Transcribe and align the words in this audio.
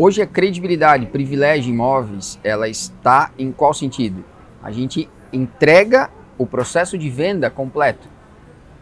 Hoje 0.00 0.22
a 0.22 0.26
credibilidade, 0.28 1.06
privilégio 1.06 1.72
imóveis, 1.72 2.38
ela 2.44 2.68
está 2.68 3.32
em 3.36 3.50
qual 3.50 3.74
sentido? 3.74 4.24
A 4.62 4.70
gente 4.70 5.08
entrega 5.32 6.08
o 6.38 6.46
processo 6.46 6.96
de 6.96 7.10
venda 7.10 7.50
completo. 7.50 8.08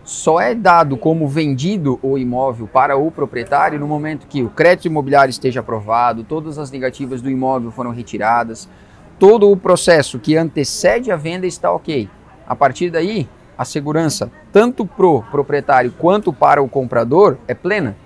Só 0.05 0.39
é 0.39 0.55
dado 0.55 0.95
como 0.99 1.27
vendido 1.27 1.99
o 2.03 2.19
imóvel 2.19 2.67
para 2.67 2.99
o 2.99 3.11
proprietário 3.11 3.81
no 3.81 3.89
momento 3.89 4.27
que 4.27 4.43
o 4.43 4.51
crédito 4.51 4.89
imobiliário 4.89 5.31
esteja 5.31 5.61
aprovado, 5.61 6.23
todas 6.23 6.59
as 6.59 6.71
negativas 6.71 7.23
do 7.23 7.31
imóvel 7.31 7.71
foram 7.71 7.93
retiradas, 7.93 8.69
todo 9.19 9.51
o 9.51 9.57
processo 9.57 10.19
que 10.19 10.37
antecede 10.37 11.11
a 11.11 11.17
venda 11.17 11.47
está 11.47 11.73
ok. 11.73 12.11
A 12.47 12.55
partir 12.55 12.91
daí, 12.91 13.27
a 13.57 13.65
segurança, 13.65 14.31
tanto 14.53 14.85
para 14.85 15.07
o 15.07 15.23
proprietário 15.23 15.95
quanto 15.99 16.31
para 16.31 16.63
o 16.63 16.69
comprador, 16.69 17.39
é 17.49 17.55
plena. 17.55 17.97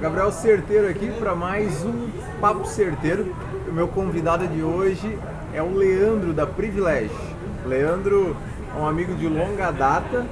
Gabriel 0.00 0.32
Certeiro 0.32 0.88
aqui 0.88 1.12
para 1.18 1.34
mais 1.34 1.84
um 1.84 2.08
Papo 2.40 2.64
Certeiro. 2.64 3.36
O 3.68 3.72
meu 3.72 3.86
convidado 3.86 4.48
de 4.48 4.62
hoje 4.62 5.18
é 5.52 5.62
o 5.62 5.74
Leandro 5.74 6.32
da 6.32 6.46
Privilege. 6.46 7.14
Leandro 7.66 8.34
é 8.74 8.80
um 8.80 8.86
amigo 8.86 9.14
de 9.14 9.28
longa 9.28 9.70
data, 9.70 10.26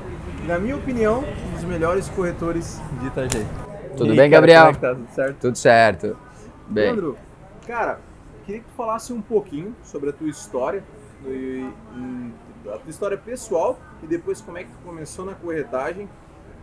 na 0.47 0.59
minha 0.59 0.75
opinião, 0.75 1.23
um 1.23 1.53
dos 1.53 1.65
melhores 1.65 2.09
corretores 2.09 2.81
de 2.99 3.09
Itajaí. 3.09 3.47
Tudo 3.95 4.15
e, 4.15 4.17
bem, 4.17 4.31
Gabriel? 4.31 4.73
Como 4.73 4.77
é 4.79 4.81
tá? 4.81 4.95
Tudo 4.95 5.15
certo? 5.15 5.37
Tudo 5.39 5.59
certo. 5.59 6.17
Bem. 6.67 6.85
Leandro, 6.87 7.19
cara, 7.67 8.01
queria 8.47 8.63
que 8.63 8.67
tu 8.69 8.75
falasse 8.75 9.13
um 9.13 9.21
pouquinho 9.21 9.77
sobre 9.83 10.09
a 10.09 10.15
tua 10.15 10.31
história, 10.31 10.83
a 12.67 12.79
tua 12.79 12.89
história 12.91 13.19
pessoal 13.19 13.79
e 14.03 14.07
depois 14.07 14.41
como 14.41 14.57
é 14.57 14.65
que 14.65 14.71
tu 14.71 14.79
começou 14.83 15.27
na 15.27 15.35
corretagem 15.35 16.09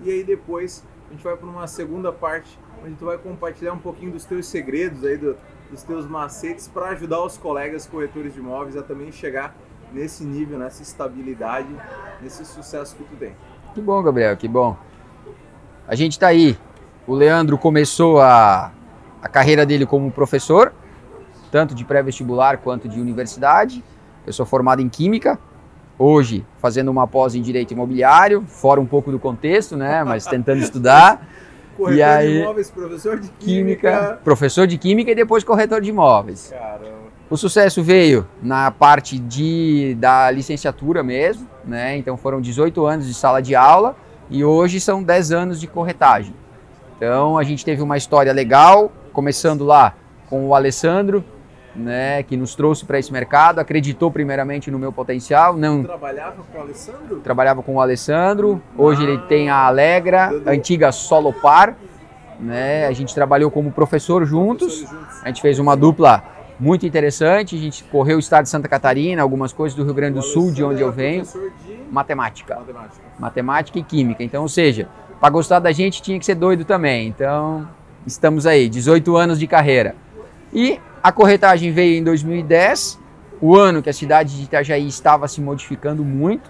e 0.02 0.10
aí 0.10 0.24
depois 0.24 0.84
a 1.08 1.14
gente 1.14 1.24
vai 1.24 1.38
para 1.38 1.48
uma 1.48 1.68
segunda 1.68 2.12
parte 2.12 2.58
onde 2.84 2.96
tu 2.96 3.06
vai 3.06 3.18
compartilhar 3.18 3.74
um 3.74 3.80
pouquinho 3.80 4.12
dos 4.12 4.26
teus 4.26 4.48
segredos 4.48 5.04
aí, 5.04 5.18
do, 5.18 5.36
dos 5.70 5.84
teus 5.84 6.08
macetes 6.08 6.68
para 6.68 6.90
ajudar 6.90 7.24
os 7.24 7.38
colegas 7.38 7.86
corretores 7.86 8.34
de 8.34 8.40
imóveis 8.40 8.78
a 8.78 8.84
também 8.84 9.12
chegar 9.12 9.56
nesse 9.92 10.24
nível, 10.24 10.60
nessa 10.60 10.82
estabilidade, 10.82 11.68
nesse 12.22 12.46
sucesso 12.46 12.96
que 12.96 13.04
tu 13.04 13.16
tem. 13.16 13.36
Que 13.74 13.82
bom, 13.82 14.02
Gabriel, 14.02 14.36
que 14.38 14.48
bom. 14.48 14.78
A 15.88 15.96
gente 15.96 16.14
está 16.14 16.28
aí. 16.28 16.58
O 17.08 17.14
Leandro 17.14 17.58
começou 17.58 18.20
a, 18.20 18.72
a 19.22 19.30
carreira 19.30 19.66
dele 19.66 19.86
como 19.86 20.12
professor, 20.12 20.74
tanto 21.52 21.76
de 21.76 21.86
pré-vestibular 21.86 22.58
quanto 22.58 22.90
de 22.90 23.00
universidade. 23.00 23.84
Eu 24.26 24.34
sou 24.34 24.46
formado 24.46 24.82
em 24.82 24.90
Química, 24.90 25.38
hoje 26.00 26.46
fazendo 26.58 26.90
uma 26.90 27.08
pós 27.08 27.36
em 27.36 27.42
Direito 27.42 27.72
Imobiliário, 27.72 28.44
fora 28.48 28.82
um 28.82 28.86
pouco 28.86 29.12
do 29.12 29.20
contexto, 29.20 29.78
né, 29.78 30.04
mas 30.04 30.26
tentando 30.26 30.60
estudar. 30.64 31.28
Corretor 31.76 31.98
e 31.98 32.04
aí, 32.04 32.34
de 32.34 32.40
imóveis, 32.40 32.72
professor 32.72 33.20
de 33.20 33.28
química. 33.40 33.92
química. 33.92 34.20
Professor 34.24 34.68
de 34.68 34.78
química 34.78 35.12
e 35.12 35.16
depois 35.16 35.44
corretor 35.44 35.82
de 35.82 35.90
imóveis. 35.90 36.52
Caramba. 36.52 37.06
O 37.30 37.36
sucesso 37.36 37.82
veio 37.82 38.28
na 38.42 38.70
parte 38.70 39.18
de, 39.18 39.96
da 40.00 40.30
licenciatura 40.30 41.04
mesmo, 41.04 41.48
né? 41.66 41.98
Então 41.98 42.16
foram 42.16 42.40
18 42.40 42.86
anos 42.86 43.08
de 43.08 43.14
sala 43.14 43.42
de 43.42 43.56
aula 43.56 43.96
e 44.30 44.44
hoje 44.44 44.80
são 44.80 45.02
10 45.02 45.32
anos 45.32 45.60
de 45.60 45.66
corretagem. 45.66 46.36
Então 46.96 47.38
a 47.38 47.44
gente 47.44 47.66
teve 47.66 47.82
uma 47.82 47.98
história 47.98 48.32
legal, 48.32 48.92
começando 49.12 49.64
lá 49.64 49.96
com 50.30 50.48
o 50.48 50.56
Alessandro, 50.56 51.24
né, 51.76 52.24
que 52.24 52.38
nos 52.38 52.56
trouxe 52.56 52.86
para 52.86 52.98
esse 52.98 53.12
mercado, 53.12 53.60
acreditou 53.60 54.10
primeiramente 54.10 54.72
no 54.72 54.80
meu 54.80 54.92
potencial. 54.92 55.56
Não 55.56 55.84
trabalhava 55.84 56.44
com 56.44 56.58
o 56.58 56.62
Alessandro? 56.62 57.20
Trabalhava 57.20 57.64
com 57.64 57.76
o 57.76 57.82
Alessandro. 57.82 58.62
Hoje 58.78 59.02
ah, 59.02 59.10
ele 59.10 59.18
tem 59.24 59.50
a 59.50 59.66
Alegra, 59.66 60.32
a 60.46 60.52
antiga 60.52 60.92
Solopar, 60.92 61.76
né? 62.40 62.88
A 62.88 62.92
gente 62.92 63.14
trabalhou 63.14 63.52
como 63.52 63.72
professor 63.72 64.26
juntos. 64.26 64.80
juntos. 64.80 65.24
A 65.24 65.28
gente 65.28 65.42
fez 65.42 65.60
uma 65.60 65.76
dupla 65.76 66.24
muito 66.60 66.86
interessante. 66.86 67.56
A 67.56 67.60
gente 67.60 67.84
correu 67.86 68.18
o 68.18 68.20
estado 68.20 68.44
de 68.44 68.50
Santa 68.50 68.68
Catarina, 68.68 69.22
algumas 69.22 69.52
coisas 69.52 69.76
do 69.76 69.84
Rio 69.84 69.94
Grande 69.94 70.16
do 70.16 70.22
Sul, 70.22 70.52
de 70.52 70.64
onde 70.64 70.82
eu 70.82 70.92
venho. 70.92 71.24
De... 71.24 71.76
Matemática. 71.92 72.56
Matemática. 72.56 73.02
Matemática 73.20 73.80
e 73.80 73.84
química. 73.84 74.24
Então, 74.24 74.44
ou 74.44 74.50
seja, 74.50 74.88
para 75.20 75.30
gostar 75.30 75.60
da 75.60 75.72
gente 75.72 76.02
tinha 76.02 76.20
que 76.20 76.26
ser 76.26 76.36
doido 76.36 76.66
também. 76.66 77.08
Então, 77.08 77.68
estamos 78.06 78.46
aí, 78.46 78.70
18 78.70 79.16
anos 79.16 79.40
de 79.40 79.48
carreira. 79.48 79.96
E 80.54 80.80
a 81.06 81.12
corretagem 81.12 81.72
veio 81.72 82.00
em 82.00 82.04
2010, 82.04 83.00
o 83.40 83.56
ano 83.56 83.84
que 83.84 83.92
a 83.92 83.94
cidade 83.94 84.36
de 84.36 84.46
Itajaí 84.46 84.88
estava 84.88 85.28
se 85.28 85.40
modificando 85.40 86.04
muito. 86.04 86.50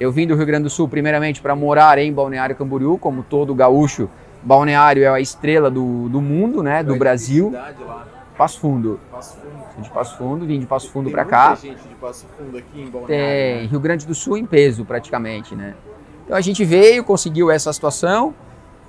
Eu 0.00 0.10
vim 0.10 0.26
do 0.26 0.34
Rio 0.34 0.44
Grande 0.44 0.64
do 0.64 0.70
Sul 0.70 0.88
primeiramente 0.88 1.40
para 1.40 1.54
morar 1.54 1.96
em 1.98 2.12
Balneário 2.12 2.56
Camboriú, 2.56 2.98
como 2.98 3.22
todo 3.22 3.54
gaúcho. 3.54 4.10
Balneário 4.42 5.04
é 5.04 5.06
a 5.06 5.20
estrela 5.20 5.70
do, 5.70 6.08
do 6.08 6.20
mundo, 6.20 6.60
né, 6.60 6.82
do 6.82 6.96
Brasil. 6.96 7.52
Lá? 7.52 8.04
Passo 8.36 8.58
Fundo. 8.58 8.98
Passo 9.12 9.36
Fundo. 9.36 9.82
De 9.84 9.90
Passo 9.90 10.18
Fundo, 10.18 10.44
vim 10.44 10.58
de 10.58 10.66
Passo 10.66 10.90
Fundo 10.90 11.08
para 11.08 11.24
cá. 11.24 11.56
Tem 11.56 11.70
gente 11.70 11.86
de 11.86 11.94
Passo 11.94 12.26
Fundo 12.36 12.58
aqui 12.58 12.80
em 12.80 12.90
Balneário. 12.90 13.06
Tem, 13.06 13.62
né? 13.62 13.68
Rio 13.70 13.78
Grande 13.78 14.08
do 14.08 14.14
Sul 14.16 14.36
em 14.36 14.44
peso 14.44 14.84
praticamente, 14.84 15.54
né? 15.54 15.76
Então 16.24 16.36
a 16.36 16.40
gente 16.40 16.64
veio, 16.64 17.04
conseguiu 17.04 17.48
essa 17.48 17.72
situação. 17.72 18.34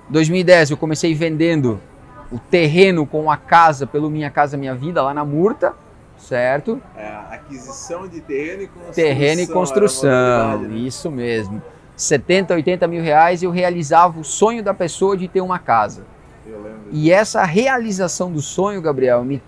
2010 0.10 0.72
eu 0.72 0.78
comecei 0.78 1.14
vendendo 1.14 1.80
o 2.32 2.40
terreno 2.40 3.06
com 3.06 3.30
a 3.30 3.38
casa 3.38 3.86
pelo 3.86 4.10
Minha 4.10 4.30
Casa 4.30 4.58
Minha 4.58 4.76
Vida 4.76 5.02
lá 5.02 5.14
na 5.14 5.24
Murta, 5.24 5.74
certo? 6.18 6.82
É, 6.96 7.08
aquisição 7.32 8.08
de 8.08 8.22
terreno 8.22 8.64
e 8.64 8.68
construção. 8.68 8.94
Terreno 8.94 9.42
e 9.42 9.48
construção, 9.48 10.58
né? 10.60 10.76
isso 10.78 11.12
mesmo. 11.12 11.62
70, 11.96 12.54
80 12.54 12.88
mil 12.88 13.02
reais 13.02 13.42
eu 13.42 13.52
realizava 13.52 14.20
o 14.20 14.24
sonho 14.24 14.62
da 14.64 14.74
pessoa 14.74 15.16
de 15.16 15.28
ter 15.28 15.42
uma 15.42 15.60
casa. 15.60 16.06
Eu 16.46 16.62
lembro. 16.62 16.80
E 16.92 17.12
essa 17.12 17.44
realização 17.44 18.32
do 18.32 18.42
sonho, 18.42 18.82
Gabriel, 18.82 19.24
me 19.24 19.42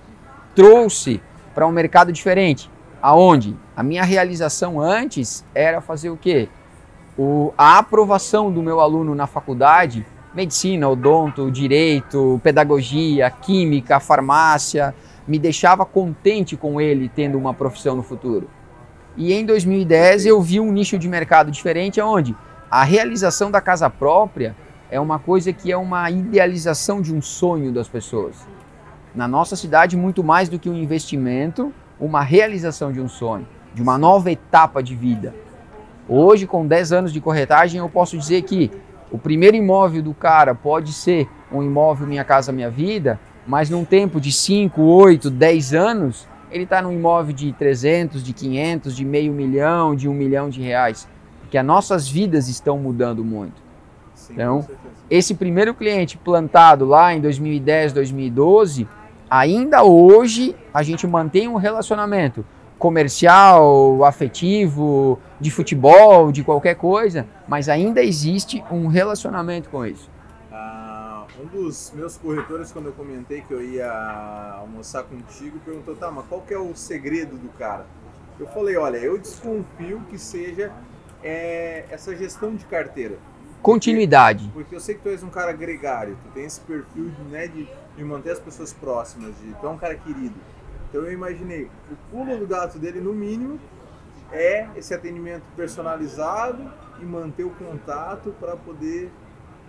trouxe 0.56 1.22
para 1.54 1.68
um 1.68 1.72
mercado 1.72 2.12
diferente. 2.12 2.70
Aonde? 3.02 3.56
A 3.76 3.84
minha 3.84 4.04
realização 4.04 4.80
antes 4.80 5.46
era 5.54 5.82
fazer 5.82 6.10
o 6.10 6.18
quê? 6.18 6.50
O, 7.18 7.54
a 7.58 7.78
aprovação 7.78 8.52
do 8.52 8.62
meu 8.62 8.80
aluno 8.80 9.14
na 9.14 9.28
faculdade 9.28 10.06
medicina, 10.38 10.88
odonto, 10.88 11.50
direito, 11.50 12.40
pedagogia, 12.44 13.28
química, 13.32 14.00
farmácia, 14.00 14.94
me 15.28 15.40
deixava 15.40 15.84
contente 15.84 16.56
com 16.56 16.80
ele 16.80 17.10
tendo 17.10 17.40
uma 17.40 17.56
profissão 17.56 17.96
no 17.96 18.04
futuro. 18.04 18.48
E 19.18 19.34
em 19.34 19.44
2010 19.44 20.28
eu 20.28 20.40
vi 20.40 20.60
um 20.60 20.72
nicho 20.72 21.00
de 21.00 21.10
mercado 21.10 21.50
diferente 21.50 22.00
onde 22.00 22.36
a 22.70 22.84
realização 22.84 23.50
da 23.50 23.60
casa 23.60 23.90
própria 23.90 24.56
é 24.92 25.00
uma 25.00 25.18
coisa 25.18 25.52
que 25.52 25.72
é 25.72 25.76
uma 25.76 26.10
idealização 26.12 27.02
de 27.02 27.12
um 27.12 27.20
sonho 27.20 27.72
das 27.72 27.88
pessoas. 27.88 28.48
Na 29.16 29.28
nossa 29.28 29.56
cidade, 29.56 29.98
muito 29.98 30.24
mais 30.24 30.50
do 30.50 30.60
que 30.60 30.70
um 30.70 30.76
investimento, 30.76 31.74
uma 32.00 32.22
realização 32.22 32.92
de 32.92 33.02
um 33.02 33.10
sonho, 33.10 33.48
de 33.74 33.82
uma 33.82 33.98
nova 33.98 34.32
etapa 34.32 34.84
de 34.84 34.96
vida. 34.96 35.34
Hoje, 36.08 36.46
com 36.46 36.68
10 36.68 36.92
anos 36.92 37.12
de 37.12 37.20
corretagem, 37.20 37.80
eu 37.80 37.90
posso 37.90 38.16
dizer 38.16 38.44
que 38.44 38.72
o 39.12 39.18
primeiro 39.18 39.56
imóvel 39.56 40.02
do 40.02 40.14
cara 40.14 40.54
pode 40.54 40.94
ser 40.94 41.30
um 41.52 41.64
imóvel 41.64 42.08
Minha 42.08 42.24
Casa 42.24 42.52
Minha 42.52 42.70
Vida, 42.70 43.20
mas 43.46 43.70
num 43.70 43.86
tempo 43.86 44.20
de 44.20 44.32
5, 44.32 44.82
8, 44.82 45.30
10 45.30 45.74
anos, 45.74 46.28
ele 46.52 46.64
está 46.64 46.82
num 46.82 46.92
imóvel 46.92 47.34
de 47.34 47.54
300, 47.54 48.24
de 48.24 48.34
500, 48.34 48.96
de 48.96 49.06
meio 49.06 49.32
milhão, 49.32 49.96
de 49.96 50.10
um 50.10 50.14
milhão 50.14 50.50
de 50.50 50.62
reais. 50.62 51.08
Porque 51.42 51.58
as 51.58 51.66
nossas 51.66 52.08
vidas 52.08 52.50
estão 52.50 52.78
mudando 52.78 53.24
muito. 53.24 53.62
Sim, 54.14 54.34
então, 54.34 54.68
esse 55.10 55.34
primeiro 55.34 55.74
cliente 55.74 56.18
plantado 56.18 56.86
lá 56.86 57.14
em 57.14 57.22
2010, 57.22 57.94
2012, 57.94 58.88
ainda 59.30 59.84
hoje 59.84 60.54
a 60.74 60.84
gente 60.84 61.08
mantém 61.08 61.48
um 61.48 61.56
relacionamento 61.56 62.44
comercial, 62.78 64.04
afetivo, 64.04 65.20
de 65.40 65.52
futebol, 65.52 66.32
de 66.32 66.44
qualquer 66.44 66.76
coisa, 66.76 67.26
mas 67.48 67.70
ainda 67.70 68.04
existe 68.04 68.64
um 68.72 68.88
relacionamento 68.88 69.70
com 69.70 69.86
isso. 69.86 70.10
Ah, 70.52 71.26
um 71.42 71.46
dos 71.46 71.92
meus 71.96 72.18
corretores, 72.18 72.72
quando 72.72 72.88
eu 72.88 72.94
comentei 72.94 73.42
que 73.42 73.52
eu 73.52 73.64
ia 73.64 73.92
almoçar 74.60 75.04
contigo, 75.04 75.60
perguntou, 75.66 75.96
tá, 75.96 76.12
mas 76.12 76.26
qual 76.28 76.42
que 76.42 76.54
é 76.54 76.60
o 76.60 76.76
segredo 76.76 77.36
do 77.36 77.50
cara? 77.58 77.86
Eu 78.40 78.48
falei, 78.48 78.78
olha, 78.78 78.98
eu 78.98 79.18
desconfio 79.18 80.02
que 80.10 80.20
seja 80.20 80.72
é, 81.24 81.86
essa 81.90 82.16
gestão 82.16 82.56
de 82.56 82.66
carteira. 82.66 83.18
Continuidade. 83.62 84.44
Porque, 84.46 84.60
porque, 84.60 84.76
eu 84.76 84.80
sei 84.80 84.96
que 84.96 85.02
tu 85.02 85.10
és 85.10 85.24
um 85.24 85.30
cara 85.30 85.52
gregário, 85.52 86.18
tu 86.24 86.32
tem 86.34 86.46
esse 86.46 86.62
perfil 86.62 87.12
né, 87.32 87.48
de, 87.48 87.68
de 87.96 88.04
manter 88.04 88.32
as 88.32 88.40
pessoas 88.40 88.72
próximas, 88.72 89.36
de, 89.40 89.54
tu 89.60 89.66
é 89.66 89.70
um 89.70 89.78
cara 89.78 89.96
querido. 89.96 90.36
Então 90.90 91.02
eu 91.02 91.12
imaginei, 91.12 91.70
o 91.92 91.96
pulo 92.12 92.38
do 92.38 92.48
gato 92.48 92.80
dele, 92.80 93.00
no 93.00 93.14
mínimo, 93.14 93.60
é 94.32 94.68
esse 94.76 94.94
atendimento 94.94 95.44
personalizado 95.56 96.64
e 97.02 97.06
manter 97.06 97.44
o 97.44 97.50
contato 97.52 98.34
para 98.40 98.56
poder 98.56 99.12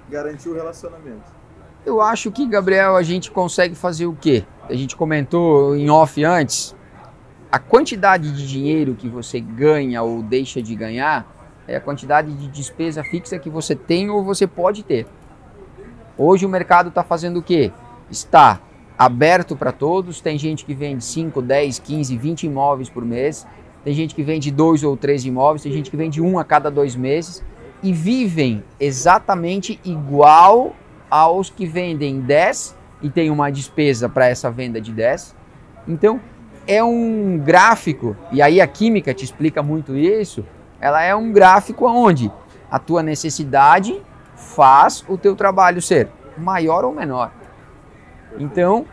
garantir 0.09 0.49
o 0.49 0.55
relacionamento. 0.55 1.39
Eu 1.85 2.01
acho 2.01 2.31
que, 2.31 2.47
Gabriel, 2.47 2.97
a 2.97 3.03
gente 3.03 3.31
consegue 3.31 3.75
fazer 3.75 4.07
o 4.07 4.15
quê? 4.15 4.45
A 4.69 4.75
gente 4.75 4.97
comentou 4.97 5.77
em 5.77 5.89
off 5.91 6.23
antes. 6.25 6.75
A 7.51 7.59
quantidade 7.59 8.31
de 8.33 8.47
dinheiro 8.47 8.95
que 8.95 9.09
você 9.09 9.41
ganha 9.41 10.03
ou 10.03 10.23
deixa 10.23 10.61
de 10.61 10.75
ganhar 10.75 11.27
é 11.67 11.77
a 11.77 11.81
quantidade 11.81 12.33
de 12.35 12.49
despesa 12.49 13.03
fixa 13.03 13.39
que 13.39 13.49
você 13.49 13.75
tem 13.75 14.11
ou 14.11 14.23
você 14.23 14.47
pode 14.47 14.83
ter. 14.83 15.07
Hoje 16.17 16.45
o 16.45 16.49
mercado 16.49 16.89
está 16.89 17.03
fazendo 17.03 17.39
o 17.39 17.43
quê? 17.43 17.73
Está 18.11 18.61
aberto 18.99 19.55
para 19.55 19.71
todos. 19.71 20.21
Tem 20.21 20.37
gente 20.37 20.65
que 20.65 20.75
vende 20.75 21.05
5, 21.05 21.41
10, 21.41 21.79
15, 21.79 22.17
20 22.17 22.43
imóveis 22.45 22.91
por 22.91 23.05
mês. 23.05 23.47
Tem 23.85 23.95
gente 23.95 24.15
que 24.15 24.23
vende 24.23 24.51
dois 24.51 24.83
ou 24.83 24.97
três 24.97 25.25
imóveis. 25.25 25.63
Tem 25.63 25.73
gente 25.73 25.91
que 25.91 25.97
vende 25.97 26.21
um 26.21 26.39
a 26.39 26.45
cada 26.45 26.71
dois 26.71 26.97
meses. 26.97 27.45
E 27.83 27.93
vivem 27.93 28.65
exatamente 28.81 29.79
igual 29.85 30.75
aos 31.09 31.49
que 31.49 31.65
vendem 31.65 32.21
10 32.21 32.77
e 33.01 33.09
tem 33.09 33.31
uma 33.31 33.51
despesa 33.51 34.09
para 34.09 34.27
essa 34.27 34.51
venda 34.51 34.81
de 34.81 34.93
10. 34.93 35.35
Então, 35.87 36.21
é 36.67 36.85
um 36.85 37.39
gráfico, 37.39 38.15
e 38.31 38.43
aí 38.43 38.61
a 38.61 38.67
química 38.67 39.15
te 39.15 39.25
explica 39.25 39.63
muito 39.63 39.97
isso, 39.97 40.45
ela 40.81 41.03
é 41.03 41.15
um 41.15 41.33
gráfico 41.33 41.87
onde 41.87 42.31
a 42.71 42.79
tua 42.79 43.03
necessidade 43.03 44.03
faz 44.37 45.05
o 45.09 45.17
teu 45.17 45.35
trabalho 45.35 45.81
ser 45.81 46.09
maior 46.37 46.85
ou 46.85 46.93
menor. 46.93 47.33
Então, 48.39 48.87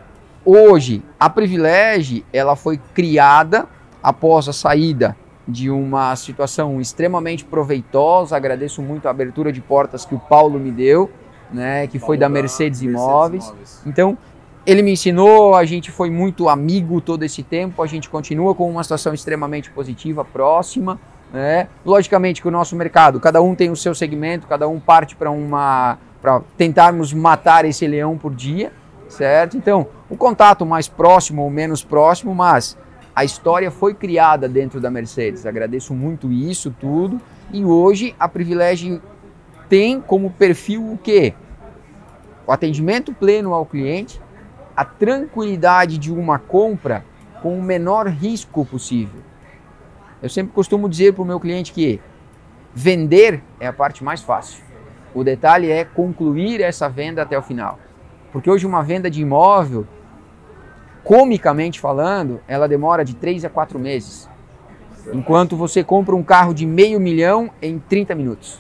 hoje, 0.43 1.03
a 1.19 1.29
Privilege, 1.29 2.25
ela 2.31 2.55
foi 2.55 2.79
criada 2.93 3.67
após 4.01 4.47
a 4.47 4.53
saída 4.53 5.15
de 5.47 5.69
uma 5.69 6.15
situação 6.15 6.81
extremamente 6.81 7.45
proveitosa. 7.45 8.35
Agradeço 8.35 8.81
muito 8.81 9.07
a 9.07 9.11
abertura 9.11 9.51
de 9.51 9.61
portas 9.61 10.05
que 10.05 10.15
o 10.15 10.19
Paulo 10.19 10.59
me 10.59 10.71
deu, 10.71 11.09
né, 11.51 11.87
que 11.87 11.99
Paulo 11.99 12.07
foi 12.07 12.17
da 12.17 12.27
Mercedes, 12.27 12.81
Mercedes 12.81 13.03
Imóveis. 13.03 13.45
Imóveis. 13.45 13.81
Então, 13.85 14.17
ele 14.65 14.81
me 14.81 14.91
ensinou, 14.91 15.55
a 15.55 15.63
gente 15.63 15.91
foi 15.91 16.09
muito 16.09 16.49
amigo 16.49 16.99
todo 16.99 17.23
esse 17.23 17.43
tempo, 17.43 17.83
a 17.83 17.87
gente 17.87 18.09
continua 18.09 18.55
com 18.55 18.69
uma 18.69 18.81
situação 18.81 19.13
extremamente 19.13 19.69
positiva, 19.69 20.25
próxima. 20.25 20.99
Né? 21.31 21.67
Logicamente 21.85 22.41
que 22.41 22.47
o 22.47 22.51
nosso 22.51 22.75
mercado, 22.75 23.19
cada 23.19 23.41
um 23.41 23.53
tem 23.53 23.69
o 23.69 23.75
seu 23.75 23.93
segmento, 23.93 24.47
cada 24.47 24.67
um 24.67 24.79
parte 24.79 25.15
para 25.15 25.29
uma 25.29 25.97
para 26.21 26.41
tentarmos 26.57 27.13
matar 27.13 27.65
esse 27.65 27.85
leão 27.85 28.17
por 28.17 28.33
dia, 28.33 28.71
certo? 29.15 29.57
Então, 29.57 29.87
o 30.09 30.15
contato 30.15 30.65
mais 30.65 30.87
próximo 30.87 31.41
ou 31.41 31.49
menos 31.49 31.83
próximo, 31.83 32.35
mas 32.35 32.77
a 33.15 33.23
história 33.23 33.71
foi 33.71 33.93
criada 33.93 34.47
dentro 34.47 34.79
da 34.79 34.91
Mercedes. 34.91 35.45
Agradeço 35.45 35.93
muito 35.93 36.31
isso 36.31 36.75
tudo 36.79 37.19
e 37.51 37.63
hoje 37.63 38.13
a 38.19 38.27
Privilégio 38.27 39.01
tem 39.69 39.99
como 40.01 40.29
perfil 40.31 40.91
o 40.91 40.97
quê? 40.97 41.33
O 42.45 42.51
atendimento 42.51 43.13
pleno 43.13 43.53
ao 43.53 43.65
cliente, 43.65 44.21
a 44.75 44.85
tranquilidade 44.85 45.97
de 45.97 46.11
uma 46.11 46.37
compra 46.37 47.03
com 47.41 47.57
o 47.57 47.61
menor 47.61 48.07
risco 48.07 48.65
possível. 48.65 49.21
Eu 50.21 50.29
sempre 50.29 50.53
costumo 50.53 50.89
dizer 50.89 51.13
para 51.13 51.23
o 51.23 51.25
meu 51.25 51.39
cliente 51.39 51.71
que 51.71 51.99
vender 52.73 53.41
é 53.59 53.67
a 53.67 53.73
parte 53.73 54.03
mais 54.03 54.21
fácil. 54.21 54.63
O 55.13 55.23
detalhe 55.23 55.71
é 55.71 55.85
concluir 55.85 56.59
essa 56.59 56.89
venda 56.89 57.21
até 57.21 57.37
o 57.37 57.41
final. 57.41 57.79
Porque 58.35 58.51
hoje 58.51 58.67
uma 58.67 58.83
venda 58.83 59.09
de 59.09 59.21
imóvel, 59.21 59.87
comicamente 61.05 61.79
falando, 61.79 62.41
ela 62.49 62.67
demora 62.67 63.05
de 63.05 63.15
3 63.15 63.45
a 63.45 63.49
4 63.49 63.79
meses. 63.79 64.29
Enquanto 65.13 65.55
você 65.55 65.85
compra 65.85 66.13
um 66.13 66.21
carro 66.21 66.53
de 66.53 66.65
meio 66.65 66.99
milhão 66.99 67.49
em 67.61 67.79
30 67.79 68.13
minutos. 68.13 68.59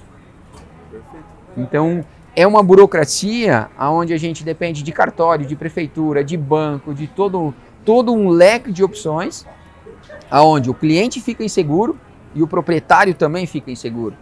Então, 1.57 2.05
é 2.33 2.47
uma 2.47 2.63
burocracia 2.63 3.67
onde 3.77 4.13
a 4.13 4.17
gente 4.17 4.45
depende 4.45 4.81
de 4.81 4.93
cartório, 4.93 5.45
de 5.45 5.57
prefeitura, 5.57 6.23
de 6.23 6.37
banco, 6.37 6.93
de 6.93 7.05
todo, 7.07 7.53
todo 7.83 8.13
um 8.13 8.29
leque 8.29 8.71
de 8.71 8.81
opções, 8.81 9.45
aonde 10.31 10.69
o 10.69 10.73
cliente 10.73 11.19
fica 11.19 11.43
inseguro 11.43 11.99
e 12.33 12.41
o 12.41 12.47
proprietário 12.47 13.13
também 13.13 13.45
fica 13.45 13.69
inseguro. 13.69 14.15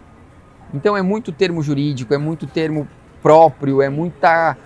Então 0.74 0.96
é 0.96 1.02
muito 1.02 1.30
termo 1.30 1.62
jurídico, 1.62 2.12
é 2.12 2.18
muito 2.18 2.44
termo 2.44 2.88
próprio, 3.22 3.80
é 3.80 3.88
muita, 3.88 4.56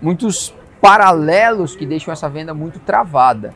muitos 0.00 0.54
paralelos 0.80 1.74
que 1.74 1.86
deixam 1.86 2.12
essa 2.12 2.28
venda 2.28 2.54
muito 2.54 2.78
travada. 2.78 3.54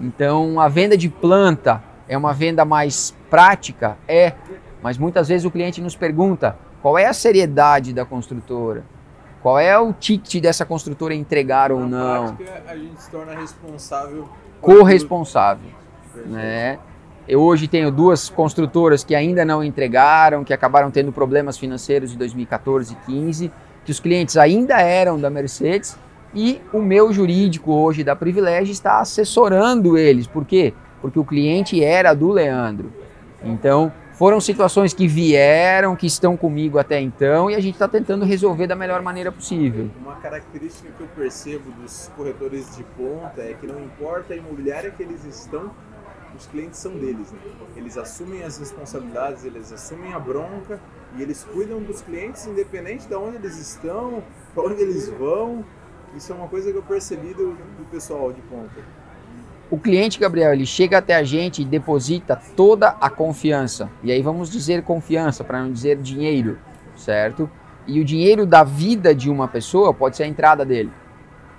Então 0.00 0.60
a 0.60 0.68
venda 0.68 0.96
de 0.96 1.08
planta 1.08 1.82
é 2.08 2.16
uma 2.16 2.32
venda 2.32 2.64
mais 2.64 3.16
prática, 3.28 3.96
é, 4.08 4.34
mas 4.82 4.98
muitas 4.98 5.28
vezes 5.28 5.44
o 5.44 5.50
cliente 5.50 5.80
nos 5.80 5.94
pergunta 5.94 6.56
qual 6.82 6.96
é 6.96 7.06
a 7.06 7.12
seriedade 7.12 7.92
da 7.92 8.04
construtora? 8.04 8.84
Qual 9.42 9.58
é 9.58 9.78
o 9.78 9.92
ticket 9.92 10.42
dessa 10.42 10.66
construtora 10.66 11.14
entregar 11.14 11.72
ou 11.72 11.80
não? 11.80 12.34
Prática, 12.34 12.62
a 12.66 12.76
gente 12.76 13.02
se 13.02 13.10
torna 13.10 13.34
responsável. 13.34 14.28
Corresponsável. 14.60 15.70
Né? 16.26 16.78
Eu 17.26 17.40
hoje 17.40 17.68
tenho 17.68 17.90
duas 17.90 18.28
construtoras 18.28 19.04
que 19.04 19.14
ainda 19.14 19.44
não 19.44 19.62
entregaram, 19.62 20.42
que 20.42 20.52
acabaram 20.52 20.90
tendo 20.90 21.12
problemas 21.12 21.56
financeiros 21.56 22.12
em 22.12 22.18
2014 22.18 22.92
e 22.92 22.96
2015, 22.96 23.52
que 23.84 23.90
os 23.90 24.00
clientes 24.00 24.36
ainda 24.36 24.80
eram 24.80 25.18
da 25.18 25.30
Mercedes 25.30 25.96
e 26.34 26.60
o 26.72 26.80
meu 26.80 27.12
jurídico 27.12 27.72
hoje 27.72 28.04
da 28.04 28.14
Privilégio 28.14 28.72
está 28.72 29.00
assessorando 29.00 29.98
eles. 29.98 30.26
Por 30.26 30.44
quê? 30.44 30.72
Porque 31.00 31.18
o 31.18 31.24
cliente 31.24 31.82
era 31.82 32.14
do 32.14 32.30
Leandro. 32.30 32.92
Então, 33.42 33.92
foram 34.12 34.38
situações 34.38 34.92
que 34.92 35.08
vieram, 35.08 35.96
que 35.96 36.06
estão 36.06 36.36
comigo 36.36 36.78
até 36.78 37.00
então 37.00 37.50
e 37.50 37.54
a 37.54 37.60
gente 37.60 37.74
está 37.74 37.88
tentando 37.88 38.22
resolver 38.24 38.66
da 38.66 38.76
melhor 38.76 39.00
maneira 39.00 39.32
possível. 39.32 39.90
Uma 39.98 40.16
característica 40.16 40.90
que 40.90 41.02
eu 41.02 41.08
percebo 41.16 41.70
dos 41.72 42.10
corretores 42.14 42.76
de 42.76 42.84
ponta 42.84 43.40
é 43.40 43.54
que 43.58 43.66
não 43.66 43.82
importa 43.82 44.34
a 44.34 44.36
imobiliária 44.36 44.90
que 44.90 45.02
eles 45.02 45.24
estão, 45.24 45.70
os 46.36 46.46
clientes 46.46 46.78
são 46.78 46.92
deles. 46.92 47.32
Né? 47.32 47.38
Eles 47.76 47.96
assumem 47.96 48.42
as 48.42 48.58
responsabilidades, 48.58 49.44
eles 49.46 49.72
assumem 49.72 50.12
a 50.12 50.18
bronca 50.18 50.78
e 51.16 51.22
eles 51.22 51.44
cuidam 51.44 51.80
dos 51.80 52.00
clientes 52.02 52.46
independente 52.46 53.06
de 53.06 53.14
onde 53.14 53.36
eles 53.36 53.58
estão, 53.58 54.22
para 54.54 54.64
onde 54.64 54.80
eles 54.82 55.08
vão. 55.08 55.64
Isso 56.16 56.32
é 56.32 56.34
uma 56.34 56.48
coisa 56.48 56.70
que 56.70 56.78
eu 56.78 56.82
percebi 56.82 57.34
do, 57.34 57.52
do 57.52 57.90
pessoal 57.90 58.32
de 58.32 58.40
ponta. 58.42 58.80
O 59.70 59.78
cliente, 59.78 60.18
Gabriel, 60.18 60.52
ele 60.52 60.66
chega 60.66 60.98
até 60.98 61.14
a 61.14 61.22
gente 61.22 61.62
e 61.62 61.64
deposita 61.64 62.40
toda 62.56 62.88
a 62.88 63.08
confiança. 63.08 63.88
E 64.02 64.10
aí 64.10 64.20
vamos 64.20 64.50
dizer 64.50 64.82
confiança, 64.82 65.44
para 65.44 65.62
não 65.62 65.72
dizer 65.72 65.96
dinheiro, 65.98 66.58
certo? 66.96 67.48
E 67.86 68.00
o 68.00 68.04
dinheiro 68.04 68.44
da 68.44 68.64
vida 68.64 69.14
de 69.14 69.30
uma 69.30 69.46
pessoa 69.46 69.94
pode 69.94 70.16
ser 70.16 70.24
a 70.24 70.28
entrada 70.28 70.64
dele. 70.64 70.90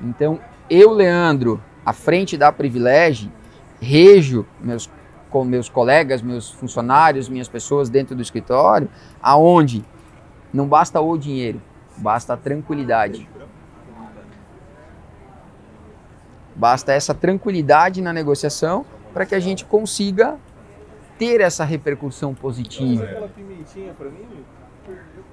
Então, 0.01 0.39
eu, 0.69 0.91
Leandro, 0.91 1.61
à 1.85 1.93
frente 1.93 2.37
da 2.37 2.51
Privilégio, 2.51 3.31
rejo 3.79 4.45
meus, 4.61 4.89
com 5.31 5.43
meus 5.45 5.69
colegas, 5.69 6.21
meus 6.21 6.51
funcionários, 6.51 7.29
minhas 7.29 7.47
pessoas 7.47 7.89
dentro 7.89 8.15
do 8.15 8.21
escritório, 8.21 8.89
aonde 9.21 9.83
não 10.53 10.67
basta 10.67 10.99
o 10.99 11.17
dinheiro, 11.17 11.61
basta 11.97 12.33
a 12.33 12.37
tranquilidade. 12.37 13.27
Basta 16.53 16.91
essa 16.91 17.13
tranquilidade 17.13 18.01
na 18.01 18.11
negociação 18.11 18.85
para 19.13 19.25
que 19.25 19.33
a 19.33 19.39
gente 19.39 19.65
consiga 19.65 20.37
ter 21.17 21.39
essa 21.39 21.63
repercussão 21.63 22.33
positiva. 22.33 23.07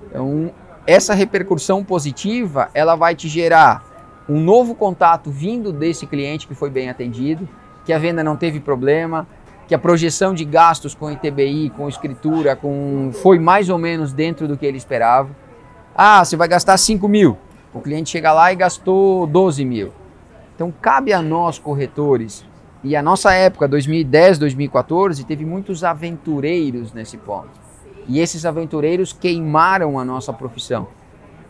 Então, 0.07 0.53
essa 0.87 1.13
repercussão 1.13 1.85
positiva, 1.85 2.71
ela 2.73 2.95
vai 2.95 3.15
te 3.15 3.29
gerar 3.29 3.85
um 4.29 4.41
novo 4.41 4.75
contato 4.75 5.31
vindo 5.31 5.73
desse 5.73 6.07
cliente 6.07 6.47
que 6.47 6.55
foi 6.55 6.71
bem 6.71 6.89
atendido, 6.89 7.49
que 7.85 7.93
a 7.93 7.99
venda 7.99 8.23
não 8.23 8.37
teve 8.37 8.61
problema, 8.61 9.27
que 9.69 9.75
a 9.75 9.79
projeção 9.79 10.33
de 10.33 10.47
gastos 10.47 10.95
com 10.95 11.13
ITBI, 11.13 11.71
com 11.77 11.89
escritura, 11.89 12.57
com 12.57 13.11
foi 13.13 13.39
mais 13.39 13.69
ou 13.69 13.77
menos 13.77 14.15
dentro 14.15 14.49
do 14.49 14.57
que 14.57 14.65
ele 14.65 14.79
esperava. 14.79 15.29
Ah, 15.95 16.25
você 16.25 16.37
vai 16.37 16.49
gastar 16.49 16.77
5 16.79 17.07
mil. 17.07 17.37
O 17.75 17.81
cliente 17.81 18.09
chega 18.09 18.33
lá 18.33 18.51
e 18.51 18.57
gastou 18.57 19.27
12 19.27 19.65
mil. 19.67 19.93
Então 20.55 20.73
cabe 20.73 21.13
a 21.13 21.21
nós, 21.21 21.59
corretores, 21.59 22.47
e 22.83 22.97
a 22.97 23.03
nossa 23.03 23.33
época, 23.35 23.67
2010, 23.67 24.39
2014, 24.39 25.25
teve 25.25 25.45
muitos 25.45 25.85
aventureiros 25.85 26.93
nesse 26.93 27.19
ponto. 27.19 27.51
E 28.07 28.21
esses 28.21 28.47
aventureiros 28.47 29.13
queimaram 29.13 29.99
a 29.99 30.05
nossa 30.05 30.33
profissão. 30.33 30.89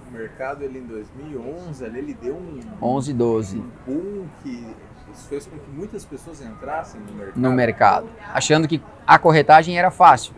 O 0.09 0.13
mercado 0.13 0.65
ele 0.65 0.79
em 0.79 0.87
2011 0.87 1.85
ele 1.85 2.15
deu 2.15 2.35
um 2.35 2.61
11, 2.83 3.13
12. 3.13 3.59
Um 3.59 3.63
boom 3.87 4.25
que 4.43 4.67
isso 5.13 5.29
fez 5.29 5.47
com 5.47 5.57
que 5.59 5.71
muitas 5.71 6.05
pessoas 6.05 6.41
entrassem 6.41 7.01
no 7.01 7.13
mercado. 7.13 7.41
No 7.41 7.53
mercado, 7.53 8.09
achando 8.33 8.69
que 8.69 8.81
a 9.07 9.19
corretagem 9.19 9.79
era 9.79 9.91
fácil. 9.91 10.35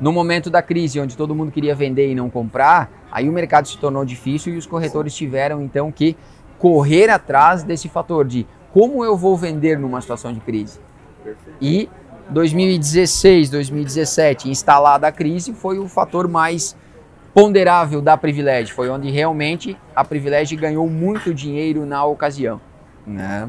No 0.00 0.12
momento 0.12 0.50
da 0.50 0.62
crise, 0.62 0.98
onde 1.00 1.16
todo 1.16 1.34
mundo 1.34 1.52
queria 1.52 1.74
vender 1.74 2.10
e 2.10 2.14
não 2.14 2.28
comprar, 2.28 2.90
aí 3.10 3.28
o 3.28 3.32
mercado 3.32 3.68
se 3.68 3.78
tornou 3.78 4.04
difícil 4.04 4.54
e 4.54 4.56
os 4.56 4.66
corretores 4.66 5.14
tiveram 5.14 5.62
então 5.62 5.92
que 5.92 6.16
correr 6.58 7.10
atrás 7.10 7.62
desse 7.62 7.88
fator 7.88 8.26
de 8.26 8.46
como 8.72 9.04
eu 9.04 9.16
vou 9.16 9.36
vender 9.36 9.78
numa 9.78 10.00
situação 10.00 10.32
de 10.32 10.40
crise. 10.40 10.80
E 11.60 11.88
2016, 12.30 13.50
2017, 13.50 14.48
instalada 14.48 15.06
a 15.06 15.12
crise, 15.12 15.52
foi 15.52 15.78
o 15.78 15.86
fator 15.86 16.26
mais 16.26 16.76
ponderável 17.34 18.00
da 18.00 18.16
Privilege. 18.16 18.72
Foi 18.72 18.88
onde 18.88 19.10
realmente 19.10 19.76
a 19.94 20.04
Privilege 20.04 20.56
ganhou 20.56 20.88
muito 20.88 21.34
dinheiro 21.34 21.84
na 21.84 22.04
ocasião. 22.04 22.60
Né? 23.06 23.48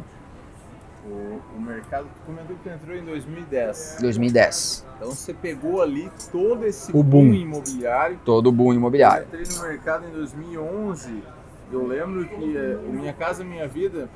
O, 1.05 1.41
o 1.57 1.62
mercado, 1.62 2.05
tu 2.05 2.22
comentou 2.25 2.55
que 2.63 2.69
entrou 2.69 2.95
em 2.95 3.03
2010. 3.03 3.98
2010. 4.00 4.86
Então 4.95 5.12
você 5.12 5.33
pegou 5.33 5.81
ali 5.81 6.10
todo 6.31 6.65
esse 6.65 6.91
O 6.91 7.03
boom, 7.03 7.25
boom. 7.27 7.33
imobiliário. 7.33 8.19
Todo 8.24 8.48
o 8.48 8.51
boom 8.51 8.74
imobiliário. 8.74 9.27
Eu 9.31 9.41
entrei 9.41 9.57
no 9.57 9.63
mercado 9.67 10.07
em 10.07 10.12
2011. 10.12 11.24
Eu 11.72 11.86
lembro 11.86 12.25
que 12.25 12.57
o 12.88 12.93
Minha 12.93 13.12
Casa 13.13 13.43
Minha 13.43 13.67
Vida 13.67 14.07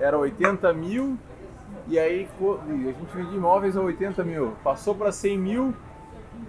era 0.00 0.18
80 0.18 0.72
mil. 0.72 1.16
E 1.86 1.98
aí 1.98 2.28
a 2.40 2.66
gente 2.66 3.14
vendia 3.14 3.36
imóveis 3.36 3.76
a 3.76 3.80
80 3.80 4.24
mil. 4.24 4.52
Passou 4.64 4.94
para 4.94 5.12
100 5.12 5.38
mil. 5.38 5.74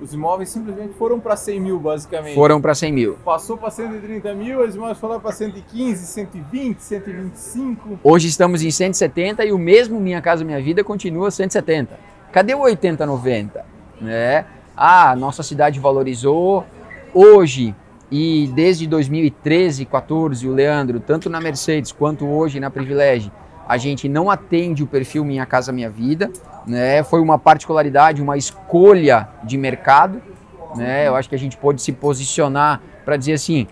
Os 0.02 0.14
imóveis 0.14 0.50
simplesmente 0.50 0.94
foram 0.94 1.20
para 1.20 1.36
100 1.36 1.60
mil, 1.60 1.80
basicamente. 1.80 2.36
Foram 2.36 2.62
para 2.62 2.74
100 2.74 2.92
mil. 2.94 3.18
Passou 3.26 3.58
para 3.58 3.70
130 3.70 4.34
mil, 4.34 4.64
os 4.64 4.76
imóveis 4.76 4.98
foram 4.98 5.20
para 5.20 5.32
115, 5.32 6.06
120, 6.06 6.80
125. 6.80 8.00
Hoje 8.04 8.28
estamos 8.28 8.64
em 8.64 8.72
170 8.72 9.46
e 9.46 9.52
o 9.52 9.58
mesmo 9.58 10.00
Minha 10.00 10.22
Casa 10.22 10.44
Minha 10.44 10.62
Vida 10.62 10.84
continua 10.84 11.32
170. 11.32 12.00
Cadê 12.32 12.54
o 12.54 12.60
80, 12.60 13.06
90? 13.06 13.66
Né? 14.00 14.46
Ah, 14.76 15.16
nossa 15.16 15.44
cidade 15.44 15.80
valorizou. 15.80 16.66
Hoje 17.14 17.76
e 18.12 18.50
desde 18.56 18.88
2013, 18.88 19.86
14, 19.86 20.48
o 20.48 20.54
Leandro, 20.54 21.00
tanto 21.00 21.30
na 21.30 21.40
Mercedes 21.40 21.92
quanto 21.92 22.28
hoje 22.28 22.60
na 22.60 22.70
Privilege, 22.70 23.32
a 23.70 23.78
gente 23.78 24.10
não 24.10 24.32
atende 24.32 24.82
o 24.82 24.88
perfil 24.88 25.24
Minha 25.24 25.46
Casa 25.46 25.72
Minha 25.72 25.92
Vida. 25.92 26.32
Né? 26.66 27.04
Foi 27.04 27.22
uma 27.22 27.38
particularidade, 27.38 28.20
uma 28.20 28.36
escolha 28.36 29.30
de 29.44 29.60
mercado. 29.60 30.20
Né? 30.76 31.08
Eu 31.08 31.16
acho 31.16 31.30
que 31.30 31.36
a 31.36 31.40
gente 31.40 31.56
pode 31.56 31.80
se 31.84 31.92
posicionar 31.92 32.82
para 33.06 33.16
dizer 33.16 33.34
assim: 33.34 33.68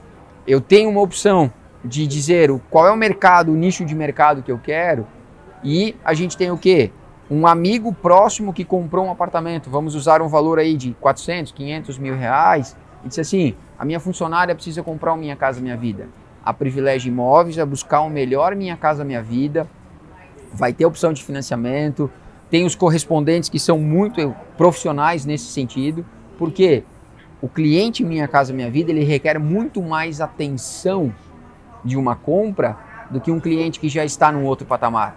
eu 0.46 0.62
tenho 0.62 0.92
uma 0.92 1.02
opção 1.02 1.52
de 1.84 2.06
dizer 2.06 2.52
qual 2.70 2.86
é 2.86 2.92
o 2.92 2.96
mercado, 2.96 3.52
o 3.52 3.56
nicho 3.56 3.84
de 3.84 3.96
mercado 3.96 4.44
que 4.44 4.52
eu 4.52 4.60
quero, 4.60 5.08
e 5.64 5.96
a 6.06 6.14
gente 6.14 6.38
tem 6.38 6.52
o 6.52 6.58
quê? 6.58 6.92
Um 7.30 7.48
amigo 7.48 7.92
próximo 7.92 8.54
que 8.54 8.64
comprou 8.64 9.06
um 9.06 9.12
apartamento, 9.12 9.70
vamos 9.70 9.96
usar 9.96 10.22
um 10.22 10.28
valor 10.28 10.60
aí 10.60 10.78
de 10.78 10.94
400, 11.00 11.52
500 11.52 11.98
mil 11.98 12.16
reais, 12.16 12.76
e 13.04 13.08
disse 13.08 13.22
assim, 13.22 13.56
a 13.78 13.84
minha 13.84 14.00
funcionária 14.00 14.54
precisa 14.54 14.84
comprar 14.84 15.14
o 15.14 15.18
Minha 15.18 15.36
Casa 15.36 15.60
Minha 15.60 15.76
Vida. 15.76 16.08
A 16.44 16.54
Privilégio 16.54 17.10
Imóveis 17.10 17.56
vai 17.56 17.66
buscar 17.66 18.02
o 18.02 18.10
melhor 18.10 18.56
Minha 18.56 18.78
Casa 18.78 19.04
Minha 19.04 19.22
Vida, 19.22 19.68
vai 20.54 20.74
ter 20.74 20.86
opção 20.86 21.14
de 21.14 21.24
financiamento, 21.24 22.10
tem 22.50 22.66
os 22.66 22.76
correspondentes 22.76 23.50
que 23.50 23.60
são 23.60 23.78
muito 23.78 24.36
profissionais 24.58 25.26
nesse 25.26 25.46
sentido, 25.46 26.06
porque 26.38 26.84
o 27.42 27.48
cliente 27.48 28.04
Minha 28.04 28.28
Casa 28.28 28.54
Minha 28.54 28.72
Vida, 28.72 28.92
ele 28.92 29.04
requer 29.04 29.38
muito 29.38 29.82
mais 29.82 30.22
atenção 30.22 31.14
de 31.84 31.98
uma 31.98 32.16
compra 32.16 32.78
do 33.10 33.22
que 33.22 33.32
um 33.32 33.40
cliente 33.40 33.80
que 33.80 33.90
já 33.90 34.04
está 34.04 34.32
num 34.32 34.46
outro 34.46 34.66
patamar. 34.66 35.16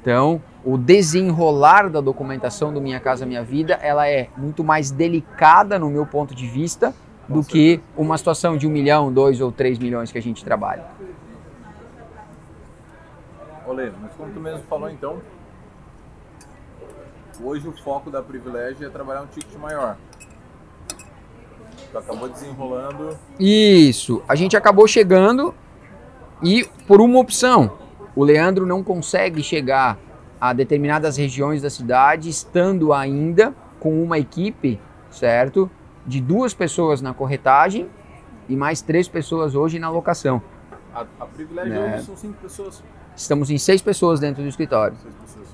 Então, 0.00 0.40
o 0.64 0.78
desenrolar 0.78 1.90
da 1.90 2.00
documentação 2.00 2.72
do 2.72 2.80
Minha 2.80 3.00
Casa 3.00 3.26
Minha 3.26 3.42
Vida, 3.42 3.74
ela 3.74 4.08
é 4.08 4.28
muito 4.36 4.62
mais 4.62 4.90
delicada 4.90 5.78
no 5.78 5.90
meu 5.90 6.06
ponto 6.06 6.34
de 6.34 6.46
vista 6.46 6.94
do 7.28 7.42
que 7.42 7.80
uma 7.96 8.16
situação 8.16 8.56
de 8.56 8.66
um 8.66 8.70
milhão, 8.70 9.12
dois 9.12 9.40
ou 9.40 9.50
três 9.50 9.78
milhões 9.78 10.12
que 10.12 10.18
a 10.18 10.22
gente 10.22 10.44
trabalha. 10.44 10.84
Olê, 13.66 13.90
mas 14.00 14.12
como 14.14 14.32
tu 14.32 14.40
mesmo 14.40 14.62
falou 14.68 14.88
então, 14.88 15.20
hoje 17.42 17.66
o 17.68 17.72
foco 17.72 18.10
da 18.10 18.22
privilégio 18.22 18.86
é 18.86 18.90
trabalhar 18.90 19.22
um 19.22 19.26
ticket 19.26 19.56
maior. 19.58 19.96
Tu 21.90 21.98
acabou 21.98 22.28
desenrolando. 22.28 23.18
Isso, 23.40 24.22
a 24.28 24.34
gente 24.34 24.56
acabou 24.56 24.86
chegando 24.86 25.54
e 26.42 26.64
por 26.86 27.00
uma 27.00 27.18
opção, 27.18 27.72
o 28.14 28.22
Leandro 28.22 28.64
não 28.66 28.84
consegue 28.84 29.42
chegar 29.42 29.98
a 30.40 30.52
determinadas 30.52 31.16
regiões 31.16 31.62
da 31.62 31.70
cidade 31.70 32.28
estando 32.28 32.92
ainda 32.92 33.54
com 33.80 34.02
uma 34.02 34.18
equipe, 34.18 34.80
certo? 35.10 35.68
De 36.06 36.20
duas 36.20 36.54
pessoas 36.54 37.00
na 37.00 37.12
corretagem 37.12 37.88
e 38.48 38.54
mais 38.54 38.80
três 38.80 39.08
pessoas 39.08 39.54
hoje 39.56 39.78
na 39.78 39.90
locação. 39.90 40.40
A, 40.94 41.04
a 41.20 41.26
privilégio 41.26 41.74
É. 41.74 41.94
hoje 41.96 42.04
são 42.04 42.16
cinco 42.16 42.34
pessoas. 42.34 42.82
Estamos 43.16 43.50
em 43.50 43.58
seis 43.58 43.80
pessoas 43.80 44.20
dentro 44.20 44.42
do 44.42 44.48
escritório. 44.48 44.96
Seis 45.02 45.14
pessoas. 45.14 45.46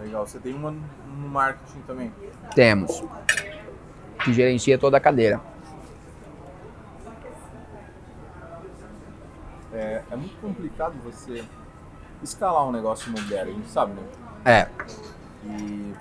Legal. 0.00 0.26
Você 0.26 0.38
tem 0.38 0.52
uma 0.52 0.70
no 0.70 1.28
marketing 1.28 1.80
também. 1.86 2.12
Temos. 2.54 3.02
Que 4.24 4.32
gerencia 4.32 4.76
toda 4.78 4.96
a 4.96 5.00
cadeira. 5.00 5.40
É, 9.72 10.02
é 10.10 10.16
muito 10.16 10.36
complicado 10.40 10.94
você 11.04 11.44
escalar 12.22 12.66
um 12.66 12.72
negócio 12.72 13.08
imobiliário, 13.10 13.52
a 13.52 13.54
gente 13.54 13.68
sabe, 13.68 13.92
né? 13.92 14.02
É, 14.44 14.68
E 15.44 15.94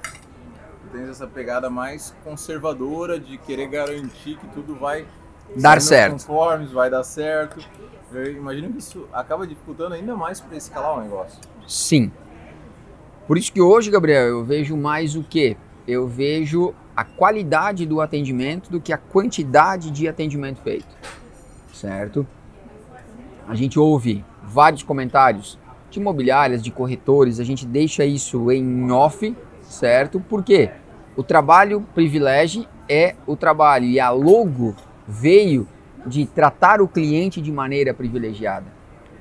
tu 0.81 0.87
tens 0.91 1.09
essa 1.09 1.27
pegada 1.27 1.69
mais 1.69 2.15
conservadora 2.23 3.19
de 3.19 3.37
querer 3.37 3.67
garantir 3.67 4.37
que 4.37 4.47
tudo 4.47 4.75
vai 4.75 5.05
Dar 5.57 5.81
certo. 5.81 6.13
conformes, 6.13 6.71
vai 6.71 6.89
dar 6.89 7.03
certo. 7.03 7.59
Eu 8.13 8.31
imagino 8.31 8.71
que 8.71 8.79
isso 8.79 9.07
acaba 9.11 9.45
dificultando 9.45 9.95
ainda 9.95 10.15
mais 10.15 10.39
para 10.39 10.55
escalar 10.55 10.97
o 10.97 11.01
negócio. 11.01 11.39
sim. 11.67 12.11
Por 13.27 13.39
isso 13.39 13.51
que 13.51 13.59
hoje, 13.59 13.89
Gabriel, 13.89 14.27
eu 14.27 14.43
vejo 14.45 14.77
mais 14.77 15.15
o 15.15 15.23
quê? 15.23 15.57
Eu 15.87 16.07
vejo 16.07 16.75
a 16.95 17.03
qualidade 17.03 17.85
do 17.85 17.99
atendimento 17.99 18.71
do 18.71 18.79
que 18.79 18.93
a 18.93 18.97
quantidade 18.97 19.89
de 19.89 20.07
atendimento 20.07 20.61
feito. 20.61 20.87
Certo? 21.73 22.25
A 23.47 23.55
gente 23.55 23.79
ouve 23.79 24.23
vários 24.43 24.83
comentários 24.83 25.57
de 25.89 25.99
imobiliárias, 25.99 26.61
de 26.61 26.71
corretores, 26.71 27.39
a 27.39 27.43
gente 27.43 27.65
deixa 27.65 28.05
isso 28.05 28.51
em 28.51 28.91
off, 28.91 29.35
certo? 29.61 30.19
Porque 30.19 30.69
o 31.15 31.23
trabalho 31.23 31.81
privilégio 31.93 32.65
é 32.87 33.15
o 33.25 33.35
trabalho 33.35 33.85
e 33.85 33.99
a 33.99 34.11
logo 34.11 34.75
veio 35.07 35.67
de 36.05 36.25
tratar 36.25 36.81
o 36.81 36.87
cliente 36.87 37.41
de 37.41 37.51
maneira 37.51 37.93
privilegiada. 37.93 38.65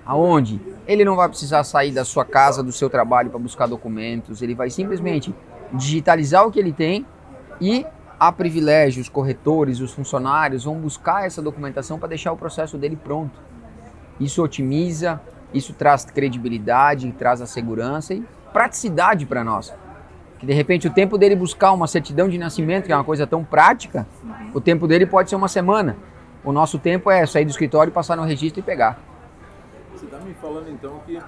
Aonde 0.05 0.61
ele 0.87 1.05
não 1.05 1.17
vai 1.17 1.29
precisar 1.29 1.65
sair 1.65 1.91
da 1.91 2.05
sua 2.05 2.25
casa, 2.25 2.63
do 2.63 2.73
seu 2.73 2.91
trabalho 2.91 3.31
para 3.31 3.39
buscar 3.39 3.67
documentos, 3.67 4.43
ele 4.43 4.55
vai 4.55 4.69
simplesmente 4.69 5.35
digitalizar 5.73 6.47
o 6.47 6.51
que 6.51 6.59
ele 6.59 6.73
tem 6.73 7.07
e 7.61 7.87
a 8.19 8.31
privilégio, 8.31 9.01
os 9.01 9.09
corretores, 9.09 9.81
os 9.81 9.93
funcionários 9.93 10.65
vão 10.65 10.77
buscar 10.77 11.27
essa 11.27 11.43
documentação 11.43 11.99
para 11.99 12.09
deixar 12.09 12.33
o 12.33 12.37
processo 12.37 12.79
dele 12.79 12.97
pronto. 12.97 13.39
Isso 14.21 14.43
otimiza, 14.43 15.21
isso 15.53 15.73
traz 15.73 16.05
credibilidade, 16.05 17.11
traz 17.13 17.41
a 17.41 17.47
segurança 17.47 18.15
e 18.15 18.25
praticidade 18.53 19.27
para 19.27 19.43
nós. 19.43 19.73
Que 20.39 20.47
de 20.47 20.53
repente 20.53 20.87
o 20.87 20.91
tempo 20.91 21.19
dele 21.19 21.35
buscar 21.35 21.73
uma 21.73 21.87
certidão 21.87 22.29
de 22.29 22.39
nascimento, 22.39 22.87
que 22.87 22.93
é 22.93 22.97
uma 22.97 23.05
coisa 23.05 23.27
tão 23.27 23.43
prática, 23.43 24.07
o 24.53 24.61
tempo 24.61 24.87
dele 24.87 25.07
pode 25.07 25.31
ser 25.31 25.37
uma 25.37 25.49
semana. 25.49 25.97
O 26.45 26.53
nosso 26.53 26.79
tempo 26.79 27.11
é 27.11 27.25
sair 27.25 27.45
do 27.45 27.51
escritório, 27.51 27.93
passar 27.93 28.17
no 28.17 28.23
registro 28.23 28.61
e 28.61 28.63
pegar. 28.63 28.99
Você 29.95 30.05
está 30.05 30.19
me 30.19 30.35
falando 30.35 30.71
então 30.71 31.01
que 31.07 31.19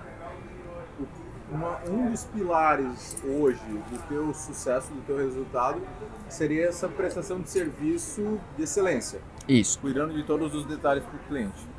uma- 1.51 1.79
um 1.89 2.11
dos 2.11 2.25
pilares 2.25 3.17
hoje 3.25 3.61
do 3.91 3.99
teu 4.09 4.35
sucesso, 4.35 4.93
do 4.93 5.01
teu 5.07 5.17
resultado, 5.17 5.81
seria 6.29 6.67
essa 6.69 6.87
prestação 6.89 7.41
de 7.41 7.49
serviço 7.49 8.39
de 8.57 8.65
excelência, 8.65 9.21
Isso. 9.49 9.79
cuidando 9.79 10.13
de 10.13 10.23
todos 10.23 10.55
os 10.55 10.67
detalhes 10.67 11.03
para 11.05 11.17
o 11.17 11.19
cliente. 11.21 11.77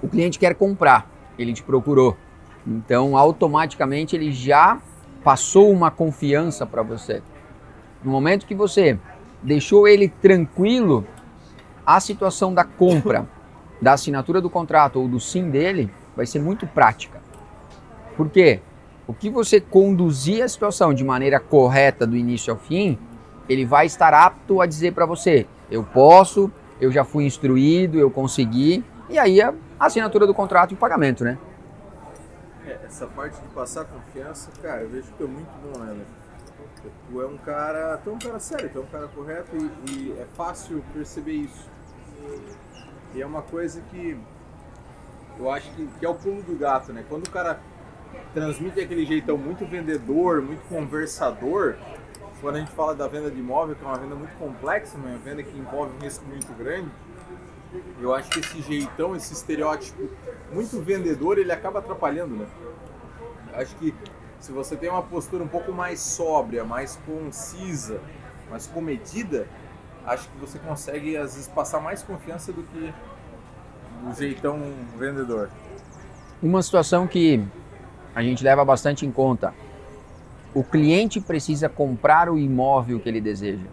o 0.00 0.06
cliente 0.08 0.38
quer 0.38 0.54
comprar, 0.54 1.10
ele 1.36 1.52
te 1.52 1.60
procurou. 1.60 2.16
Então, 2.64 3.16
automaticamente 3.16 4.14
ele 4.14 4.30
já 4.30 4.80
passou 5.24 5.72
uma 5.72 5.90
confiança 5.90 6.64
para 6.64 6.82
você. 6.82 7.20
No 8.04 8.12
momento 8.12 8.46
que 8.46 8.54
você 8.54 8.96
deixou 9.42 9.86
ele 9.86 10.08
tranquilo, 10.08 11.06
a 11.86 12.00
situação 12.00 12.52
da 12.52 12.64
compra, 12.64 13.26
da 13.80 13.92
assinatura 13.92 14.40
do 14.40 14.50
contrato 14.50 15.00
ou 15.00 15.08
do 15.08 15.20
sim 15.20 15.50
dele 15.50 15.90
vai 16.16 16.26
ser 16.26 16.40
muito 16.40 16.66
prática. 16.66 17.20
Por 18.16 18.28
quê? 18.28 18.60
O 19.06 19.14
que 19.14 19.30
você 19.30 19.60
conduzir 19.60 20.42
a 20.42 20.48
situação 20.48 20.92
de 20.92 21.02
maneira 21.04 21.40
correta 21.40 22.06
do 22.06 22.16
início 22.16 22.52
ao 22.52 22.58
fim, 22.58 22.98
ele 23.48 23.64
vai 23.64 23.86
estar 23.86 24.12
apto 24.12 24.60
a 24.60 24.66
dizer 24.66 24.92
para 24.92 25.06
você: 25.06 25.46
eu 25.70 25.82
posso, 25.82 26.50
eu 26.80 26.90
já 26.92 27.04
fui 27.04 27.24
instruído, 27.24 27.98
eu 27.98 28.10
consegui, 28.10 28.84
e 29.08 29.18
aí 29.18 29.40
a 29.40 29.54
assinatura 29.80 30.26
do 30.26 30.34
contrato 30.34 30.72
e 30.72 30.74
o 30.74 30.76
pagamento, 30.76 31.24
né? 31.24 31.38
É, 32.66 32.78
essa 32.84 33.06
parte 33.06 33.40
de 33.40 33.48
passar 33.48 33.86
confiança, 33.86 34.50
cara, 34.60 34.82
eu 34.82 34.88
vejo 34.90 35.06
que 35.16 35.22
é 35.22 35.26
muito 35.26 35.48
bom, 35.62 35.78
né? 35.78 35.96
Tu 36.80 37.22
é 37.22 37.26
um 37.26 37.36
cara, 37.38 37.96
tu 37.98 38.10
é 38.10 38.12
um 38.12 38.18
cara 38.18 38.38
sério, 38.38 38.70
tu 38.70 38.78
é 38.78 38.82
um 38.82 38.86
cara 38.86 39.08
correto 39.08 39.56
e, 39.56 39.90
e 39.90 40.12
é 40.18 40.26
fácil 40.36 40.82
perceber 40.92 41.32
isso. 41.32 41.68
E 43.14 43.22
é 43.22 43.26
uma 43.26 43.42
coisa 43.42 43.80
que 43.90 44.18
eu 45.38 45.50
acho 45.50 45.70
que, 45.72 45.86
que 45.86 46.04
é 46.04 46.08
o 46.08 46.14
pulo 46.14 46.42
do 46.42 46.56
gato, 46.58 46.92
né? 46.92 47.04
Quando 47.08 47.26
o 47.26 47.30
cara 47.30 47.60
transmite 48.34 48.80
aquele 48.80 49.04
jeitão 49.04 49.38
muito 49.38 49.64
vendedor, 49.64 50.42
muito 50.42 50.62
conversador, 50.68 51.76
quando 52.40 52.56
a 52.56 52.58
gente 52.60 52.72
fala 52.72 52.94
da 52.94 53.06
venda 53.08 53.30
de 53.30 53.38
imóvel, 53.38 53.74
que 53.74 53.84
é 53.84 53.86
uma 53.86 53.98
venda 53.98 54.14
muito 54.14 54.36
complexa, 54.36 54.96
uma 54.96 55.16
venda 55.18 55.42
que 55.42 55.56
envolve 55.56 55.96
um 55.96 56.00
risco 56.00 56.24
muito 56.26 56.52
grande, 56.56 56.90
eu 58.00 58.14
acho 58.14 58.30
que 58.30 58.40
esse 58.40 58.62
jeitão, 58.62 59.14
esse 59.14 59.32
estereótipo 59.32 60.08
muito 60.52 60.80
vendedor, 60.80 61.38
ele 61.38 61.52
acaba 61.52 61.80
atrapalhando, 61.80 62.34
né? 62.36 62.46
Acho 63.54 63.74
que 63.76 63.94
se 64.40 64.52
você 64.52 64.76
tem 64.76 64.88
uma 64.88 65.02
postura 65.02 65.42
um 65.42 65.48
pouco 65.48 65.72
mais 65.72 66.00
sóbria, 66.00 66.64
mais 66.64 66.98
concisa, 67.04 68.00
mais 68.50 68.66
comedida, 68.66 69.46
acho 70.06 70.28
que 70.28 70.38
você 70.38 70.58
consegue 70.58 71.16
às 71.16 71.34
vezes 71.34 71.48
passar 71.48 71.80
mais 71.80 72.02
confiança 72.02 72.52
do 72.52 72.62
que 72.62 72.92
o 74.08 74.14
jeitão 74.14 74.60
vendedor. 74.96 75.50
Uma 76.42 76.62
situação 76.62 77.06
que 77.06 77.44
a 78.14 78.22
gente 78.22 78.44
leva 78.44 78.64
bastante 78.64 79.04
em 79.04 79.10
conta. 79.10 79.52
O 80.54 80.62
cliente 80.62 81.20
precisa 81.20 81.68
comprar 81.68 82.30
o 82.30 82.38
imóvel 82.38 83.00
que 83.00 83.08
ele 83.08 83.20
deseja. 83.20 83.66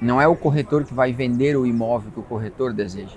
Não 0.00 0.20
é 0.20 0.26
o 0.26 0.34
corretor 0.34 0.84
que 0.84 0.94
vai 0.94 1.12
vender 1.12 1.56
o 1.56 1.66
imóvel 1.66 2.10
que 2.10 2.20
o 2.20 2.22
corretor 2.22 2.72
deseja. 2.72 3.16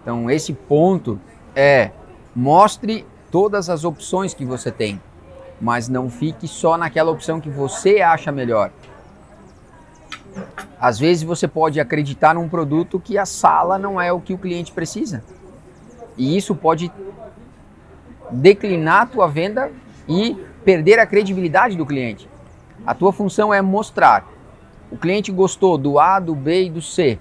Então, 0.00 0.30
esse 0.30 0.52
ponto 0.52 1.20
é 1.54 1.90
mostre 2.34 3.04
todas 3.30 3.68
as 3.68 3.84
opções 3.84 4.32
que 4.32 4.44
você 4.44 4.70
tem, 4.70 5.00
mas 5.60 5.88
não 5.88 6.10
fique 6.10 6.46
só 6.46 6.76
naquela 6.76 7.10
opção 7.10 7.40
que 7.40 7.48
você 7.48 8.00
acha 8.00 8.30
melhor. 8.30 8.70
Às 10.78 10.98
vezes 10.98 11.22
você 11.22 11.48
pode 11.48 11.80
acreditar 11.80 12.34
num 12.34 12.48
produto 12.48 13.00
que 13.00 13.16
a 13.16 13.24
sala 13.24 13.78
não 13.78 14.00
é 14.00 14.12
o 14.12 14.20
que 14.20 14.34
o 14.34 14.38
cliente 14.38 14.72
precisa. 14.72 15.24
E 16.16 16.36
isso 16.36 16.54
pode 16.54 16.92
declinar 18.30 19.02
a 19.02 19.06
tua 19.06 19.26
venda 19.26 19.70
e 20.08 20.34
perder 20.64 20.98
a 20.98 21.06
credibilidade 21.06 21.76
do 21.76 21.86
cliente. 21.86 22.28
A 22.86 22.94
tua 22.94 23.12
função 23.12 23.52
é 23.52 23.62
mostrar. 23.62 24.26
O 24.90 24.96
cliente 24.96 25.32
gostou 25.32 25.78
do 25.78 25.98
A, 25.98 26.20
do 26.20 26.34
B 26.34 26.64
e 26.64 26.70
do 26.70 26.82
C. 26.82 27.18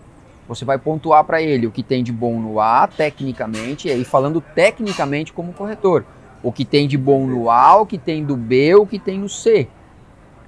Você 0.48 0.64
vai 0.64 0.78
pontuar 0.78 1.24
para 1.24 1.42
ele 1.42 1.66
o 1.66 1.72
que 1.72 1.82
tem 1.82 2.04
de 2.04 2.12
bom 2.12 2.40
no 2.40 2.60
A, 2.60 2.88
tecnicamente, 2.88 3.88
e 3.88 3.92
aí 3.92 4.04
falando 4.04 4.40
tecnicamente 4.40 5.34
como 5.34 5.54
corretor. 5.54 6.06
O 6.46 6.52
que 6.52 6.64
tem 6.64 6.88
de 6.88 6.96
bom 6.96 7.26
no 7.26 7.50
A, 7.50 7.76
o 7.82 7.88
que 7.88 7.98
tem 7.98 8.24
do 8.24 8.38
B, 8.38 8.76
o 8.76 8.86
que 8.86 9.00
tem 9.00 9.18
no 9.18 9.28
C. 9.28 9.68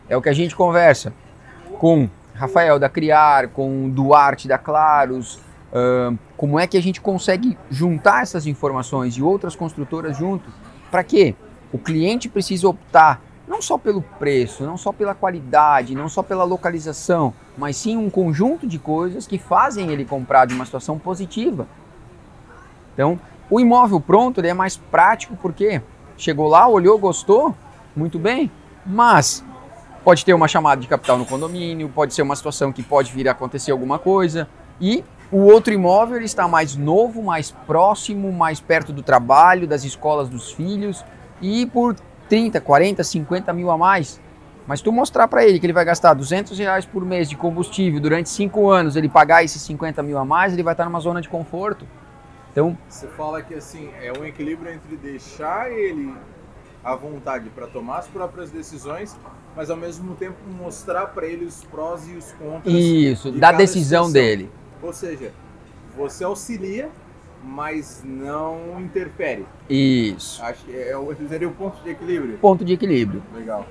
É 0.08 0.16
o 0.16 0.22
que 0.22 0.30
a 0.30 0.34
gente 0.34 0.56
conversa 0.56 1.12
com 1.80 2.08
Rafael 2.36 2.78
da 2.78 2.88
Criar, 2.88 3.48
com 3.48 3.90
Duarte 3.90 4.48
da 4.48 4.60
Claros, 4.60 5.40
uh, 5.74 6.16
como 6.38 6.60
é 6.60 6.68
que 6.68 6.78
a 6.78 6.82
gente 6.82 7.02
consegue 7.02 7.58
juntar 7.72 8.22
essas 8.22 8.46
informações 8.46 9.16
e 9.16 9.24
outras 9.24 9.56
construtoras 9.56 10.16
junto? 10.16 10.52
Para 10.92 11.04
quê? 11.04 11.34
O 11.74 11.80
cliente 11.80 12.30
precisa 12.30 12.70
optar 12.70 13.20
não 13.48 13.60
só 13.60 13.76
pelo 13.76 14.04
preço, 14.04 14.64
não 14.64 14.78
só 14.78 14.92
pela 14.92 15.16
qualidade, 15.16 15.96
não 15.96 16.08
só 16.08 16.22
pela 16.22 16.44
localização, 16.44 17.34
mas 17.58 17.76
sim 17.76 17.98
um 17.98 18.08
conjunto 18.12 18.68
de 18.68 18.78
coisas 18.78 19.26
que 19.26 19.40
fazem 19.40 19.90
ele 19.90 20.06
comprar 20.06 20.46
de 20.46 20.54
uma 20.54 20.64
situação 20.64 21.00
positiva. 21.00 21.68
Então, 22.94 23.20
o 23.50 23.60
imóvel 23.60 24.00
pronto 24.00 24.40
ele 24.40 24.48
é 24.48 24.54
mais 24.54 24.78
prático 24.78 25.38
porque 25.42 25.82
chegou 26.18 26.48
lá, 26.48 26.68
olhou, 26.68 26.98
gostou, 26.98 27.56
muito 27.96 28.20
bem, 28.20 28.52
mas 28.86 29.44
pode 30.04 30.24
ter 30.24 30.34
uma 30.34 30.48
chamada 30.48 30.82
de 30.82 30.88
capital 30.88 31.18
no 31.18 31.26
condomínio, 31.26 31.90
pode 31.90 32.14
ser 32.14 32.22
uma 32.22 32.36
situação 32.36 32.72
que 32.72 32.84
pode 32.84 33.12
vir 33.12 33.28
a 33.28 33.32
acontecer 33.32 33.72
alguma 33.72 34.00
coisa 34.00 34.48
e 34.80 35.04
o 35.32 35.40
outro 35.40 35.74
imóvel 35.74 36.22
está 36.22 36.48
mais 36.48 36.76
novo, 36.76 37.22
mais 37.22 37.52
próximo, 37.52 38.32
mais 38.32 38.62
perto 38.62 38.94
do 38.94 39.04
trabalho, 39.04 39.68
das 39.68 39.84
escolas 39.84 40.30
dos 40.30 40.52
filhos 40.52 41.04
e 41.42 41.66
por 41.66 41.96
30, 42.30 42.62
40, 42.62 43.04
50 43.04 43.54
mil 43.54 43.70
a 43.70 43.78
mais. 43.78 44.22
Mas 44.66 44.82
tu 44.82 44.92
mostrar 44.92 45.28
para 45.28 45.46
ele 45.46 45.60
que 45.60 45.66
ele 45.66 45.74
vai 45.74 45.86
gastar 45.86 46.14
200 46.14 46.58
reais 46.60 46.86
por 46.86 47.04
mês 47.06 47.30
de 47.30 47.38
combustível 47.38 48.00
durante 48.02 48.30
5 48.30 48.70
anos, 48.70 48.96
ele 48.96 49.08
pagar 49.08 49.44
esses 49.44 49.62
50 49.62 50.04
mil 50.04 50.18
a 50.18 50.26
mais, 50.26 50.54
ele 50.54 50.64
vai 50.64 50.74
estar 50.74 50.86
numa 50.86 51.00
zona 51.00 51.22
de 51.22 51.30
conforto. 51.30 51.86
Então, 52.58 52.76
você 52.90 53.06
fala 53.10 53.40
que 53.44 53.54
assim 53.54 53.88
é 54.02 54.12
um 54.12 54.26
equilíbrio 54.26 54.74
entre 54.74 54.98
deixar 54.98 55.72
ele 55.72 56.12
à 56.84 56.96
vontade 56.96 57.52
para 57.52 57.68
tomar 57.68 58.00
as 58.00 58.08
próprias 58.08 58.50
decisões, 58.50 59.16
mas 59.56 59.70
ao 59.70 59.78
mesmo 59.78 60.16
tempo 60.16 60.38
mostrar 60.58 61.06
para 61.06 61.28
ele 61.28 61.46
os 61.46 61.64
prós 61.66 62.10
e 62.10 62.14
os 62.14 62.32
contras. 62.32 62.74
Isso, 62.74 63.32
de 63.32 63.38
da 63.38 63.52
decisão 63.52 64.06
situação. 64.06 64.12
dele. 64.12 64.50
Ou 64.82 64.92
seja, 64.92 65.32
você 65.96 66.24
auxilia 66.24 66.90
mas 67.44 68.02
não 68.04 68.82
interfere. 68.82 69.46
Isso. 69.70 70.44
Acho 70.44 70.66
que 70.66 70.76
é, 70.76 70.96
seria 71.30 71.48
o 71.48 71.52
ponto 71.52 71.84
de 71.84 71.92
equilíbrio. 71.92 72.40
Ponto 72.40 72.66
de 72.66 72.74
equilíbrio. 72.74 73.22
Legal. 73.36 73.68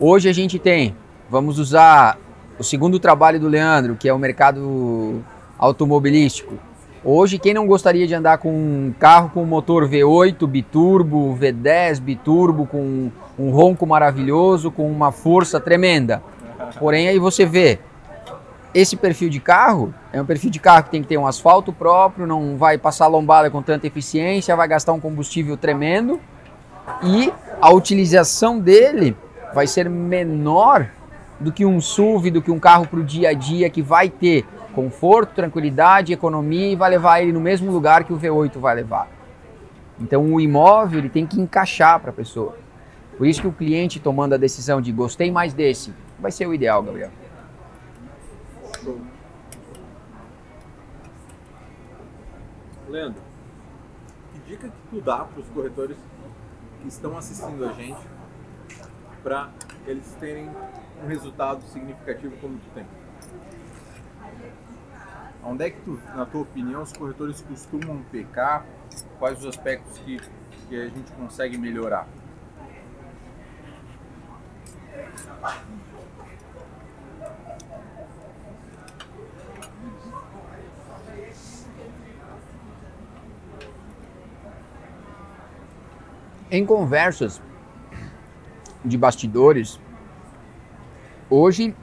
Hoje 0.00 0.28
a 0.28 0.32
gente 0.32 0.58
tem, 0.58 0.96
vamos 1.30 1.60
usar 1.60 2.18
o 2.58 2.64
segundo 2.64 2.98
trabalho 2.98 3.38
do 3.38 3.46
Leandro, 3.46 3.94
que 3.94 4.08
é 4.08 4.12
o 4.12 4.18
mercado 4.18 5.22
automobilístico. 5.56 6.58
Hoje, 7.06 7.38
quem 7.38 7.52
não 7.52 7.66
gostaria 7.66 8.06
de 8.06 8.14
andar 8.14 8.38
com 8.38 8.50
um 8.50 8.94
carro 8.98 9.28
com 9.28 9.44
motor 9.44 9.86
V8 9.86 10.46
biturbo, 10.46 11.36
V10 11.38 12.00
biturbo, 12.00 12.66
com 12.66 13.10
um 13.38 13.50
ronco 13.50 13.86
maravilhoso, 13.86 14.70
com 14.70 14.90
uma 14.90 15.12
força 15.12 15.60
tremenda? 15.60 16.22
Porém, 16.78 17.08
aí 17.08 17.18
você 17.18 17.44
vê 17.44 17.78
esse 18.72 18.96
perfil 18.96 19.28
de 19.28 19.38
carro 19.38 19.92
é 20.14 20.20
um 20.20 20.24
perfil 20.24 20.48
de 20.48 20.58
carro 20.58 20.84
que 20.84 20.90
tem 20.90 21.02
que 21.02 21.08
ter 21.08 21.18
um 21.18 21.26
asfalto 21.26 21.74
próprio, 21.74 22.26
não 22.26 22.56
vai 22.56 22.78
passar 22.78 23.06
lombada 23.06 23.50
com 23.50 23.60
tanta 23.60 23.86
eficiência, 23.86 24.56
vai 24.56 24.66
gastar 24.66 24.94
um 24.94 25.00
combustível 25.00 25.58
tremendo 25.58 26.18
e 27.02 27.30
a 27.60 27.70
utilização 27.70 28.58
dele 28.58 29.14
vai 29.54 29.66
ser 29.66 29.90
menor 29.90 30.88
do 31.38 31.52
que 31.52 31.66
um 31.66 31.82
SUV, 31.82 32.30
do 32.30 32.40
que 32.40 32.50
um 32.50 32.58
carro 32.58 32.86
para 32.86 32.98
o 32.98 33.04
dia 33.04 33.28
a 33.28 33.34
dia 33.34 33.68
que 33.68 33.82
vai 33.82 34.08
ter 34.08 34.46
conforto, 34.74 35.34
tranquilidade, 35.34 36.12
economia 36.12 36.72
e 36.72 36.76
vai 36.76 36.90
levar 36.90 37.20
ele 37.20 37.32
no 37.32 37.40
mesmo 37.40 37.70
lugar 37.70 38.04
que 38.04 38.12
o 38.12 38.18
V8 38.18 38.58
vai 38.58 38.74
levar. 38.74 39.08
Então 39.98 40.24
o 40.32 40.40
imóvel 40.40 40.98
ele 40.98 41.08
tem 41.08 41.26
que 41.26 41.40
encaixar 41.40 42.00
para 42.00 42.10
a 42.10 42.14
pessoa. 42.14 42.56
Por 43.16 43.26
isso 43.26 43.40
que 43.40 43.46
o 43.46 43.52
cliente 43.52 44.00
tomando 44.00 44.34
a 44.34 44.36
decisão 44.36 44.80
de 44.80 44.90
gostei 44.90 45.30
mais 45.30 45.54
desse, 45.54 45.94
vai 46.18 46.32
ser 46.32 46.46
o 46.46 46.54
ideal, 46.54 46.82
Gabriel. 46.82 47.10
Leandro, 52.88 53.22
que 54.32 54.50
dica 54.50 54.68
que 54.68 54.88
tu 54.90 55.00
dá 55.00 55.18
para 55.18 55.40
os 55.40 55.48
corretores 55.48 55.96
que 56.80 56.88
estão 56.88 57.16
assistindo 57.16 57.64
a 57.64 57.72
gente 57.72 58.00
para 59.22 59.50
eles 59.86 60.14
terem 60.20 60.50
um 61.02 61.06
resultado 61.06 61.62
significativo 61.62 62.36
como 62.40 62.58
tu 62.58 62.70
tem? 62.74 62.84
Onde 65.46 65.64
é 65.66 65.70
que 65.70 65.80
tu, 65.82 66.00
na 66.14 66.24
tua 66.24 66.40
opinião, 66.40 66.82
os 66.82 66.92
corretores 66.92 67.42
costumam 67.42 68.02
pecar? 68.10 68.64
Quais 69.18 69.38
os 69.40 69.46
aspectos 69.46 69.98
que, 69.98 70.18
que 70.68 70.80
a 70.80 70.88
gente 70.88 71.12
consegue 71.12 71.58
melhorar? 71.58 72.08
Em 86.50 86.64
conversas 86.64 87.42
de 88.84 88.96
bastidores, 88.96 89.80
hoje 91.28 91.74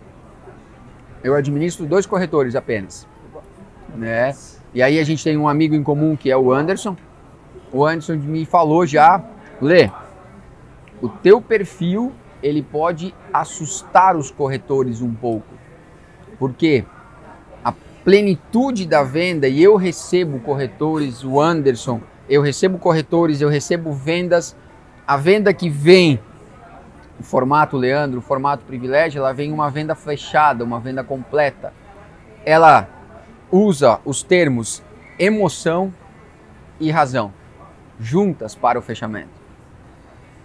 eu 1.24 1.36
administro 1.36 1.86
dois 1.86 2.06
corretores 2.06 2.56
apenas, 2.56 3.08
né? 3.96 4.34
E 4.74 4.82
aí 4.82 5.00
a 5.00 5.04
gente 5.04 5.24
tem 5.24 5.38
um 5.38 5.48
amigo 5.48 5.76
em 5.76 5.84
comum 5.84 6.16
que 6.16 6.32
é 6.32 6.38
o 6.38 6.52
Anderson. 6.52 6.96
O 7.72 7.86
Anderson 7.86 8.16
me 8.16 8.46
falou 8.46 8.86
já, 8.86 9.24
Lê, 9.62 9.90
o 11.02 11.10
teu 11.10 11.42
perfil 11.42 12.12
ele 12.42 12.62
pode 12.62 13.14
assustar 13.34 14.16
os 14.16 14.32
corretores 14.32 15.02
um 15.02 15.14
pouco, 15.14 15.54
porque 16.40 16.84
a 17.64 17.72
plenitude 18.04 18.86
da 18.86 19.04
venda 19.04 19.48
e 19.48 19.62
eu 19.62 19.76
recebo 19.76 20.40
corretores, 20.40 21.24
o 21.24 21.40
Anderson, 21.40 22.02
eu 22.28 22.42
recebo 22.42 22.78
corretores, 22.78 23.42
eu 23.42 23.50
recebo 23.50 23.94
vendas 23.94 24.56
a 25.06 25.18
venda 25.18 25.54
que 25.54 25.70
vem, 25.70 26.20
o 27.20 27.24
formato 27.24 27.78
Leandro, 27.78 28.20
o 28.20 28.22
formato 28.22 28.64
privilégio, 28.66 29.20
ela 29.20 29.34
vem 29.34 29.52
uma 29.52 29.70
venda 29.70 29.94
fechada, 29.94 30.64
uma 30.64 30.80
venda 30.80 31.04
completa. 31.04 31.74
Ela 32.46 32.88
usa 33.52 34.00
os 34.06 34.24
termos 34.24 34.82
emoção 35.20 35.94
e 36.80 36.90
razão 36.90 37.34
juntas 38.00 38.56
para 38.56 38.80
o 38.80 38.82
fechamento. 38.82 39.30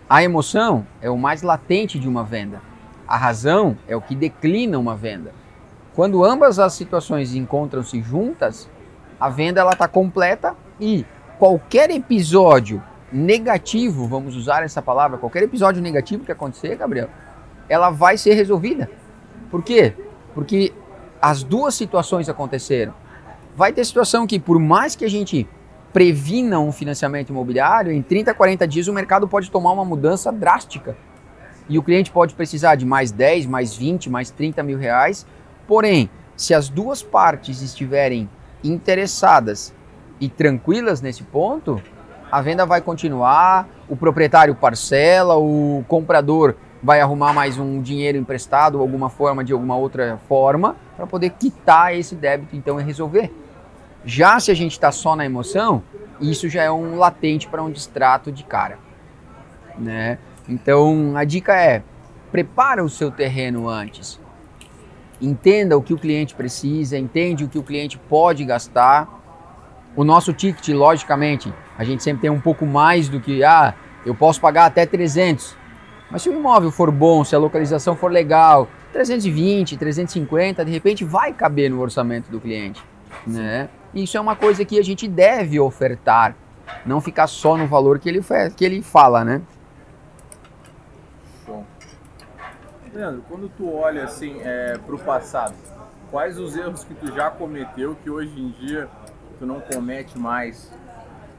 A 0.08 0.22
emoção 0.22 0.86
é 1.00 1.08
o 1.08 1.16
mais 1.16 1.42
latente 1.42 1.98
de 1.98 2.08
uma 2.08 2.22
venda. 2.22 2.60
A 3.08 3.16
razão 3.16 3.78
é 3.88 3.96
o 3.96 4.00
que 4.00 4.14
declina 4.14 4.78
uma 4.78 4.94
venda. 4.94 5.32
Quando 5.94 6.24
ambas 6.24 6.58
as 6.58 6.74
situações 6.74 7.34
encontram-se 7.34 8.02
juntas, 8.02 8.68
a 9.18 9.30
venda 9.30 9.60
ela 9.60 9.72
está 9.72 9.88
completa 9.88 10.54
e 10.78 11.06
qualquer 11.38 11.90
episódio 11.90 12.82
negativo, 13.10 14.06
vamos 14.06 14.36
usar 14.36 14.62
essa 14.62 14.82
palavra, 14.82 15.16
qualquer 15.16 15.42
episódio 15.42 15.80
negativo 15.80 16.24
que 16.24 16.32
acontecer, 16.32 16.76
Gabriel, 16.76 17.08
ela 17.68 17.90
vai 17.90 18.18
ser 18.18 18.34
resolvida. 18.34 18.90
Por 19.50 19.62
quê? 19.62 19.94
Porque 20.34 20.72
as 21.26 21.42
duas 21.42 21.74
situações 21.74 22.28
aconteceram. 22.28 22.94
Vai 23.56 23.72
ter 23.72 23.84
situação 23.84 24.28
que, 24.28 24.38
por 24.38 24.60
mais 24.60 24.94
que 24.94 25.04
a 25.04 25.10
gente 25.10 25.44
previna 25.92 26.60
um 26.60 26.70
financiamento 26.70 27.30
imobiliário, 27.30 27.90
em 27.90 28.00
30, 28.00 28.32
40 28.32 28.68
dias 28.68 28.86
o 28.86 28.92
mercado 28.92 29.26
pode 29.26 29.50
tomar 29.50 29.72
uma 29.72 29.84
mudança 29.84 30.30
drástica. 30.30 30.96
E 31.68 31.80
o 31.80 31.82
cliente 31.82 32.12
pode 32.12 32.32
precisar 32.32 32.76
de 32.76 32.86
mais 32.86 33.10
10, 33.10 33.46
mais 33.46 33.74
20, 33.74 34.08
mais 34.08 34.30
30 34.30 34.62
mil 34.62 34.78
reais. 34.78 35.26
Porém, 35.66 36.08
se 36.36 36.54
as 36.54 36.68
duas 36.68 37.02
partes 37.02 37.60
estiverem 37.60 38.30
interessadas 38.62 39.74
e 40.20 40.28
tranquilas 40.28 41.00
nesse 41.00 41.24
ponto, 41.24 41.82
a 42.30 42.40
venda 42.40 42.64
vai 42.64 42.80
continuar, 42.80 43.68
o 43.88 43.96
proprietário 43.96 44.54
parcela, 44.54 45.34
o 45.34 45.84
comprador 45.88 46.54
vai 46.80 47.00
arrumar 47.00 47.32
mais 47.32 47.58
um 47.58 47.82
dinheiro 47.82 48.16
emprestado, 48.16 48.78
alguma 48.78 49.10
forma, 49.10 49.42
de 49.42 49.52
alguma 49.52 49.76
outra 49.76 50.20
forma, 50.28 50.76
para 50.96 51.06
poder 51.06 51.30
quitar 51.30 51.94
esse 51.94 52.14
débito 52.14 52.56
então 52.56 52.80
e 52.80 52.84
resolver. 52.84 53.32
Já 54.04 54.40
se 54.40 54.50
a 54.50 54.54
gente 54.54 54.72
está 54.72 54.90
só 54.90 55.14
na 55.14 55.24
emoção, 55.24 55.82
isso 56.20 56.48
já 56.48 56.62
é 56.62 56.70
um 56.70 56.96
latente 56.96 57.46
para 57.48 57.62
um 57.62 57.70
distrato 57.70 58.32
de 58.32 58.44
cara. 58.44 58.78
Né? 59.78 60.18
Então 60.48 61.16
a 61.16 61.24
dica 61.24 61.54
é: 61.54 61.82
prepara 62.32 62.84
o 62.84 62.88
seu 62.88 63.10
terreno 63.10 63.68
antes. 63.68 64.20
Entenda 65.20 65.76
o 65.76 65.82
que 65.82 65.94
o 65.94 65.98
cliente 65.98 66.34
precisa, 66.34 66.98
entende 66.98 67.44
o 67.44 67.48
que 67.48 67.58
o 67.58 67.62
cliente 67.62 67.98
pode 67.98 68.44
gastar. 68.44 69.08
O 69.94 70.04
nosso 70.04 70.32
ticket, 70.32 70.68
logicamente, 70.68 71.52
a 71.78 71.82
gente 71.82 72.02
sempre 72.02 72.22
tem 72.22 72.30
um 72.30 72.40
pouco 72.40 72.66
mais 72.66 73.08
do 73.08 73.18
que, 73.18 73.42
ah, 73.42 73.74
eu 74.04 74.14
posso 74.14 74.40
pagar 74.40 74.66
até 74.66 74.84
300. 74.84 75.56
Mas 76.10 76.22
se 76.22 76.28
o 76.28 76.34
imóvel 76.34 76.70
for 76.70 76.90
bom, 76.90 77.24
se 77.24 77.34
a 77.34 77.38
localização 77.38 77.96
for 77.96 78.12
legal, 78.12 78.68
320, 78.96 79.76
350, 79.76 80.64
de 80.64 80.70
repente 80.70 81.04
vai 81.04 81.30
caber 81.30 81.70
no 81.70 81.80
orçamento 81.80 82.30
do 82.30 82.40
cliente, 82.40 82.82
né? 83.26 83.68
Isso 83.94 84.16
é 84.16 84.20
uma 84.20 84.34
coisa 84.34 84.64
que 84.64 84.78
a 84.78 84.82
gente 84.82 85.06
deve 85.06 85.60
ofertar, 85.60 86.34
não 86.84 86.98
ficar 86.98 87.26
só 87.26 87.58
no 87.58 87.66
valor 87.66 87.98
que 87.98 88.08
ele, 88.08 88.20
que 88.56 88.64
ele 88.64 88.80
fala, 88.80 89.22
né? 89.22 89.42
Bom. 91.46 91.64
Leandro, 92.94 93.22
quando 93.28 93.50
tu 93.50 93.70
olha 93.70 94.04
assim 94.04 94.40
é, 94.42 94.78
para 94.78 94.94
o 94.94 94.98
passado, 94.98 95.54
quais 96.10 96.38
os 96.38 96.56
erros 96.56 96.82
que 96.82 96.94
tu 96.94 97.14
já 97.14 97.30
cometeu 97.30 97.94
que 98.02 98.08
hoje 98.08 98.40
em 98.40 98.48
dia 98.52 98.88
tu 99.38 99.44
não 99.44 99.60
comete 99.60 100.18
mais? 100.18 100.72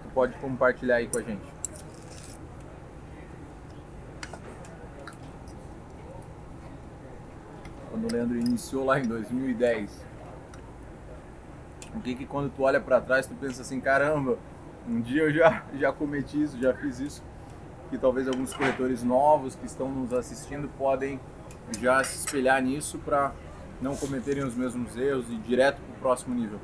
Tu 0.04 0.10
pode 0.13 0.34
compartilhar 0.36 0.98
aí 0.98 1.08
com 1.08 1.17
a 1.17 1.22
gente. 1.24 1.57
Quando 7.97 8.12
o 8.12 8.15
Leandro 8.15 8.38
iniciou 8.38 8.86
lá 8.86 8.99
em 8.99 9.07
2010, 9.07 10.05
o 11.95 11.99
que 11.99 12.13
que 12.13 12.27
quando 12.27 12.51
tu 12.55 12.62
olha 12.62 12.79
para 12.79 13.01
trás 13.01 13.25
tu 13.25 13.33
pensa 13.33 13.63
assim, 13.63 13.81
caramba, 13.81 14.38
um 14.88 15.01
dia 15.01 15.23
eu 15.23 15.33
já, 15.33 15.63
já 15.73 15.91
cometi 15.91 16.43
isso, 16.43 16.60
já 16.60 16.75
fiz 16.75 16.99
isso, 16.99 17.23
que 17.89 17.97
talvez 17.97 18.27
alguns 18.27 18.53
corretores 18.53 19.01
novos 19.01 19.55
que 19.55 19.65
estão 19.65 19.89
nos 19.89 20.13
assistindo 20.13 20.69
podem 20.77 21.19
já 21.81 22.03
se 22.03 22.19
espelhar 22.19 22.62
nisso 22.62 22.99
para 22.99 23.31
não 23.81 23.95
cometerem 23.95 24.43
os 24.43 24.53
mesmos 24.53 24.95
erros 24.95 25.27
e 25.29 25.33
ir 25.33 25.39
direto 25.39 25.81
para 25.81 25.95
o 25.95 25.99
próximo 25.99 26.36
nível. 26.36 26.60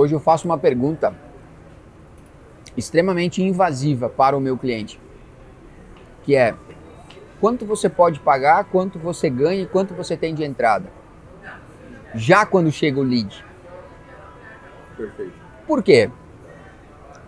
Hoje 0.00 0.14
eu 0.14 0.20
faço 0.20 0.46
uma 0.46 0.56
pergunta 0.56 1.14
extremamente 2.74 3.42
invasiva 3.42 4.08
para 4.08 4.34
o 4.34 4.40
meu 4.40 4.56
cliente, 4.56 4.98
que 6.22 6.34
é 6.34 6.54
quanto 7.38 7.66
você 7.66 7.86
pode 7.86 8.18
pagar, 8.18 8.64
quanto 8.64 8.98
você 8.98 9.28
ganha 9.28 9.60
e 9.60 9.66
quanto 9.66 9.92
você 9.92 10.16
tem 10.16 10.34
de 10.34 10.42
entrada. 10.42 10.86
Já 12.14 12.46
quando 12.46 12.72
chega 12.72 12.98
o 12.98 13.02
lead. 13.02 13.44
Perfeito. 14.96 15.34
Por 15.66 15.82
quê? 15.82 16.10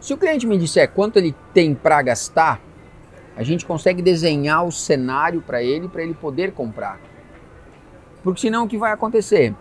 Se 0.01 0.15
o 0.15 0.17
cliente 0.17 0.47
me 0.47 0.57
disser 0.57 0.91
quanto 0.93 1.19
ele 1.19 1.35
tem 1.53 1.75
para 1.75 2.01
gastar, 2.01 2.59
a 3.37 3.43
gente 3.43 3.67
consegue 3.67 4.01
desenhar 4.01 4.65
o 4.65 4.73
cenário 4.73 5.43
para 5.43 5.63
ele, 5.63 5.89
para 5.89 6.03
ele 6.03 6.15
poder 6.15 6.53
comprar. 6.53 6.99
Porque 8.25 8.41
senão 8.41 8.65
o 8.65 8.69
que 8.69 8.79
vai 8.79 8.93
acontecer? 8.93 9.55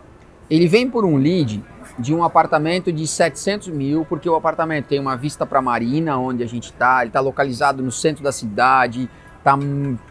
Ele 0.50 0.66
vem 0.66 0.90
por 0.90 1.04
um 1.04 1.18
lead 1.18 1.62
de 2.02 2.16
um 2.16 2.24
apartamento 2.24 2.92
de 2.92 3.06
700 3.06 3.68
mil, 3.70 4.04
porque 4.06 4.28
o 4.28 4.36
apartamento 4.36 4.88
tem 4.88 5.00
uma 5.00 5.16
vista 5.16 5.46
para 5.46 5.60
a 5.60 5.62
marina, 5.62 6.18
onde 6.18 6.44
a 6.44 6.48
gente 6.48 6.66
está, 6.66 7.02
ele 7.02 7.10
está 7.10 7.20
localizado 7.20 7.84
no 7.84 7.92
centro 7.92 8.24
da 8.24 8.32
cidade, 8.32 9.08
está 9.38 9.58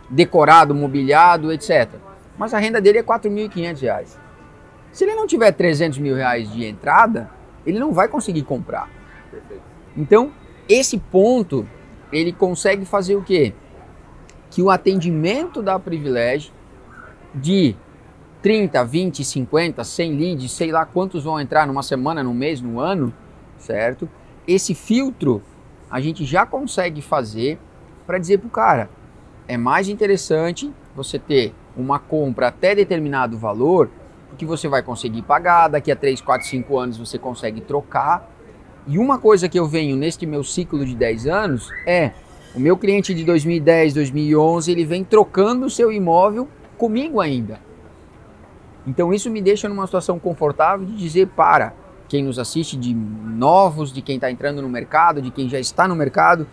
decorado, 0.08 0.74
mobiliado, 0.74 1.52
etc. 1.52 1.90
Mas 2.38 2.54
a 2.54 2.58
renda 2.58 2.80
dele 2.80 2.98
é 2.98 3.02
4.500 3.02 3.80
reais. 3.80 4.18
Se 4.92 5.04
ele 5.04 5.14
não 5.14 5.26
tiver 5.26 5.50
300 5.52 5.98
mil 5.98 6.14
reais 6.14 6.50
de 6.52 6.64
entrada, 6.64 7.28
ele 7.66 7.78
não 7.78 7.92
vai 7.92 8.08
conseguir 8.08 8.42
comprar. 8.42 8.88
Então, 9.96 10.32
esse 10.68 10.96
ponto, 10.96 11.66
ele 12.12 12.32
consegue 12.32 12.84
fazer 12.84 13.16
o 13.16 13.22
quê? 13.22 13.52
Que 14.48 14.62
o 14.62 14.70
atendimento 14.70 15.60
da 15.60 15.78
privilégio 15.78 16.52
de 17.34 17.76
30, 18.42 18.82
20, 18.84 19.24
50, 19.24 19.84
100 19.84 20.16
leads, 20.16 20.52
sei 20.52 20.72
lá 20.72 20.86
quantos 20.86 21.24
vão 21.24 21.38
entrar 21.38 21.66
numa 21.66 21.82
semana, 21.82 22.22
no 22.22 22.32
mês, 22.32 22.60
no 22.60 22.80
ano, 22.80 23.12
certo? 23.58 24.08
Esse 24.48 24.74
filtro 24.74 25.42
a 25.90 26.00
gente 26.00 26.24
já 26.24 26.46
consegue 26.46 27.02
fazer 27.02 27.58
para 28.06 28.18
dizer 28.18 28.38
para 28.38 28.46
o 28.46 28.50
cara, 28.50 28.90
é 29.46 29.56
mais 29.56 29.88
interessante 29.88 30.72
você 30.94 31.18
ter 31.18 31.52
uma 31.76 31.98
compra 31.98 32.48
até 32.48 32.74
determinado 32.74 33.36
valor, 33.36 33.90
porque 34.28 34.46
você 34.46 34.68
vai 34.68 34.82
conseguir 34.82 35.22
pagar, 35.22 35.68
daqui 35.68 35.90
a 35.90 35.96
3, 35.96 36.20
4, 36.20 36.46
5 36.46 36.78
anos 36.78 36.98
você 36.98 37.18
consegue 37.18 37.60
trocar. 37.60 38.30
E 38.86 38.98
uma 38.98 39.18
coisa 39.18 39.48
que 39.48 39.58
eu 39.58 39.66
venho 39.66 39.96
neste 39.96 40.24
meu 40.24 40.42
ciclo 40.42 40.84
de 40.84 40.94
10 40.94 41.26
anos 41.26 41.68
é 41.86 42.12
o 42.54 42.60
meu 42.60 42.76
cliente 42.76 43.14
de 43.14 43.24
2010, 43.24 43.94
2011, 43.94 44.72
ele 44.72 44.84
vem 44.84 45.04
trocando 45.04 45.66
o 45.66 45.70
seu 45.70 45.92
imóvel 45.92 46.48
comigo 46.78 47.20
ainda. 47.20 47.60
Então 48.86 49.12
isso 49.12 49.30
me 49.30 49.42
deixa 49.42 49.68
numa 49.68 49.86
situação 49.86 50.18
confortável 50.18 50.86
de 50.86 50.96
dizer 50.96 51.28
para 51.28 51.72
quem 52.08 52.24
nos 52.24 52.38
assiste, 52.38 52.76
de 52.76 52.92
novos, 52.92 53.92
de 53.92 54.02
quem 54.02 54.16
está 54.16 54.30
entrando 54.30 54.60
no 54.60 54.68
mercado, 54.68 55.22
de 55.22 55.30
quem 55.30 55.48
já 55.48 55.60
está 55.60 55.86
no 55.86 55.94
mercado, 55.94 56.46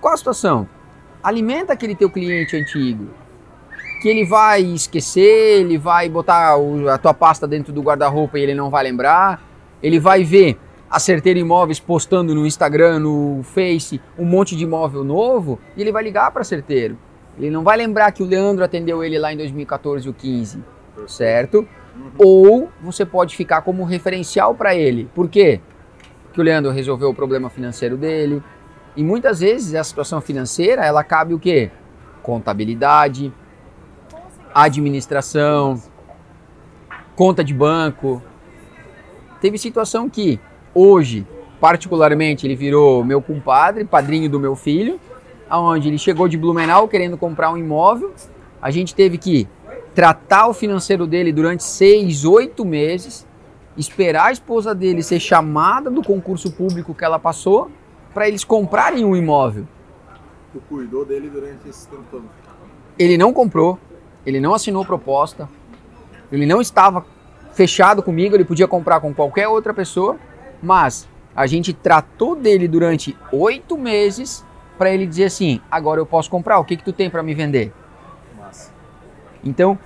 qual 0.00 0.14
a 0.14 0.16
situação? 0.16 0.66
Alimenta 1.22 1.74
aquele 1.74 1.94
teu 1.94 2.08
cliente 2.08 2.56
antigo, 2.56 3.08
que 4.00 4.08
ele 4.08 4.24
vai 4.24 4.62
esquecer, 4.62 5.60
ele 5.60 5.76
vai 5.76 6.08
botar 6.08 6.56
a 6.92 6.98
tua 6.98 7.12
pasta 7.12 7.46
dentro 7.46 7.72
do 7.72 7.82
guarda-roupa 7.82 8.38
e 8.38 8.42
ele 8.42 8.54
não 8.54 8.70
vai 8.70 8.84
lembrar, 8.84 9.42
ele 9.82 10.00
vai 10.00 10.24
ver 10.24 10.58
a 10.88 10.98
Certeira 10.98 11.38
Imóveis 11.38 11.80
postando 11.80 12.34
no 12.34 12.46
Instagram, 12.46 13.00
no 13.00 13.42
Face, 13.42 14.00
um 14.18 14.24
monte 14.24 14.56
de 14.56 14.64
imóvel 14.64 15.04
novo 15.04 15.58
e 15.76 15.82
ele 15.82 15.92
vai 15.92 16.02
ligar 16.02 16.30
para 16.30 16.44
Certeiro. 16.44 16.96
Ele 17.36 17.50
não 17.50 17.62
vai 17.62 17.76
lembrar 17.76 18.10
que 18.12 18.22
o 18.22 18.26
Leandro 18.26 18.64
atendeu 18.64 19.04
ele 19.04 19.18
lá 19.18 19.30
em 19.30 19.36
2014 19.36 20.08
ou 20.08 20.14
15 20.14 20.75
certo? 21.06 21.66
Uhum. 21.96 22.10
Ou 22.18 22.68
você 22.80 23.04
pode 23.04 23.36
ficar 23.36 23.62
como 23.62 23.84
referencial 23.84 24.54
para 24.54 24.74
ele. 24.74 25.08
Por 25.14 25.28
quê? 25.28 25.60
Porque 26.24 26.40
o 26.40 26.44
Leandro 26.44 26.70
resolveu 26.70 27.10
o 27.10 27.14
problema 27.14 27.48
financeiro 27.48 27.96
dele. 27.96 28.42
E 28.96 29.02
muitas 29.02 29.40
vezes 29.40 29.74
a 29.74 29.84
situação 29.84 30.20
financeira, 30.20 30.84
ela 30.84 31.04
cabe 31.04 31.34
o 31.34 31.38
quê? 31.38 31.70
Contabilidade, 32.22 33.32
administração, 34.54 35.80
conta 37.14 37.44
de 37.44 37.52
banco. 37.52 38.22
Teve 39.40 39.58
situação 39.58 40.08
que 40.08 40.40
hoje, 40.74 41.26
particularmente, 41.60 42.46
ele 42.46 42.56
virou 42.56 43.04
meu 43.04 43.20
compadre, 43.20 43.84
padrinho 43.84 44.30
do 44.30 44.40
meu 44.40 44.56
filho, 44.56 44.98
aonde 45.48 45.88
ele 45.88 45.98
chegou 45.98 46.26
de 46.28 46.36
Blumenau 46.36 46.88
querendo 46.88 47.16
comprar 47.16 47.50
um 47.50 47.56
imóvel. 47.56 48.14
A 48.60 48.70
gente 48.70 48.94
teve 48.94 49.18
que 49.18 49.48
tratar 49.96 50.46
o 50.46 50.52
financeiro 50.52 51.06
dele 51.06 51.32
durante 51.32 51.64
seis, 51.64 52.26
oito 52.26 52.66
meses, 52.66 53.26
esperar 53.78 54.26
a 54.26 54.32
esposa 54.32 54.74
dele 54.74 55.02
ser 55.02 55.18
chamada 55.18 55.90
do 55.90 56.02
concurso 56.02 56.52
público 56.52 56.94
que 56.94 57.02
ela 57.02 57.18
passou 57.18 57.70
para 58.12 58.28
eles 58.28 58.44
comprarem 58.44 59.06
um 59.06 59.16
imóvel. 59.16 59.66
Tu 60.52 60.60
cuidou 60.68 61.02
dele 61.06 61.30
durante 61.30 61.66
esse 61.66 61.88
tempo 61.88 62.04
todo? 62.10 62.24
Ele 62.98 63.16
não 63.16 63.32
comprou, 63.32 63.78
ele 64.26 64.38
não 64.38 64.52
assinou 64.52 64.84
proposta, 64.84 65.48
ele 66.30 66.44
não 66.44 66.60
estava 66.60 67.02
fechado 67.54 68.02
comigo, 68.02 68.34
ele 68.34 68.44
podia 68.44 68.68
comprar 68.68 69.00
com 69.00 69.14
qualquer 69.14 69.48
outra 69.48 69.72
pessoa, 69.72 70.18
mas 70.62 71.08
a 71.34 71.46
gente 71.46 71.72
tratou 71.72 72.36
dele 72.36 72.68
durante 72.68 73.16
oito 73.32 73.78
meses 73.78 74.44
para 74.76 74.90
ele 74.90 75.06
dizer 75.06 75.24
assim: 75.24 75.58
agora 75.70 75.98
eu 75.98 76.04
posso 76.04 76.28
comprar, 76.28 76.58
o 76.58 76.64
que, 76.66 76.76
que 76.76 76.84
tu 76.84 76.92
tem 76.92 77.08
para 77.08 77.22
me 77.22 77.32
vender? 77.32 77.72
Então, 79.46 79.78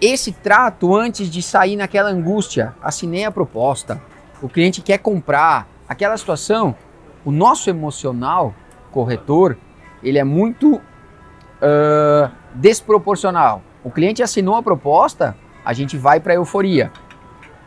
esse 0.00 0.32
trato 0.32 0.94
antes 0.94 1.30
de 1.30 1.42
sair 1.42 1.76
naquela 1.76 2.10
angústia, 2.10 2.74
assinei 2.82 3.24
a 3.24 3.30
proposta, 3.30 4.00
o 4.42 4.48
cliente 4.48 4.82
quer 4.82 4.98
comprar. 4.98 5.68
Aquela 5.88 6.16
situação, 6.16 6.74
o 7.24 7.30
nosso 7.30 7.68
emocional 7.70 8.54
corretor, 8.90 9.56
ele 10.02 10.18
é 10.18 10.24
muito 10.24 10.76
uh, 10.76 12.30
desproporcional. 12.54 13.62
O 13.82 13.90
cliente 13.90 14.22
assinou 14.22 14.56
a 14.56 14.62
proposta, 14.62 15.36
a 15.64 15.72
gente 15.72 15.96
vai 15.96 16.18
para 16.20 16.32
a 16.32 16.36
euforia. 16.36 16.90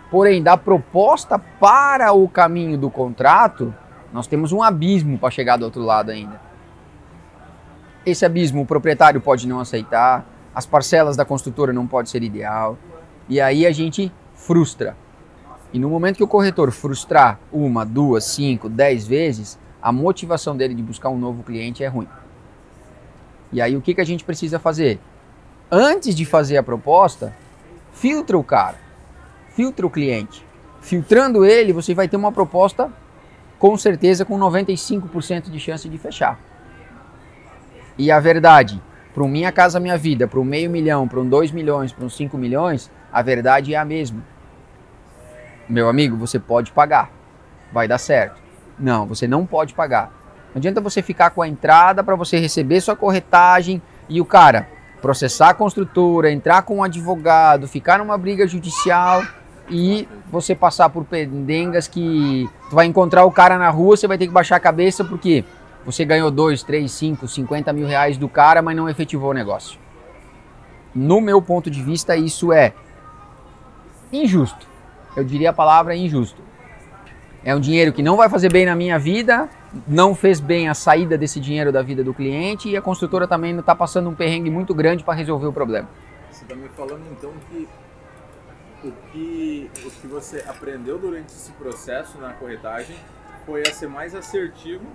Porém, 0.10 0.42
da 0.42 0.58
proposta 0.58 1.38
para 1.38 2.12
o 2.14 2.28
caminho 2.28 2.78
do 2.78 2.90
contrato, 2.90 3.74
nós 4.12 4.26
temos 4.26 4.52
um 4.52 4.64
abismo 4.64 5.18
para 5.18 5.30
chegar 5.30 5.58
do 5.58 5.66
outro 5.66 5.82
lado 5.82 6.12
ainda. 6.12 6.40
Esse 8.06 8.26
abismo 8.26 8.62
o 8.62 8.66
proprietário 8.66 9.20
pode 9.20 9.48
não 9.48 9.60
aceitar, 9.60 10.26
as 10.58 10.66
parcelas 10.66 11.16
da 11.16 11.24
construtora 11.24 11.72
não 11.72 11.86
pode 11.86 12.10
ser 12.10 12.24
ideal, 12.24 12.80
e 13.30 13.40
aí 13.40 13.64
a 13.64 13.72
gente 13.72 14.12
frustra. 14.34 14.98
E 15.72 15.78
no 15.78 15.88
momento 15.88 16.18
que 16.18 16.24
o 16.24 16.28
corretor 16.28 16.72
frustrar 16.72 17.40
uma, 17.54 17.86
duas, 17.86 18.24
cinco, 18.24 18.68
dez 18.68 19.06
vezes, 19.06 19.60
a 19.80 19.92
motivação 19.92 20.58
dele 20.58 20.74
de 20.74 20.82
buscar 20.82 21.10
um 21.10 21.18
novo 21.20 21.44
cliente 21.44 21.84
é 21.84 21.88
ruim. 21.88 22.08
E 23.54 23.62
aí 23.62 23.78
o 23.78 23.82
que, 23.82 23.94
que 23.94 24.02
a 24.02 24.04
gente 24.04 24.24
precisa 24.24 24.58
fazer? 24.58 25.00
Antes 25.70 26.16
de 26.16 26.26
fazer 26.26 26.58
a 26.58 26.64
proposta, 26.64 27.36
filtra 27.94 28.36
o 28.36 28.44
cara, 28.44 28.80
filtra 29.52 29.86
o 29.86 29.92
cliente. 29.92 30.44
Filtrando 30.82 31.46
ele, 31.46 31.72
você 31.72 31.94
vai 31.94 32.08
ter 32.08 32.18
uma 32.18 32.32
proposta 32.32 32.92
com 33.60 33.78
certeza 33.78 34.26
com 34.26 34.40
95% 34.40 35.52
de 35.52 35.60
chance 35.60 35.88
de 35.88 36.00
fechar. 36.00 36.40
E 37.96 38.10
a 38.10 38.20
verdade, 38.20 38.82
para 39.18 39.24
um 39.24 39.28
Minha 39.28 39.52
Casa 39.52 39.80
Minha 39.80 39.98
Vida, 39.98 40.28
para 40.28 40.40
um 40.40 40.44
meio 40.44 40.70
milhão, 40.70 41.08
para 41.08 41.20
um 41.20 41.28
2 41.28 41.52
milhões, 41.52 41.92
para 41.92 42.06
um 42.06 42.10
5 42.10 42.38
milhões, 42.38 42.92
a 43.12 43.20
verdade 43.24 43.74
é 43.74 43.78
a 43.78 43.84
mesma. 43.84 44.24
Meu 45.68 45.90
amigo, 45.90 46.16
você 46.16 46.38
pode 46.38 46.72
pagar. 46.72 47.10
Vai 47.74 47.88
dar 47.88 47.98
certo. 47.98 48.40
Não, 48.78 49.08
você 49.08 49.28
não 49.28 49.44
pode 49.44 49.74
pagar. 49.74 50.12
Não 50.54 50.60
adianta 50.60 50.80
você 50.80 51.02
ficar 51.02 51.32
com 51.32 51.42
a 51.42 51.48
entrada 51.48 52.04
para 52.04 52.16
você 52.16 52.38
receber 52.38 52.80
sua 52.80 52.96
corretagem 52.96 53.82
e 54.08 54.22
o 54.22 54.26
cara 54.26 54.68
processar 55.02 55.50
a 55.50 55.54
construtora, 55.56 56.32
entrar 56.32 56.62
com 56.62 56.78
um 56.78 56.84
advogado, 56.84 57.68
ficar 57.68 57.98
numa 57.98 58.20
briga 58.20 58.48
judicial 58.48 59.24
e 59.68 60.08
você 60.32 60.54
passar 60.54 60.90
por 60.90 61.04
pendengas 61.06 61.88
que 61.88 62.48
tu 62.70 62.76
vai 62.76 62.86
encontrar 62.86 63.26
o 63.26 63.32
cara 63.32 63.58
na 63.58 63.72
rua, 63.72 63.98
você 63.98 64.08
vai 64.08 64.20
ter 64.20 64.28
que 64.28 64.34
baixar 64.34 64.58
a 64.58 64.60
cabeça 64.60 65.04
porque 65.04 65.44
você 65.88 66.04
ganhou 66.04 66.30
2, 66.30 66.64
3, 66.64 66.92
5, 66.92 67.28
50 67.30 67.72
mil 67.72 67.88
reais 67.88 68.18
do 68.18 68.28
cara, 68.28 68.62
mas 68.62 68.76
não 68.76 68.90
efetivou 68.90 69.30
o 69.30 69.34
negócio. 69.34 69.80
No 70.94 71.22
meu 71.22 71.42
ponto 71.42 71.72
de 71.72 71.82
vista, 71.82 72.14
isso 72.18 72.52
é 72.52 72.74
injusto. 74.12 74.68
Eu 75.16 75.24
diria 75.24 75.52
a 75.52 75.54
palavra 75.54 75.96
injusto. 75.96 76.42
É 77.42 77.56
um 77.56 77.62
dinheiro 77.62 77.94
que 77.94 78.04
não 78.04 78.18
vai 78.18 78.28
fazer 78.28 78.52
bem 78.52 78.66
na 78.66 78.76
minha 78.76 79.00
vida, 79.00 79.48
não 79.88 80.14
fez 80.14 80.42
bem 80.42 80.68
a 80.68 80.74
saída 80.74 81.18
desse 81.18 81.40
dinheiro 81.40 81.72
da 81.72 81.82
vida 81.82 82.04
do 82.04 82.14
cliente 82.14 82.68
e 82.68 82.76
a 82.76 82.82
construtora 82.82 83.26
também 83.26 83.58
está 83.58 83.74
passando 83.74 84.10
um 84.10 84.14
perrengue 84.14 84.50
muito 84.50 84.76
grande 84.76 85.06
para 85.06 85.14
resolver 85.14 85.48
o 85.48 85.54
problema. 85.54 85.88
Você 86.30 86.44
está 86.44 86.54
me 86.54 86.68
falando 86.68 87.04
então 87.10 87.32
que 87.50 87.66
o 88.84 88.92
que, 89.14 89.72
o 89.86 89.90
que 89.90 90.08
você 90.08 90.44
aprendeu 90.46 91.00
durante 91.00 91.30
esse 91.30 91.54
processo 91.54 92.18
na 92.18 92.34
corretagem 92.34 92.98
foi 93.46 93.62
a 93.62 93.74
ser 93.74 93.88
mais 93.88 94.14
assertivo 94.14 94.86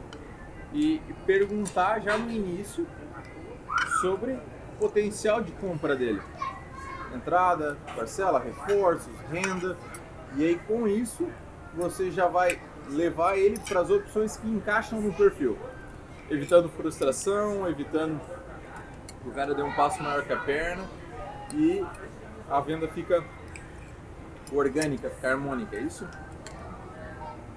e 0.73 1.01
perguntar 1.27 2.01
já 2.01 2.17
no 2.17 2.31
início 2.31 2.87
sobre 4.01 4.39
potencial 4.79 5.43
de 5.43 5.53
compra 5.53 5.95
dele. 5.95 6.21
Entrada, 7.15 7.77
parcela, 7.95 8.39
reforços, 8.39 9.13
renda. 9.31 9.77
E 10.35 10.45
aí 10.45 10.59
com 10.67 10.89
isso 10.89 11.29
você 11.75 12.11
já 12.11 12.27
vai 12.27 12.59
levar 12.89 13.37
ele 13.37 13.59
para 13.61 13.81
as 13.81 13.91
opções 13.91 14.37
que 14.37 14.49
encaixam 14.49 15.01
no 15.01 15.13
perfil. 15.13 15.59
Evitando 16.31 16.69
frustração, 16.71 17.69
evitando 17.69 18.21
o 19.25 19.31
cara 19.31 19.55
dê 19.55 19.63
um 19.63 19.73
passo 19.75 20.03
maior 20.03 20.25
que 20.25 20.33
a 20.33 20.39
perna 20.39 20.85
e 21.55 21.85
a 22.51 22.61
venda 22.61 22.89
fica 22.89 23.23
orgânica, 24.51 25.11
fica 25.11 25.31
harmônica, 25.31 25.77
é 25.77 25.81
isso? 25.81 26.09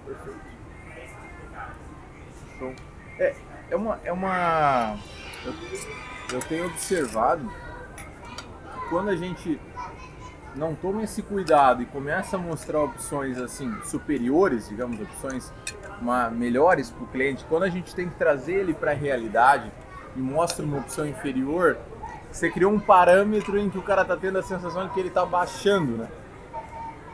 Perfeito. 0.06 0.39
Então, 2.56 2.75
é, 3.19 3.36
é 3.69 3.75
uma. 3.75 3.99
É 4.04 4.12
uma 4.12 4.97
eu, 5.45 5.54
eu 6.34 6.39
tenho 6.41 6.65
observado 6.65 7.49
quando 8.89 9.10
a 9.10 9.15
gente 9.15 9.60
não 10.56 10.73
toma 10.73 11.04
esse 11.04 11.21
cuidado 11.21 11.82
e 11.82 11.86
começa 11.86 12.38
a 12.38 12.39
mostrar 12.39 12.80
opções 12.80 13.38
assim 13.38 13.73
superiores, 13.84 14.69
digamos, 14.69 14.99
opções 15.01 15.51
uma, 16.01 16.30
melhores 16.30 16.89
para 16.89 17.04
o 17.04 17.08
cliente, 17.08 17.45
quando 17.47 17.63
a 17.63 17.69
gente 17.69 17.93
tem 17.93 18.10
que 18.10 18.15
trazer 18.15 18.54
ele 18.54 18.73
para 18.73 18.91
a 18.91 18.93
realidade 18.93 19.71
e 20.15 20.19
mostra 20.19 20.65
uma 20.65 20.78
opção 20.78 21.06
inferior, 21.06 21.78
você 22.32 22.49
criou 22.49 22.71
um 22.71 22.80
parâmetro 22.80 23.58
em 23.58 23.69
que 23.69 23.78
o 23.78 23.82
cara 23.82 24.01
está 24.01 24.15
tendo 24.15 24.38
a 24.38 24.43
sensação 24.43 24.88
de 24.88 24.93
que 24.93 24.99
ele 24.99 25.10
está 25.10 25.25
baixando, 25.25 25.97
né? 25.97 26.08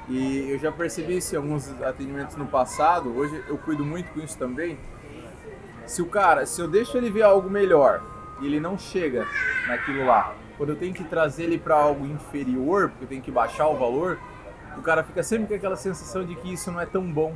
E 0.09 0.49
eu 0.49 0.59
já 0.59 0.71
percebi 0.71 1.17
isso 1.17 1.33
em 1.35 1.37
alguns 1.37 1.69
atendimentos 1.81 2.35
no 2.35 2.45
passado, 2.45 3.15
hoje 3.15 3.43
eu 3.47 3.57
cuido 3.57 3.85
muito 3.85 4.11
com 4.11 4.19
isso 4.19 4.37
também, 4.37 4.77
se 5.91 6.01
o 6.01 6.05
cara, 6.05 6.45
se 6.45 6.61
eu 6.61 6.69
deixo 6.69 6.97
ele 6.97 7.11
ver 7.11 7.23
algo 7.23 7.49
melhor 7.49 8.01
e 8.39 8.45
ele 8.45 8.61
não 8.61 8.77
chega 8.77 9.27
naquilo 9.67 10.05
lá, 10.05 10.33
quando 10.57 10.69
eu 10.69 10.75
tenho 10.77 10.93
que 10.93 11.03
trazer 11.03 11.43
ele 11.43 11.57
para 11.57 11.75
algo 11.75 12.05
inferior, 12.05 12.89
porque 12.89 13.03
eu 13.03 13.09
tenho 13.09 13.21
que 13.21 13.29
baixar 13.29 13.67
o 13.67 13.77
valor, 13.77 14.17
o 14.77 14.81
cara 14.81 15.03
fica 15.03 15.21
sempre 15.21 15.47
com 15.47 15.53
aquela 15.53 15.75
sensação 15.75 16.25
de 16.25 16.33
que 16.35 16.53
isso 16.53 16.71
não 16.71 16.79
é 16.79 16.85
tão 16.85 17.03
bom 17.11 17.35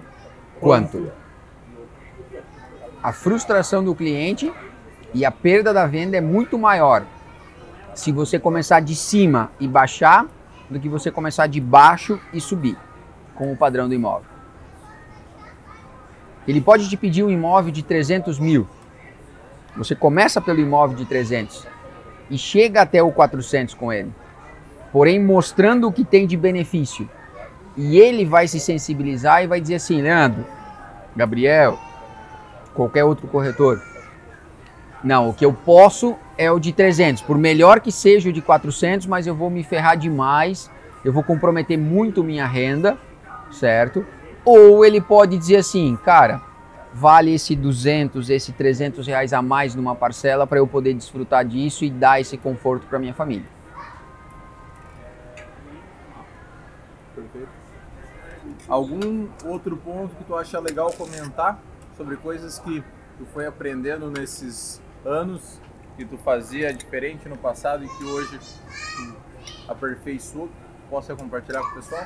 quanto. 0.62 1.00
quanto. 1.00 1.12
A 3.04 3.12
frustração 3.12 3.84
do 3.84 3.94
cliente 3.94 4.52
e 5.14 5.26
a 5.26 5.32
perda 5.32 5.74
da 5.74 5.86
venda 5.86 6.16
é 6.16 6.22
muito 6.22 6.58
maior 6.58 7.04
se 7.94 8.10
você 8.10 8.40
começar 8.40 8.80
de 8.80 8.96
cima 8.96 9.52
e 9.60 9.68
baixar 9.68 10.28
do 10.70 10.80
que 10.80 10.88
você 10.88 11.12
começar 11.12 11.48
de 11.48 11.60
baixo 11.60 12.22
e 12.32 12.40
subir 12.40 12.78
com 13.36 13.52
o 13.52 13.58
padrão 13.58 13.90
do 13.90 13.94
imóvel. 13.94 14.35
Ele 16.48 16.62
pode 16.62 16.90
te 16.90 16.96
pedir 16.96 17.24
um 17.24 17.30
imóvel 17.30 17.72
de 17.72 17.84
300 17.84 18.40
mil. 18.40 18.68
Você 19.76 19.96
começa 19.96 20.40
pelo 20.40 20.60
imóvel 20.60 20.96
de 20.96 21.06
300 21.06 21.68
e 22.30 22.38
chega 22.38 22.82
até 22.82 23.02
o 23.02 23.12
400 23.12 23.74
com 23.74 23.92
ele. 23.92 24.12
Porém, 24.92 25.22
mostrando 25.22 25.88
o 25.88 25.92
que 25.92 26.06
tem 26.06 26.26
de 26.26 26.38
benefício. 26.38 27.10
E 27.76 27.98
ele 27.98 28.26
vai 28.26 28.48
se 28.48 28.60
sensibilizar 28.60 29.44
e 29.44 29.48
vai 29.48 29.60
dizer 29.60 29.76
assim: 29.76 30.02
Leandro, 30.02 30.46
Gabriel, 31.16 31.78
qualquer 32.74 33.04
outro 33.04 33.28
corretor. 33.28 33.82
Não, 35.04 35.30
o 35.30 35.34
que 35.34 35.46
eu 35.46 35.54
posso 35.54 36.16
é 36.38 36.50
o 36.52 36.60
de 36.60 36.72
300. 36.72 37.22
Por 37.24 37.38
melhor 37.38 37.80
que 37.80 37.92
seja 37.92 38.30
o 38.30 38.34
de 38.34 38.42
400, 38.42 39.06
mas 39.06 39.28
eu 39.28 39.36
vou 39.36 39.50
me 39.50 39.64
ferrar 39.64 39.98
demais, 39.98 40.72
eu 41.04 41.12
vou 41.12 41.24
comprometer 41.24 41.78
muito 41.78 42.24
minha 42.24 42.48
renda, 42.48 42.98
certo? 43.52 44.06
Ou 44.46 44.86
ele 44.86 45.02
pode 45.02 45.38
dizer 45.38 45.58
assim, 45.58 45.98
cara, 45.98 46.42
vale 46.94 47.34
esse 47.34 47.56
200, 47.56 48.30
esse 48.30 48.54
300 48.54 49.06
reais 49.08 49.34
a 49.34 49.42
mais 49.42 49.76
numa 49.76 49.96
parcela 49.96 50.46
para 50.48 50.60
eu 50.60 50.68
poder 50.68 50.94
desfrutar 50.94 51.44
disso 51.44 51.84
e 51.84 51.90
dar 51.90 52.22
esse 52.22 52.38
conforto 52.38 52.88
para 52.88 53.00
minha 53.00 53.14
família. 53.14 53.48
Perfeito. 57.16 57.50
Algum 58.68 59.28
outro 59.46 59.76
ponto 59.76 60.16
que 60.16 60.24
tu 60.24 60.36
acha 60.36 60.60
legal 60.60 60.92
comentar 60.94 61.60
sobre 61.98 62.16
coisas 62.16 62.60
que 62.60 62.84
tu 63.18 63.26
foi 63.34 63.46
aprendendo 63.46 64.10
nesses 64.12 64.82
anos 65.04 65.60
que 65.98 66.06
tu 66.06 66.18
fazia 66.18 66.74
diferente 66.74 67.28
no 67.28 67.38
passado 67.38 67.84
e 67.84 67.88
que 67.88 68.04
hoje 68.04 68.40
aperfeiçoou? 69.68 70.50
Possa 70.90 71.16
compartilhar 71.16 71.62
com 71.62 71.68
o 71.68 71.74
pessoal? 71.76 72.06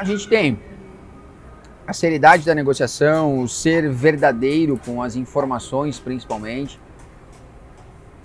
A 0.00 0.04
gente 0.04 0.26
tem 0.26 0.58
a 1.86 1.92
seriedade 1.92 2.46
da 2.46 2.54
negociação, 2.54 3.40
o 3.40 3.46
ser 3.46 3.86
verdadeiro 3.90 4.80
com 4.82 5.02
as 5.02 5.14
informações 5.14 6.00
principalmente. 6.00 6.80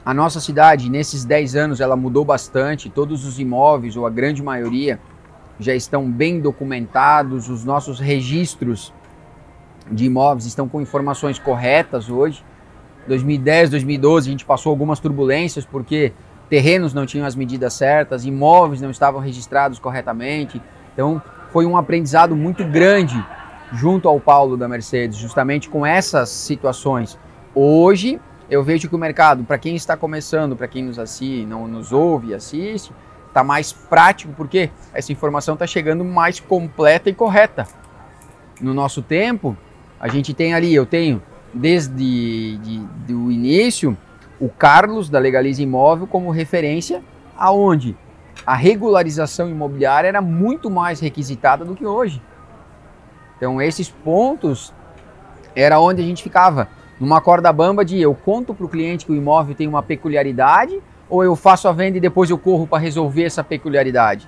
A 0.06 0.14
nossa 0.14 0.40
cidade, 0.40 0.90
nesses 0.90 1.26
10 1.26 1.56
anos, 1.58 1.82
ela 1.82 1.98
mudou 1.98 2.24
bastante. 2.24 2.90
Todos 2.90 3.26
os 3.26 3.40
imóveis, 3.40 3.98
ou 3.98 4.06
a 4.06 4.10
grande 4.10 4.42
maioria, 4.42 5.02
já 5.60 5.76
estão 5.76 6.10
bem 6.10 6.40
documentados. 6.40 7.50
Os 7.50 7.66
nossos 7.66 8.00
registros 8.00 8.94
de 9.92 10.06
imóveis 10.06 10.46
estão 10.46 10.70
com 10.70 10.80
informações 10.80 11.38
corretas 11.38 12.10
hoje. 12.10 12.42
2010, 13.06 13.72
2012, 13.72 14.30
a 14.30 14.32
gente 14.32 14.46
passou 14.46 14.70
algumas 14.70 15.02
turbulências 15.02 15.66
porque 15.66 16.14
terrenos 16.50 16.94
não 16.94 17.06
tinham 17.06 17.28
as 17.28 17.36
medidas 17.36 17.74
certas, 17.74 18.24
imóveis 18.24 18.80
não 18.80 18.92
estavam 18.92 19.20
registrados 19.20 19.78
corretamente. 19.78 20.62
Então, 20.94 21.22
foi 21.56 21.66
um 21.66 21.78
aprendizado 21.78 22.36
muito 22.36 22.66
grande 22.66 23.16
junto 23.72 24.10
ao 24.10 24.20
Paulo 24.20 24.58
da 24.58 24.68
Mercedes, 24.68 25.18
justamente 25.18 25.70
com 25.70 25.86
essas 25.86 26.28
situações. 26.28 27.18
Hoje, 27.56 28.20
eu 28.50 28.62
vejo 28.62 28.90
que 28.90 28.96
o 28.96 28.98
mercado, 28.98 29.46
para 29.46 29.58
quem 29.58 29.74
está 29.74 29.96
começando, 29.96 30.58
para 30.58 30.68
quem 30.68 30.84
nos 30.84 31.00
assiste, 31.00 31.46
não 31.46 31.66
nos 31.66 31.94
ouve 31.94 32.34
assiste, 32.34 32.92
está 33.30 33.42
mais 33.42 33.72
prático 33.72 34.34
porque 34.36 34.70
essa 34.94 35.14
informação 35.14 35.54
está 35.54 35.66
chegando 35.66 36.04
mais 36.04 36.42
completa 36.42 37.10
e 37.10 37.14
correta. 37.14 37.66
No 38.60 38.74
nosso 38.74 39.02
tempo, 39.02 39.56
a 39.98 40.10
gente 40.10 40.34
tem 40.34 40.54
ali, 40.54 40.76
eu 40.76 40.86
tenho 40.86 41.24
desde 41.54 42.58
de, 42.58 43.14
o 43.14 43.32
início 43.32 43.98
o 44.42 44.50
Carlos 44.50 45.10
da 45.10 45.20
Legaliza 45.20 45.64
Imóvel 45.64 46.06
como 46.06 46.32
referência 46.32 47.02
aonde 47.38 47.96
a 48.46 48.56
regularização 48.56 49.50
imobiliária 49.50 50.08
era 50.08 50.22
muito 50.22 50.70
mais 50.70 51.00
requisitada 51.00 51.66
do 51.66 51.76
que 51.76 51.86
hoje. 51.86 52.22
Então 53.38 53.62
esses 53.62 53.90
pontos 53.90 54.74
era 55.56 55.80
onde 55.80 56.02
a 56.02 56.06
gente 56.06 56.22
ficava 56.22 56.68
numa 57.00 57.20
corda 57.20 57.52
bamba 57.52 57.84
de 57.84 58.00
eu 58.00 58.14
conto 58.14 58.54
para 58.54 58.66
o 58.66 58.70
cliente 58.70 59.06
que 59.06 59.12
o 59.12 59.16
imóvel 59.16 59.56
tem 59.56 59.68
uma 59.68 59.82
peculiaridade 59.82 60.82
ou 61.10 61.24
eu 61.24 61.36
faço 61.36 61.68
a 61.68 61.72
venda 61.72 61.98
e 61.98 62.02
depois 62.02 62.30
eu 62.30 62.38
corro 62.38 62.68
para 62.68 62.80
resolver 62.80 63.24
essa 63.24 63.44
peculiaridade. 63.44 64.28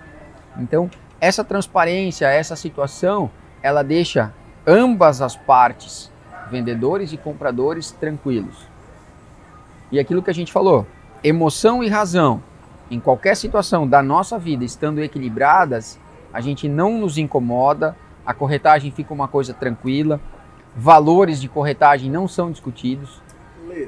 Então, 0.58 0.90
essa 1.20 1.44
transparência, 1.44 2.28
essa 2.28 2.56
situação, 2.56 3.30
ela 3.62 3.84
deixa 3.84 4.34
ambas 4.66 5.22
as 5.22 5.36
partes, 5.36 6.12
vendedores 6.50 7.14
e 7.14 7.18
compradores, 7.18 7.92
tranquilos. 7.92 8.68
E 9.92 10.00
aquilo 10.00 10.22
que 10.22 10.30
a 10.30 10.34
gente 10.34 10.52
falou, 10.52 10.86
emoção 11.24 11.84
e 11.84 11.88
razão, 11.88 12.44
em 12.90 13.00
qualquer 13.00 13.36
situação 13.36 13.88
da 13.88 14.02
nossa 14.02 14.40
vida 14.40 14.64
estando 14.64 15.00
equilibradas, 15.00 16.00
a 16.32 16.42
gente 16.42 16.70
não 16.70 16.98
nos 16.98 17.18
incomoda, 17.18 17.96
a 18.26 18.34
corretagem 18.34 18.92
fica 18.92 19.14
uma 19.14 19.28
coisa 19.28 19.54
tranquila, 19.54 20.20
valores 20.76 21.42
de 21.42 21.50
corretagem 21.50 22.10
não 22.10 22.28
são 22.28 22.52
discutidos. 22.52 23.22
Lê, 23.68 23.88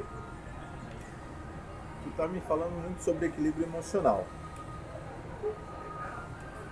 tu 2.03 2.09
tá 2.17 2.27
me 2.27 2.41
falando 2.41 2.71
muito 2.83 3.01
sobre 3.01 3.27
equilíbrio 3.27 3.65
emocional. 3.65 4.25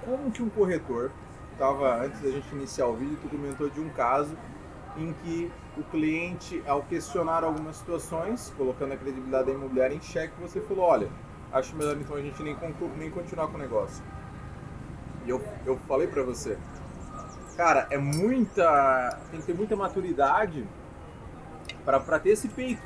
Como 0.03 0.31
que 0.31 0.41
um 0.41 0.49
corretor, 0.49 1.11
tava 1.57 2.03
antes 2.03 2.21
da 2.21 2.31
gente 2.31 2.47
iniciar 2.53 2.87
o 2.87 2.95
vídeo, 2.95 3.17
tu 3.21 3.29
comentou 3.29 3.69
de 3.69 3.79
um 3.79 3.89
caso 3.89 4.35
em 4.97 5.13
que 5.23 5.51
o 5.77 5.83
cliente, 5.83 6.63
ao 6.65 6.81
questionar 6.81 7.43
algumas 7.43 7.75
situações, 7.75 8.53
colocando 8.57 8.93
a 8.93 8.97
credibilidade 8.97 9.47
da 9.47 9.53
imobiliária 9.53 9.95
em 9.95 10.01
xeque, 10.01 10.33
você 10.41 10.59
falou, 10.61 10.85
olha, 10.85 11.07
acho 11.51 11.75
melhor 11.75 11.97
então 11.97 12.15
a 12.15 12.21
gente 12.21 12.41
nem, 12.43 12.55
nem 12.97 13.11
continuar 13.11 13.47
com 13.47 13.55
o 13.55 13.59
negócio. 13.59 14.03
E 15.25 15.29
eu, 15.29 15.43
eu 15.65 15.77
falei 15.87 16.07
para 16.07 16.23
você, 16.23 16.57
cara, 17.55 17.87
é 17.89 17.97
muita. 17.97 19.19
Tem 19.31 19.39
que 19.39 19.45
ter 19.47 19.55
muita 19.55 19.75
maturidade 19.75 20.65
para 21.83 22.19
ter 22.19 22.29
esse 22.29 22.47
peito. 22.47 22.81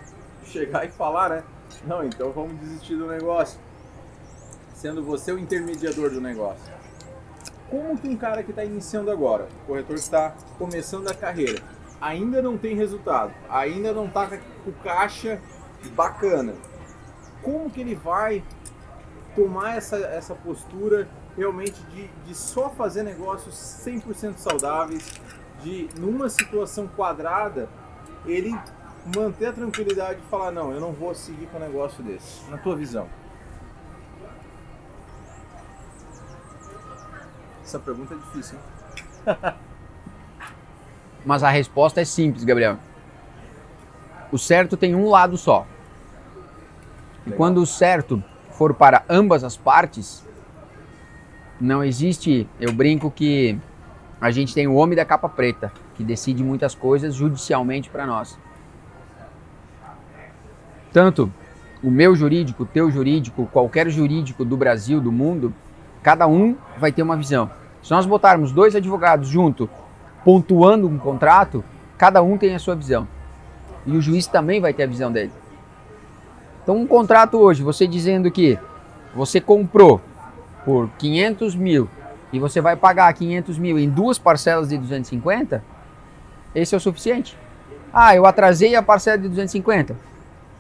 Chegar 0.46 0.86
e 0.86 0.90
falar, 0.90 1.30
né? 1.30 1.44
Não, 1.86 2.04
então 2.04 2.32
vamos 2.32 2.60
desistir 2.60 2.96
do 2.96 3.08
negócio. 3.08 3.60
Sendo 4.74 5.04
você 5.04 5.32
o 5.32 5.38
intermediador 5.38 6.10
do 6.10 6.20
negócio. 6.20 6.72
Como 7.70 7.98
que 7.98 8.08
um 8.08 8.18
cara 8.18 8.44
que 8.44 8.50
está 8.50 8.66
iniciando 8.66 9.10
agora, 9.10 9.48
o 9.64 9.68
corretor 9.68 9.96
está 9.96 10.36
começando 10.58 11.08
a 11.08 11.14
carreira, 11.14 11.64
ainda 12.02 12.42
não 12.42 12.58
tem 12.58 12.76
resultado, 12.76 13.32
ainda 13.50 13.94
não 13.94 14.08
está 14.08 14.28
com 14.28 14.72
caixa 14.84 15.40
bacana, 15.96 16.54
como 17.42 17.70
que 17.70 17.82
ele 17.82 17.96
vai 17.96 18.44
tomar 19.36 19.78
essa, 19.78 19.98
essa 19.98 20.36
postura 20.36 21.08
realmente 21.38 21.82
de, 21.92 22.08
de 22.26 22.36
só 22.36 22.70
fazer 22.70 23.04
negócios 23.04 23.56
100% 23.56 24.38
saudáveis, 24.38 25.20
de 25.62 25.90
numa 25.98 26.30
situação 26.30 26.88
quadrada, 26.88 27.70
ele 28.26 28.58
manter 29.16 29.48
a 29.48 29.54
tranquilidade 29.54 30.20
e 30.20 30.30
falar, 30.30 30.52
não, 30.52 30.72
eu 30.72 30.80
não 30.80 30.92
vou 30.92 31.14
seguir 31.16 31.48
com 31.48 31.58
um 31.58 31.62
negócio 31.62 32.04
desse, 32.04 32.50
na 32.50 32.58
tua 32.58 32.76
visão? 32.76 33.08
Essa 37.64 37.80
pergunta 37.80 38.14
é 38.14 38.18
difícil, 38.18 38.58
hein? 38.58 39.36
Mas 41.26 41.44
a 41.44 41.50
resposta 41.50 42.02
é 42.02 42.06
simples, 42.06 42.44
Gabriel. 42.44 42.78
O 44.32 44.38
certo 44.38 44.76
tem 44.76 44.96
um 44.96 45.10
lado 45.10 45.38
só. 45.38 45.68
E 47.26 47.32
quando 47.32 47.58
o 47.62 47.66
certo 47.66 48.24
for 48.52 48.74
para 48.74 49.04
ambas 49.10 49.44
as 49.44 49.56
partes, 49.56 50.26
não 51.60 51.84
existe, 51.84 52.48
eu 52.60 52.74
brinco 52.74 53.12
que 53.12 53.58
a 54.20 54.32
gente 54.32 54.54
tem 54.54 54.68
o 54.68 54.76
homem 54.76 54.96
da 54.96 55.06
capa 55.06 55.30
preta, 55.30 55.72
que 55.96 56.04
decide 56.04 56.44
muitas 56.44 56.74
coisas 56.76 57.14
judicialmente 57.14 57.90
para 57.90 58.06
nós. 58.06 58.38
Tanto 60.92 61.32
o 61.84 61.90
meu 61.90 62.16
jurídico, 62.16 62.64
o 62.64 62.66
teu 62.66 62.92
jurídico, 62.92 63.48
qualquer 63.52 63.90
jurídico 63.90 64.46
do 64.46 64.58
Brasil, 64.58 65.00
do 65.00 65.12
mundo, 65.12 65.54
cada 66.04 66.28
um 66.28 66.56
vai 66.78 66.92
ter 66.92 67.02
uma 67.02 67.18
visão. 67.18 67.50
Se 67.82 67.92
nós 67.92 68.06
botarmos 68.06 68.52
dois 68.52 68.76
advogados 68.76 69.28
junto, 69.28 69.70
pontuando 70.24 70.88
um 70.88 70.98
contrato, 70.98 71.64
cada 71.98 72.22
um 72.22 72.38
tem 72.38 72.54
a 72.54 72.60
sua 72.60 72.76
visão. 72.76 73.08
E 73.86 73.96
o 73.96 74.02
juiz 74.02 74.28
também 74.28 74.62
vai 74.62 74.74
ter 74.74 74.84
a 74.84 74.88
visão 74.88 75.12
dele. 75.12 75.32
Então, 76.64 76.78
um 76.78 76.86
contrato 76.86 77.38
hoje, 77.38 77.64
você 77.64 77.88
dizendo 77.88 78.30
que 78.30 78.58
você 79.16 79.42
comprou 79.42 80.00
por 80.64 80.90
500 80.98 81.56
mil 81.56 81.90
e 82.32 82.40
você 82.40 82.62
vai 82.62 82.76
pagar 82.76 83.12
500 83.14 83.58
mil 83.58 83.80
em 83.80 83.90
duas 83.90 84.20
parcelas 84.20 84.70
de 84.70 84.78
250, 84.78 85.64
esse 86.54 86.74
é 86.74 86.78
o 86.78 86.82
suficiente. 86.82 87.38
Ah, 87.92 88.16
eu 88.16 88.26
atrasei 88.26 88.76
a 88.76 88.82
parcela 88.82 89.18
de 89.18 89.28
250. 89.28 89.96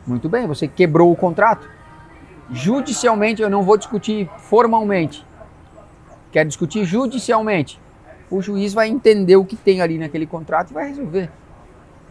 Muito 0.05 0.27
bem, 0.27 0.47
você 0.47 0.67
quebrou 0.67 1.11
o 1.11 1.15
contrato. 1.15 1.69
Judicialmente 2.49 3.41
eu 3.41 3.49
não 3.49 3.63
vou 3.63 3.77
discutir 3.77 4.29
formalmente. 4.37 5.25
Quer 6.31 6.45
discutir 6.45 6.83
judicialmente. 6.83 7.79
O 8.29 8.41
juiz 8.41 8.73
vai 8.73 8.87
entender 8.87 9.35
o 9.35 9.45
que 9.45 9.55
tem 9.55 9.81
ali 9.81 9.97
naquele 9.97 10.25
contrato 10.25 10.71
e 10.71 10.73
vai 10.73 10.87
resolver. 10.87 11.29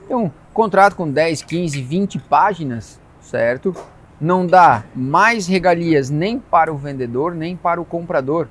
Então, 0.05 0.33
contrato 0.53 0.95
com 0.95 1.11
10, 1.11 1.43
15, 1.43 1.83
20 1.83 2.19
páginas, 2.19 3.00
certo? 3.31 3.75
não 4.21 4.47
dá 4.47 4.85
mais 4.95 5.47
regalias 5.47 6.11
nem 6.11 6.39
para 6.39 6.73
o 6.73 6.77
vendedor, 6.77 7.35
nem 7.35 7.57
para 7.57 7.81
o 7.81 7.85
comprador. 7.85 8.49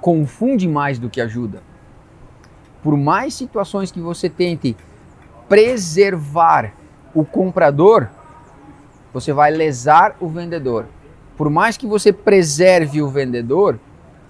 Confunde 0.00 0.66
mais 0.66 0.98
do 0.98 1.08
que 1.08 1.20
ajuda. 1.20 1.62
Por 2.82 2.96
mais 2.96 3.32
situações 3.34 3.92
que 3.92 4.00
você 4.00 4.28
tente 4.28 4.76
preservar 5.48 6.74
o 7.14 7.24
comprador, 7.24 8.08
você 9.12 9.32
vai 9.32 9.52
lesar 9.52 10.16
o 10.20 10.28
vendedor. 10.28 10.86
Por 11.36 11.48
mais 11.48 11.76
que 11.76 11.86
você 11.86 12.12
preserve 12.12 13.00
o 13.00 13.08
vendedor, 13.08 13.78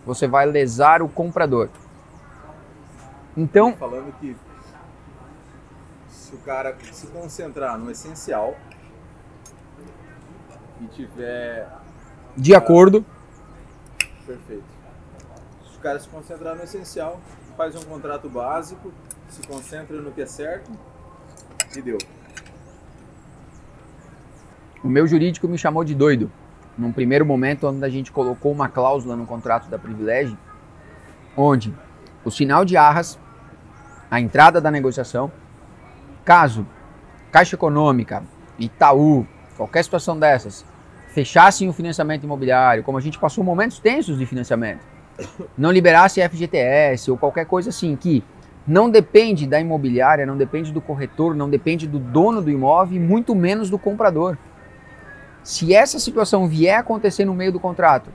você 0.04 0.28
vai 0.28 0.44
lesar 0.44 1.02
o 1.02 1.09
comprador. 1.09 1.70
Então, 3.37 3.72
falando 3.72 4.12
que 4.20 4.37
se 6.09 6.35
o 6.35 6.38
cara 6.38 6.76
se 6.92 7.07
concentrar 7.09 7.78
no 7.78 7.90
essencial, 7.90 8.54
e 10.80 10.87
tiver. 10.87 11.68
De 12.37 12.54
acordo. 12.54 13.04
Perfeito. 14.26 14.64
Se 15.70 15.76
o 15.76 15.80
cara 15.80 15.98
se 15.98 16.08
concentrar 16.08 16.56
no 16.56 16.62
essencial, 16.62 17.20
faz 17.56 17.74
um 17.76 17.82
contrato 17.82 18.28
básico, 18.28 18.92
se 19.28 19.46
concentra 19.46 20.00
no 20.00 20.10
que 20.12 20.22
é 20.22 20.26
certo 20.26 20.70
e 21.76 21.82
deu. 21.82 21.98
O 24.82 24.88
meu 24.88 25.06
jurídico 25.06 25.48
me 25.48 25.56
chamou 25.56 25.84
de 25.84 25.94
doido. 25.94 26.30
Num 26.76 26.92
primeiro 26.92 27.24
momento, 27.24 27.68
onde 27.68 27.84
a 27.84 27.88
gente 27.88 28.10
colocou 28.10 28.50
uma 28.52 28.68
cláusula 28.68 29.14
no 29.14 29.26
contrato 29.26 29.68
da 29.68 29.78
privilégio, 29.78 30.37
onde 31.37 31.74
o 32.24 32.30
sinal 32.30 32.64
de 32.64 32.76
arras, 32.76 33.18
a 34.11 34.20
entrada 34.20 34.61
da 34.61 34.70
negociação, 34.70 35.30
caso 36.24 36.66
Caixa 37.30 37.57
Econômica, 37.57 38.24
Itaú, 38.59 39.26
qualquer 39.64 39.82
situação 39.82 40.18
dessas, 40.18 40.64
fechassem 41.08 41.68
o 41.68 41.72
financiamento 41.72 42.24
imobiliário, 42.24 42.82
como 42.82 42.98
a 42.98 43.00
gente 43.00 43.18
passou 43.18 43.42
momentos 43.42 43.78
tensos 43.78 44.18
de 44.18 44.26
financiamento, 44.26 44.80
não 45.56 45.70
liberasse 45.70 46.20
FGTS 46.20 47.10
ou 47.10 47.16
qualquer 47.16 47.46
coisa 47.46 47.70
assim, 47.70 47.96
que 47.96 48.22
não 48.66 48.90
depende 48.90 49.46
da 49.46 49.58
imobiliária, 49.58 50.26
não 50.26 50.36
depende 50.36 50.72
do 50.72 50.80
corretor, 50.80 51.34
não 51.34 51.48
depende 51.48 51.86
do 51.86 51.98
dono 51.98 52.42
do 52.42 52.50
imóvel 52.50 52.96
e 52.96 53.00
muito 53.00 53.34
menos 53.34 53.70
do 53.70 53.78
comprador. 53.78 54.36
Se 55.42 55.74
essa 55.74 55.98
situação 55.98 56.46
vier 56.46 56.78
acontecer 56.78 57.24
no 57.24 57.34
meio 57.34 57.52
do 57.52 57.60
contrato 57.60 58.10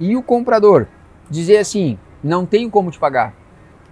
e 0.00 0.16
o 0.16 0.22
comprador 0.22 0.86
dizer 1.30 1.58
assim, 1.58 1.98
não 2.22 2.44
tenho 2.44 2.70
como 2.70 2.90
te 2.90 2.98
pagar, 2.98 3.34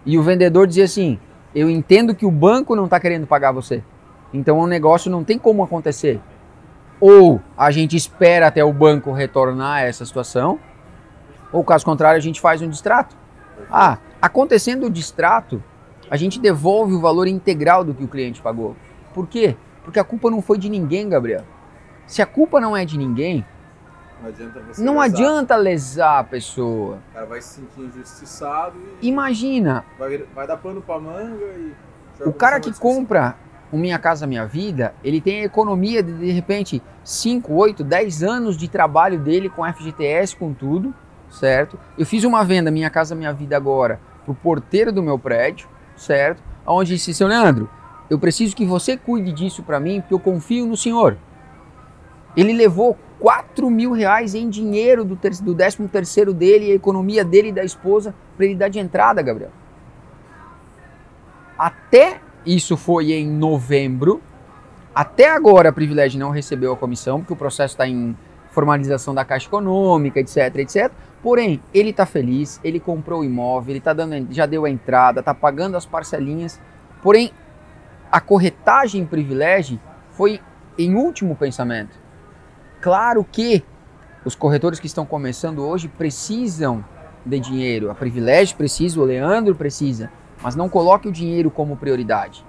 e 0.04 0.18
o 0.18 0.22
vendedor 0.22 0.66
dizer 0.66 0.84
assim, 0.84 1.20
eu 1.54 1.70
entendo 1.70 2.14
que 2.14 2.26
o 2.26 2.30
banco 2.30 2.74
não 2.74 2.84
está 2.86 2.98
querendo 2.98 3.26
pagar 3.26 3.52
você, 3.52 3.82
então 4.32 4.58
o 4.58 4.66
negócio 4.66 5.10
não 5.10 5.22
tem 5.22 5.38
como 5.38 5.62
acontecer, 5.62 6.20
Ou 7.00 7.40
a 7.56 7.70
gente 7.70 7.96
espera 7.96 8.46
até 8.48 8.62
o 8.64 8.72
banco 8.72 9.12
retornar 9.12 9.82
essa 9.82 10.04
situação, 10.04 10.58
ou 11.52 11.64
caso 11.64 11.84
contrário, 11.84 12.18
a 12.18 12.22
gente 12.22 12.40
faz 12.40 12.60
um 12.62 12.68
distrato. 12.68 13.16
Ah, 13.70 13.98
acontecendo 14.20 14.86
o 14.86 14.90
distrato, 14.90 15.62
a 16.10 16.16
gente 16.16 16.38
devolve 16.38 16.92
o 16.94 17.00
valor 17.00 17.26
integral 17.26 17.82
do 17.84 17.94
que 17.94 18.04
o 18.04 18.08
cliente 18.08 18.40
pagou. 18.42 18.76
Por 19.14 19.26
quê? 19.26 19.56
Porque 19.82 19.98
a 19.98 20.04
culpa 20.04 20.30
não 20.30 20.42
foi 20.42 20.58
de 20.58 20.68
ninguém, 20.68 21.08
Gabriel. 21.08 21.44
Se 22.06 22.20
a 22.20 22.26
culpa 22.26 22.60
não 22.60 22.76
é 22.76 22.84
de 22.84 22.98
ninguém, 22.98 23.44
Não 24.20 24.28
adianta 24.28 24.60
você 24.60 24.82
não 24.82 24.92
lesar. 24.98 25.04
adianta 25.04 25.56
lesar 25.56 26.18
a 26.18 26.24
pessoa. 26.24 26.98
O 27.10 27.14
cara 27.14 27.26
vai 27.26 27.40
se 27.40 27.54
sentir 27.60 27.80
injustiçado 27.80 28.76
e 29.00 29.08
Imagina, 29.08 29.84
vai, 29.98 30.18
vai 30.34 30.46
dar 30.46 30.56
pano 30.58 30.82
pra 30.82 30.98
manga 31.00 31.44
e. 31.56 31.72
o 32.26 32.32
cara 32.32 32.60
que 32.60 32.72
compra 32.78 33.36
o 33.72 33.78
Minha 33.78 33.98
Casa 33.98 34.26
Minha 34.26 34.46
Vida, 34.46 34.94
ele 35.02 35.20
tem 35.20 35.42
a 35.42 35.44
economia 35.44 36.02
de, 36.02 36.12
de 36.12 36.30
repente, 36.30 36.82
5, 37.04 37.52
8, 37.52 37.84
10 37.84 38.22
anos 38.22 38.56
de 38.56 38.68
trabalho 38.68 39.18
dele 39.18 39.48
com 39.48 39.64
FGTS, 39.64 40.36
com 40.36 40.52
tudo, 40.52 40.94
certo? 41.30 41.78
Eu 41.96 42.04
fiz 42.04 42.24
uma 42.24 42.44
venda 42.44 42.70
Minha 42.70 42.90
Casa 42.90 43.14
Minha 43.14 43.32
Vida 43.32 43.56
agora 43.56 44.00
pro 44.24 44.34
porteiro 44.34 44.92
do 44.92 45.02
meu 45.02 45.18
prédio, 45.18 45.68
certo? 45.96 46.42
Onde 46.66 46.94
disse, 46.94 47.14
seu 47.14 47.28
Leandro, 47.28 47.68
eu 48.08 48.18
preciso 48.18 48.56
que 48.56 48.64
você 48.64 48.96
cuide 48.96 49.32
disso 49.32 49.62
para 49.62 49.78
mim, 49.78 50.00
porque 50.00 50.14
eu 50.14 50.20
confio 50.20 50.66
no 50.66 50.76
senhor. 50.76 51.16
Ele 52.36 52.52
levou 52.52 52.96
4 53.18 53.70
mil 53.70 53.92
reais 53.92 54.34
em 54.34 54.48
dinheiro 54.48 55.04
do, 55.04 55.16
ter, 55.16 55.30
do 55.36 55.54
13 55.54 55.88
terceiro 55.88 56.32
dele, 56.32 56.72
a 56.72 56.74
economia 56.74 57.24
dele 57.24 57.48
e 57.48 57.52
da 57.52 57.64
esposa, 57.64 58.14
para 58.36 58.46
ele 58.46 58.54
dar 58.54 58.68
de 58.68 58.78
entrada, 58.78 59.22
Gabriel. 59.22 59.50
Até 61.58 62.20
isso 62.44 62.76
foi 62.76 63.12
em 63.12 63.26
novembro. 63.26 64.22
Até 64.94 65.30
agora 65.30 65.68
a 65.68 65.72
Privilégio 65.72 66.18
não 66.18 66.30
recebeu 66.30 66.72
a 66.72 66.76
comissão, 66.76 67.20
porque 67.20 67.32
o 67.32 67.36
processo 67.36 67.74
está 67.74 67.86
em 67.86 68.16
formalização 68.50 69.14
da 69.14 69.24
Caixa 69.24 69.46
Econômica, 69.46 70.18
etc, 70.18 70.56
etc. 70.56 70.90
Porém, 71.22 71.62
ele 71.72 71.90
está 71.90 72.04
feliz, 72.04 72.60
ele 72.64 72.80
comprou 72.80 73.20
o 73.20 73.24
imóvel, 73.24 73.72
ele 73.72 73.80
tá 73.80 73.92
dando, 73.92 74.26
já 74.32 74.46
deu 74.46 74.64
a 74.64 74.70
entrada, 74.70 75.20
está 75.20 75.34
pagando 75.34 75.76
as 75.76 75.86
parcelinhas. 75.86 76.60
Porém, 77.02 77.30
a 78.10 78.20
corretagem 78.20 79.06
Privilégio 79.06 79.78
foi 80.10 80.40
em 80.76 80.94
último 80.94 81.36
pensamento. 81.36 81.96
Claro 82.80 83.24
que 83.24 83.62
os 84.24 84.34
corretores 84.34 84.80
que 84.80 84.86
estão 84.86 85.06
começando 85.06 85.64
hoje 85.64 85.88
precisam 85.88 86.84
de 87.24 87.38
dinheiro. 87.38 87.90
A 87.90 87.94
Privilégio 87.94 88.56
precisa, 88.56 89.00
o 89.00 89.04
Leandro 89.04 89.54
precisa, 89.54 90.10
mas 90.42 90.56
não 90.56 90.68
coloque 90.68 91.08
o 91.08 91.12
dinheiro 91.12 91.50
como 91.50 91.76
prioridade. 91.76 92.44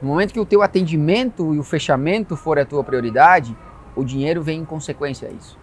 No 0.00 0.08
momento 0.08 0.32
que 0.32 0.40
o 0.40 0.46
teu 0.46 0.62
atendimento 0.62 1.54
e 1.54 1.58
o 1.58 1.64
fechamento 1.64 2.36
for 2.36 2.58
a 2.58 2.64
tua 2.64 2.84
prioridade, 2.84 3.56
o 3.96 4.04
dinheiro 4.04 4.42
vem 4.42 4.60
em 4.60 4.64
consequência 4.64 5.28
a 5.28 5.32
isso. 5.32 5.58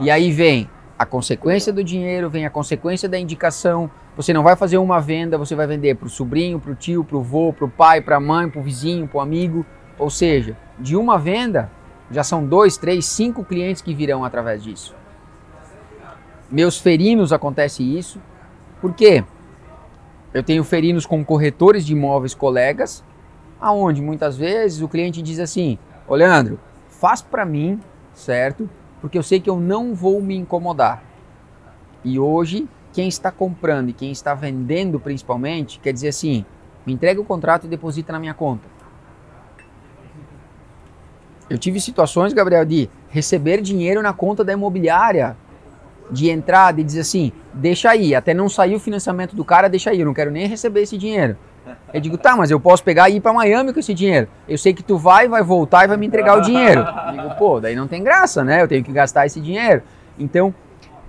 E 0.00 0.10
aí 0.10 0.32
vem 0.32 0.68
a 0.98 1.06
consequência 1.06 1.72
do 1.72 1.84
dinheiro, 1.84 2.28
vem 2.28 2.44
a 2.44 2.50
consequência 2.50 3.08
da 3.08 3.18
indicação. 3.18 3.88
Você 4.16 4.32
não 4.32 4.42
vai 4.42 4.56
fazer 4.56 4.78
uma 4.78 5.00
venda, 5.00 5.38
você 5.38 5.54
vai 5.54 5.66
vender 5.66 5.94
para 5.94 6.06
o 6.06 6.10
sobrinho, 6.10 6.58
para 6.58 6.72
o 6.72 6.74
tio, 6.74 7.04
para 7.04 7.16
o 7.16 7.22
vô, 7.22 7.52
para 7.52 7.66
o 7.66 7.70
pai, 7.70 8.00
para 8.00 8.16
a 8.16 8.20
mãe, 8.20 8.48
para 8.48 8.60
o 8.60 8.62
vizinho, 8.64 9.06
para 9.06 9.18
o 9.18 9.20
amigo. 9.20 9.64
Ou 9.96 10.10
seja, 10.10 10.56
de 10.78 10.96
uma 10.96 11.16
venda, 11.16 11.70
já 12.10 12.24
são 12.24 12.44
dois, 12.44 12.76
três, 12.76 13.06
cinco 13.06 13.44
clientes 13.44 13.80
que 13.80 13.94
virão 13.94 14.24
através 14.24 14.62
disso. 14.62 14.94
Meus 16.50 16.78
ferinos 16.78 17.32
acontece 17.32 17.82
isso. 17.82 18.20
Por 18.80 18.92
quê? 18.92 19.24
Eu 20.32 20.42
tenho 20.42 20.62
ferinos 20.62 21.06
com 21.06 21.24
corretores 21.24 21.86
de 21.86 21.94
imóveis 21.94 22.34
colegas, 22.34 23.02
aonde 23.58 24.02
muitas 24.02 24.36
vezes 24.36 24.82
o 24.82 24.88
cliente 24.88 25.22
diz 25.22 25.38
assim: 25.38 25.78
"Ô 26.06 26.14
Leandro, 26.14 26.60
faz 26.88 27.22
para 27.22 27.44
mim, 27.44 27.80
certo? 28.12 28.68
Porque 29.00 29.16
eu 29.16 29.22
sei 29.22 29.40
que 29.40 29.48
eu 29.48 29.58
não 29.58 29.94
vou 29.94 30.20
me 30.20 30.36
incomodar". 30.36 31.02
E 32.04 32.18
hoje, 32.18 32.68
quem 32.92 33.08
está 33.08 33.30
comprando 33.30 33.88
e 33.88 33.92
quem 33.92 34.12
está 34.12 34.34
vendendo 34.34 35.00
principalmente, 35.00 35.80
quer 35.80 35.92
dizer 35.92 36.08
assim: 36.08 36.44
"Me 36.84 36.92
entrega 36.92 37.20
o 37.20 37.24
contrato 37.24 37.64
e 37.64 37.68
deposita 37.70 38.12
na 38.12 38.20
minha 38.20 38.34
conta". 38.34 38.68
Eu 41.48 41.56
tive 41.56 41.80
situações, 41.80 42.34
Gabriel, 42.34 42.66
de 42.66 42.90
receber 43.08 43.62
dinheiro 43.62 44.02
na 44.02 44.12
conta 44.12 44.44
da 44.44 44.52
imobiliária, 44.52 45.34
de 46.10 46.30
entrada 46.30 46.80
e 46.80 46.84
dizer 46.84 47.00
assim, 47.00 47.32
deixa 47.52 47.90
aí, 47.90 48.14
até 48.14 48.32
não 48.32 48.48
sair 48.48 48.74
o 48.74 48.80
financiamento 48.80 49.34
do 49.36 49.44
cara, 49.44 49.68
deixa 49.68 49.90
aí, 49.90 50.00
eu 50.00 50.06
não 50.06 50.14
quero 50.14 50.30
nem 50.30 50.46
receber 50.46 50.82
esse 50.82 50.96
dinheiro. 50.96 51.36
Eu 51.92 52.00
digo, 52.00 52.16
tá, 52.16 52.36
mas 52.36 52.50
eu 52.50 52.58
posso 52.58 52.82
pegar 52.82 53.08
e 53.10 53.16
ir 53.16 53.20
para 53.20 53.32
Miami 53.32 53.72
com 53.72 53.80
esse 53.80 53.92
dinheiro. 53.92 54.28
Eu 54.48 54.56
sei 54.56 54.72
que 54.72 54.82
tu 54.82 54.96
vai, 54.96 55.28
vai 55.28 55.42
voltar 55.42 55.84
e 55.84 55.88
vai 55.88 55.96
me 55.96 56.06
entregar 56.06 56.38
o 56.38 56.40
dinheiro. 56.40 56.80
Eu 56.80 57.12
digo, 57.12 57.34
pô, 57.36 57.60
daí 57.60 57.74
não 57.74 57.86
tem 57.86 58.02
graça, 58.02 58.42
né? 58.44 58.62
Eu 58.62 58.68
tenho 58.68 58.82
que 58.82 58.92
gastar 58.92 59.26
esse 59.26 59.40
dinheiro. 59.40 59.82
Então, 60.18 60.54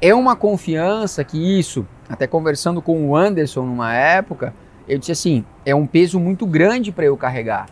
é 0.02 0.14
uma 0.14 0.36
confiança 0.36 1.24
que 1.24 1.60
isso, 1.60 1.86
até 2.10 2.28
conversando 2.28 2.82
com 2.82 3.10
o 3.10 3.16
Anderson 3.16 3.64
numa 3.64 3.94
época, 3.94 4.54
eu 4.88 4.98
disse 4.98 5.12
assim, 5.12 5.46
é 5.66 5.76
um 5.76 5.86
peso 5.86 6.20
muito 6.20 6.46
grande 6.46 6.92
para 6.92 7.06
eu 7.06 7.16
carregar. 7.16 7.68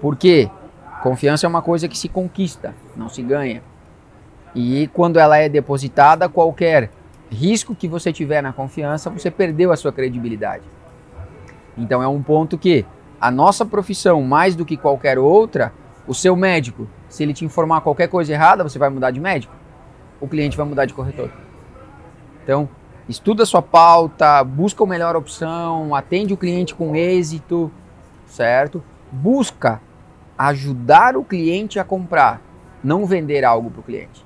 Por 0.00 0.16
quê? 0.16 0.50
Confiança 1.02 1.46
é 1.46 1.48
uma 1.48 1.62
coisa 1.62 1.88
que 1.88 1.98
se 1.98 2.08
conquista, 2.08 2.74
não 2.96 3.08
se 3.08 3.22
ganha. 3.22 3.62
E 4.54 4.88
quando 4.92 5.18
ela 5.18 5.38
é 5.38 5.48
depositada, 5.48 6.28
qualquer 6.28 6.90
risco 7.30 7.74
que 7.74 7.88
você 7.88 8.12
tiver 8.12 8.42
na 8.42 8.52
confiança, 8.52 9.08
você 9.08 9.30
perdeu 9.30 9.72
a 9.72 9.76
sua 9.76 9.92
credibilidade. 9.92 10.64
Então 11.76 12.02
é 12.02 12.08
um 12.08 12.22
ponto 12.22 12.58
que 12.58 12.84
a 13.20 13.30
nossa 13.30 13.64
profissão, 13.64 14.22
mais 14.22 14.54
do 14.54 14.64
que 14.64 14.76
qualquer 14.76 15.18
outra, 15.18 15.72
o 16.06 16.14
seu 16.14 16.36
médico, 16.36 16.88
se 17.08 17.22
ele 17.22 17.32
te 17.32 17.44
informar 17.44 17.80
qualquer 17.80 18.08
coisa 18.08 18.32
errada, 18.32 18.62
você 18.62 18.78
vai 18.78 18.90
mudar 18.90 19.10
de 19.10 19.20
médico. 19.20 19.54
O 20.20 20.28
cliente 20.28 20.56
vai 20.56 20.66
mudar 20.66 20.84
de 20.84 20.92
corretor. 20.92 21.30
Então, 22.42 22.68
estuda 23.08 23.44
a 23.44 23.46
sua 23.46 23.62
pauta, 23.62 24.42
busca 24.44 24.82
a 24.82 24.86
melhor 24.86 25.16
opção, 25.16 25.94
atende 25.94 26.34
o 26.34 26.36
cliente 26.36 26.74
com 26.74 26.94
êxito, 26.94 27.70
certo? 28.26 28.82
Busca 29.10 29.80
ajudar 30.36 31.16
o 31.16 31.24
cliente 31.24 31.78
a 31.78 31.84
comprar, 31.84 32.40
não 32.82 33.06
vender 33.06 33.44
algo 33.44 33.70
para 33.70 33.80
o 33.80 33.84
cliente. 33.84 34.24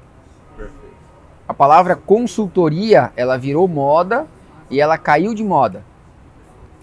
A 1.48 1.54
palavra 1.54 1.94
consultoria, 1.94 3.12
ela 3.16 3.36
virou 3.36 3.68
moda 3.68 4.26
e 4.70 4.80
ela 4.80 4.98
caiu 4.98 5.32
de 5.32 5.44
moda. 5.44 5.84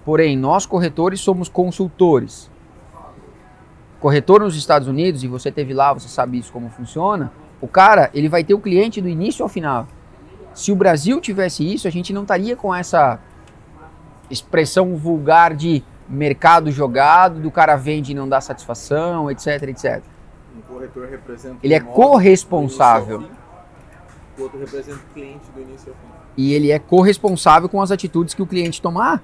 Porém, 0.06 0.38
nós 0.38 0.66
corretores 0.66 1.20
somos 1.20 1.50
consultores. 1.50 2.50
Corretor 4.00 4.42
nos 4.42 4.56
Estados 4.56 4.88
Unidos, 4.88 5.24
e 5.24 5.28
você 5.28 5.52
teve 5.52 5.74
lá, 5.74 5.94
você 5.94 6.08
sabe 6.08 6.38
isso 6.38 6.52
como 6.52 6.70
funciona, 6.70 7.32
o 7.62 7.68
cara, 7.68 8.10
ele 8.14 8.28
vai 8.28 8.44
ter 8.44 8.54
o 8.54 8.60
cliente 8.60 9.00
do 9.00 9.08
início 9.08 9.44
ao 9.44 9.50
final. 9.50 9.88
Se 10.54 10.72
o 10.72 10.76
Brasil 10.76 11.20
tivesse 11.22 11.64
isso, 11.74 11.88
a 11.88 11.92
gente 11.92 12.14
não 12.14 12.24
estaria 12.24 12.56
com 12.56 12.74
essa 12.76 13.20
expressão 14.30 14.96
vulgar 14.96 15.54
de 15.54 15.84
mercado 16.08 16.70
jogado, 16.72 17.40
do 17.40 17.50
cara 17.50 17.76
vende 17.76 18.12
e 18.12 18.16
não 18.16 18.28
dá 18.28 18.42
satisfação, 18.42 19.32
etc, 19.32 19.64
etc. 19.64 20.04
Um 20.56 20.62
corretor 20.62 21.08
representa 21.10 21.58
Ele 21.64 21.74
é 21.74 21.80
corresponsável. 21.80 23.24
O 24.38 24.44
outro 24.44 24.60
representa 24.60 24.98
o 24.98 25.14
cliente 25.14 25.46
do 25.54 25.62
início 25.62 25.92
ao 25.92 25.96
fim. 25.96 26.24
e 26.36 26.54
ele 26.54 26.72
é 26.72 26.80
corresponsável 26.80 27.70
com 27.70 27.82
as 27.82 27.92
atitudes 27.92 28.34
que 28.34 28.42
o 28.42 28.48
cliente 28.48 28.82
tomar. 28.82 29.22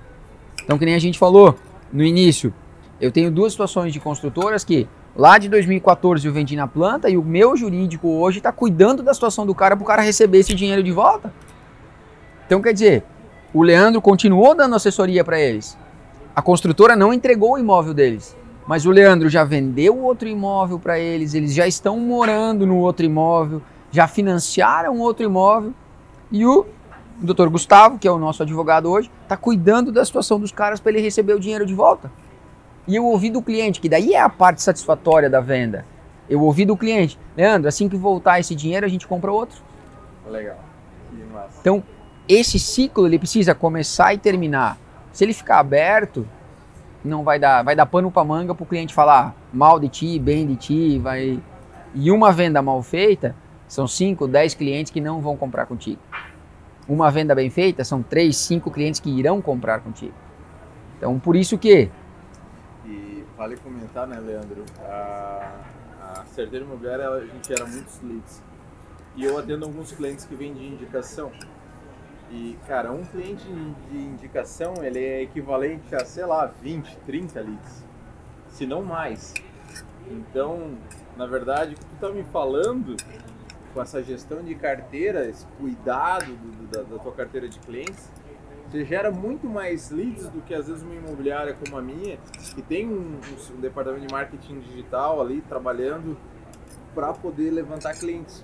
Então, 0.64 0.78
que 0.78 0.86
nem 0.86 0.94
a 0.94 1.00
gente 1.00 1.18
falou 1.18 1.56
no 1.92 2.04
início, 2.04 2.54
eu 3.02 3.12
tenho 3.12 3.32
duas 3.32 3.54
situações 3.54 3.92
de 3.92 4.00
construtoras 4.00 4.64
que 4.64 4.88
lá 5.16 5.40
de 5.40 5.50
2014 5.50 6.28
eu 6.28 6.32
vendi 6.32 6.56
na 6.56 6.68
planta 6.68 7.10
e 7.10 7.18
o 7.18 7.24
meu 7.24 7.58
jurídico 7.58 8.08
hoje 8.08 8.38
está 8.38 8.52
cuidando 8.52 9.02
da 9.02 9.14
situação 9.14 9.46
do 9.46 9.56
cara 9.56 9.76
para 9.76 9.84
o 9.84 9.88
cara 9.88 10.02
receber 10.04 10.40
esse 10.40 10.54
dinheiro 10.54 10.84
de 10.84 10.92
volta. 10.92 11.34
Então, 12.46 12.62
quer 12.62 12.74
dizer, 12.74 13.04
o 13.54 13.64
Leandro 13.64 14.02
continuou 14.02 14.54
dando 14.54 14.76
assessoria 14.76 15.24
para 15.24 15.40
eles. 15.40 15.78
A 16.36 16.42
construtora 16.42 16.96
não 16.96 17.12
entregou 17.12 17.54
o 17.54 17.58
imóvel 17.58 17.94
deles, 17.94 18.38
mas 18.68 18.86
o 18.86 18.92
Leandro 18.92 19.28
já 19.30 19.44
vendeu 19.44 19.98
outro 19.98 20.28
imóvel 20.28 20.78
para 20.78 21.00
eles, 21.00 21.34
eles 21.34 21.54
já 21.54 21.68
estão 21.68 22.00
morando 22.00 22.68
no 22.68 22.78
outro 22.78 23.06
imóvel, 23.06 23.62
já 23.92 24.08
financiaram 24.08 24.98
outro 25.00 25.26
imóvel 25.26 25.74
e 26.32 26.46
o 26.46 26.66
Dr. 27.18 27.48
Gustavo, 27.50 27.98
que 27.98 28.08
é 28.08 28.12
o 28.12 28.18
nosso 28.18 28.44
advogado 28.44 28.90
hoje, 28.90 29.12
está 29.24 29.36
cuidando 29.36 29.92
da 29.92 30.06
situação 30.06 30.40
dos 30.40 30.52
caras 30.52 30.80
para 30.80 30.92
ele 30.92 31.02
receber 31.02 31.34
o 31.34 31.40
dinheiro 31.40 31.66
de 31.66 31.74
volta. 31.74 32.12
E 32.88 32.96
eu 32.96 33.06
ouvi 33.06 33.30
do 33.30 33.42
cliente, 33.42 33.82
que 33.82 33.90
daí 33.90 34.14
é 34.14 34.22
a 34.22 34.30
parte 34.30 34.62
satisfatória 34.62 35.30
da 35.30 35.42
venda. 35.42 35.86
Eu 36.30 36.42
ouvi 36.42 36.66
do 36.66 36.78
cliente, 36.78 37.20
Leandro, 37.36 37.68
assim 37.68 37.90
que 37.90 37.98
voltar 37.98 38.40
esse 38.40 38.56
dinheiro, 38.56 38.86
a 38.86 38.90
gente 38.90 39.08
compra 39.08 39.32
outro. 39.32 39.62
Legal. 40.28 40.58
Que 41.10 41.24
massa. 41.34 41.58
Então, 41.60 41.84
esse 42.28 42.60
ciclo 42.60 43.08
ele 43.08 43.18
precisa 43.18 43.54
começar 43.54 44.14
e 44.14 44.18
terminar. 44.18 44.78
Se 45.12 45.24
ele 45.24 45.34
ficar 45.34 45.60
aberto, 45.60 46.28
não 47.04 47.24
vai 47.24 47.40
dar, 47.40 47.64
vai 47.64 47.76
dar 47.76 47.86
pano 47.86 48.12
para 48.12 48.24
manga 48.24 48.54
para 48.54 48.64
o 48.64 48.68
cliente 48.68 48.94
falar 48.94 49.36
mal 49.52 49.80
de 49.80 49.90
ti, 49.90 50.20
bem 50.20 50.46
de 50.46 50.56
ti, 50.56 51.00
vai. 51.00 51.40
E 51.96 52.12
uma 52.12 52.32
venda 52.32 52.62
mal 52.62 52.82
feita 52.84 53.36
são 53.70 53.88
5, 53.88 54.28
10 54.28 54.56
clientes 54.56 54.92
que 54.92 55.00
não 55.00 55.22
vão 55.22 55.38
comprar 55.38 55.68
contigo. 55.68 56.02
Uma 56.88 57.12
venda 57.12 57.36
bem 57.36 57.52
feita 57.52 57.84
são 57.84 58.02
3, 58.02 58.36
5 58.36 58.72
clientes 58.72 59.00
que 59.00 59.12
irão 59.12 59.40
comprar 59.40 59.80
contigo. 59.82 60.14
Então, 60.98 61.20
por 61.20 61.36
isso 61.36 61.56
que 61.56 61.90
E 62.84 63.24
vale 63.38 63.56
comentar, 63.58 64.08
né, 64.08 64.20
Leandro? 64.20 64.66
A, 64.82 65.62
a 66.02 66.26
certeira 66.26 66.66
imobiliária 66.66 67.08
a 67.08 67.24
gente 67.24 67.54
era 67.54 67.66
muitos 67.68 68.02
leads. 68.02 68.42
E 69.16 69.24
eu 69.24 69.38
atendo 69.38 69.66
alguns 69.66 69.92
clientes 69.92 70.26
que 70.26 70.34
vêm 70.34 70.52
de 70.52 70.66
indicação. 70.66 71.32
E, 72.32 72.58
cara, 72.68 72.92
um 72.92 73.04
cliente 73.06 73.46
de 73.92 73.98
indicação, 73.98 74.84
ele 74.84 75.00
é 75.00 75.22
equivalente 75.22 75.96
a, 75.96 76.04
sei 76.04 76.26
lá, 76.26 76.52
20, 76.62 76.98
30 77.06 77.40
leads. 77.40 77.86
Se 78.48 78.66
não 78.66 78.82
mais. 78.82 79.36
Então, 80.10 80.76
na 81.16 81.28
verdade, 81.28 81.76
o 81.76 81.78
que 81.78 81.86
tu 81.86 81.96
tá 82.00 82.10
me 82.10 82.24
falando 82.24 82.96
com 83.74 83.82
essa 83.82 84.02
gestão 84.04 84.44
de 84.44 84.56
carteira, 84.56 85.28
esse 85.28 85.46
cuidado 85.60 86.26
do, 86.26 86.68
da, 86.68 86.84
da 86.84 86.98
tua 86.98 87.12
carteira 87.12 87.48
de 87.48 87.60
clientes, 87.60 88.12
você 88.70 88.86
gera 88.86 89.10
muito 89.10 89.48
mais 89.48 89.90
leads 89.90 90.28
do 90.30 90.42
que 90.42 90.54
às 90.54 90.68
vezes 90.68 90.84
uma 90.84 90.94
imobiliária 90.94 91.56
como 91.56 91.78
a 91.78 91.82
minha, 91.82 92.18
que 92.54 92.62
tem 92.62 92.88
um, 92.88 93.20
um 93.56 93.60
departamento 93.60 94.06
de 94.06 94.14
marketing 94.14 94.60
digital 94.60 95.20
ali 95.20 95.42
trabalhando 95.42 96.16
para 96.94 97.12
poder 97.14 97.50
levantar 97.50 97.96
clientes. 97.96 98.44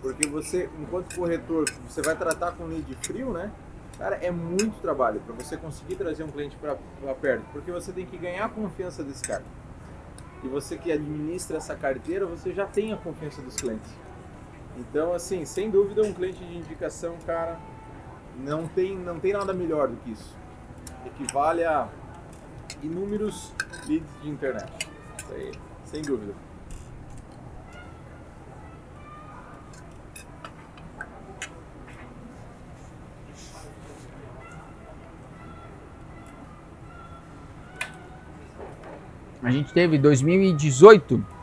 Porque 0.00 0.26
você, 0.26 0.70
enquanto 0.80 1.14
corretor, 1.14 1.66
você 1.86 2.00
vai 2.00 2.16
tratar 2.16 2.52
com 2.52 2.64
lead 2.64 2.96
frio, 3.02 3.32
né? 3.32 3.52
Cara, 3.98 4.16
é 4.16 4.30
muito 4.30 4.80
trabalho 4.80 5.20
para 5.20 5.34
você 5.34 5.58
conseguir 5.58 5.96
trazer 5.96 6.24
um 6.24 6.28
cliente 6.28 6.56
para 6.56 7.14
perto, 7.14 7.44
porque 7.52 7.70
você 7.70 7.92
tem 7.92 8.06
que 8.06 8.16
ganhar 8.16 8.46
a 8.46 8.48
confiança 8.48 9.04
desse 9.04 9.22
cara. 9.22 9.44
E 10.42 10.48
você 10.48 10.78
que 10.78 10.90
administra 10.90 11.58
essa 11.58 11.76
carteira, 11.76 12.24
você 12.24 12.54
já 12.54 12.64
tem 12.64 12.94
a 12.94 12.96
confiança 12.96 13.42
dos 13.42 13.56
clientes. 13.56 13.90
Então, 14.76 15.12
assim, 15.12 15.44
sem 15.44 15.70
dúvida, 15.70 16.02
um 16.02 16.12
cliente 16.12 16.44
de 16.44 16.56
indicação, 16.56 17.16
cara, 17.26 17.58
não 18.38 18.66
tem, 18.66 18.96
não 18.96 19.20
tem 19.20 19.32
nada 19.32 19.52
melhor 19.52 19.88
do 19.88 19.96
que 19.96 20.12
isso. 20.12 20.36
Equivale 21.06 21.64
a 21.64 21.88
inúmeros 22.82 23.52
leads 23.86 24.10
de 24.22 24.28
internet. 24.28 24.88
Isso 25.18 25.32
aí, 25.32 25.52
sem 25.84 26.02
dúvida. 26.02 26.34
A 39.42 39.50
gente 39.50 39.72
teve 39.72 39.98
2018, 39.98 41.39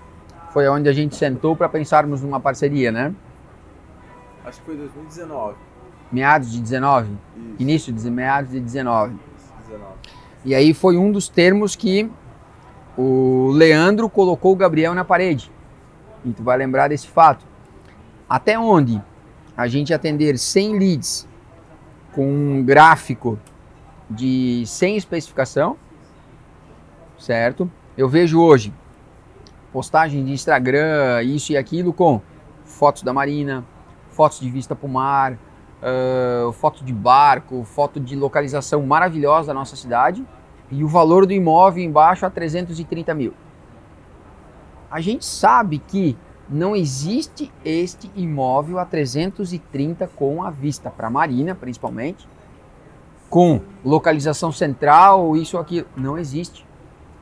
foi 0.57 0.67
onde 0.67 0.89
a 0.89 0.91
gente 0.91 1.15
sentou 1.15 1.55
para 1.55 1.69
pensarmos 1.69 2.23
numa 2.23 2.39
parceria, 2.39 2.91
né? 2.91 3.13
Acho 4.43 4.57
que 4.57 4.65
foi 4.65 4.75
2019. 4.75 5.55
Meados 6.11 6.51
de 6.51 6.59
19? 6.59 7.11
Isso. 7.11 7.55
Início 7.59 7.93
de 7.93 8.09
meados 8.09 8.49
de 8.49 8.59
19. 8.59 9.15
19. 9.67 9.93
E 10.43 10.55
aí 10.55 10.73
foi 10.73 10.97
um 10.97 11.11
dos 11.11 11.29
termos 11.29 11.75
que 11.75 12.09
o 12.97 13.51
Leandro 13.53 14.09
colocou 14.09 14.53
o 14.53 14.55
Gabriel 14.55 14.95
na 14.95 15.05
parede. 15.05 15.51
E 16.25 16.31
tu 16.31 16.41
vai 16.41 16.57
lembrar 16.57 16.87
desse 16.87 17.07
fato. 17.07 17.45
Até 18.27 18.57
onde 18.57 18.99
a 19.55 19.67
gente 19.67 19.93
atender 19.93 20.39
100 20.39 20.79
leads 20.79 21.27
com 22.13 22.27
um 22.27 22.63
gráfico 22.63 23.37
de 24.09 24.63
100 24.65 24.97
especificação, 24.97 25.77
certo? 27.15 27.69
Eu 27.95 28.09
vejo 28.09 28.41
hoje 28.41 28.73
postagem 29.77 30.25
de 30.25 30.31
Instagram, 30.31 31.21
isso 31.21 31.51
e 31.51 31.57
aquilo 31.57 31.93
com 31.93 32.19
fotos 32.65 33.03
da 33.03 33.13
marina, 33.13 33.63
fotos 34.09 34.39
de 34.39 34.49
vista 34.49 34.75
para 34.75 34.87
o 34.87 34.89
mar, 34.89 35.33
uh, 35.33 36.51
foto 36.53 36.83
de 36.83 36.91
barco, 36.91 37.63
foto 37.63 37.99
de 37.99 38.15
localização 38.15 38.81
maravilhosa 38.81 39.49
da 39.49 39.53
nossa 39.53 39.75
cidade 39.75 40.25
e 40.71 40.83
o 40.83 40.87
valor 40.87 41.27
do 41.27 41.31
imóvel 41.31 41.83
embaixo 41.83 42.25
a 42.25 42.29
330 42.31 43.13
mil. 43.13 43.35
A 44.89 44.99
gente 44.99 45.23
sabe 45.23 45.77
que 45.77 46.17
não 46.49 46.75
existe 46.75 47.53
este 47.63 48.09
imóvel 48.15 48.79
a 48.79 48.85
330 48.85 50.07
com 50.15 50.41
a 50.41 50.49
vista 50.49 50.89
para 50.89 51.05
a 51.05 51.11
marina, 51.11 51.53
principalmente, 51.53 52.27
com 53.29 53.61
localização 53.85 54.51
central, 54.51 55.37
isso 55.37 55.55
aqui 55.55 55.85
não 55.95 56.17
existe. 56.17 56.65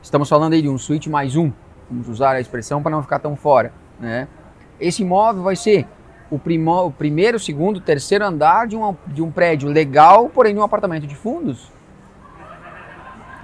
Estamos 0.00 0.26
falando 0.26 0.54
aí 0.54 0.62
de 0.62 0.70
um 0.70 0.78
suíte 0.78 1.10
mais 1.10 1.36
um, 1.36 1.52
vamos 1.90 2.08
usar 2.08 2.32
a 2.32 2.40
expressão 2.40 2.82
para 2.82 2.90
não 2.90 3.02
ficar 3.02 3.18
tão 3.18 3.36
fora. 3.36 3.72
Né? 3.98 4.28
Esse 4.80 5.02
imóvel 5.02 5.42
vai 5.42 5.56
ser 5.56 5.86
o, 6.30 6.38
primo, 6.38 6.86
o 6.86 6.90
primeiro, 6.90 7.38
segundo, 7.38 7.80
terceiro 7.80 8.24
andar 8.24 8.66
de, 8.66 8.76
uma, 8.76 8.96
de 9.06 9.22
um 9.22 9.30
prédio 9.30 9.68
legal, 9.68 10.28
porém 10.28 10.54
de 10.54 10.60
um 10.60 10.62
apartamento 10.62 11.06
de 11.06 11.14
fundos. 11.14 11.70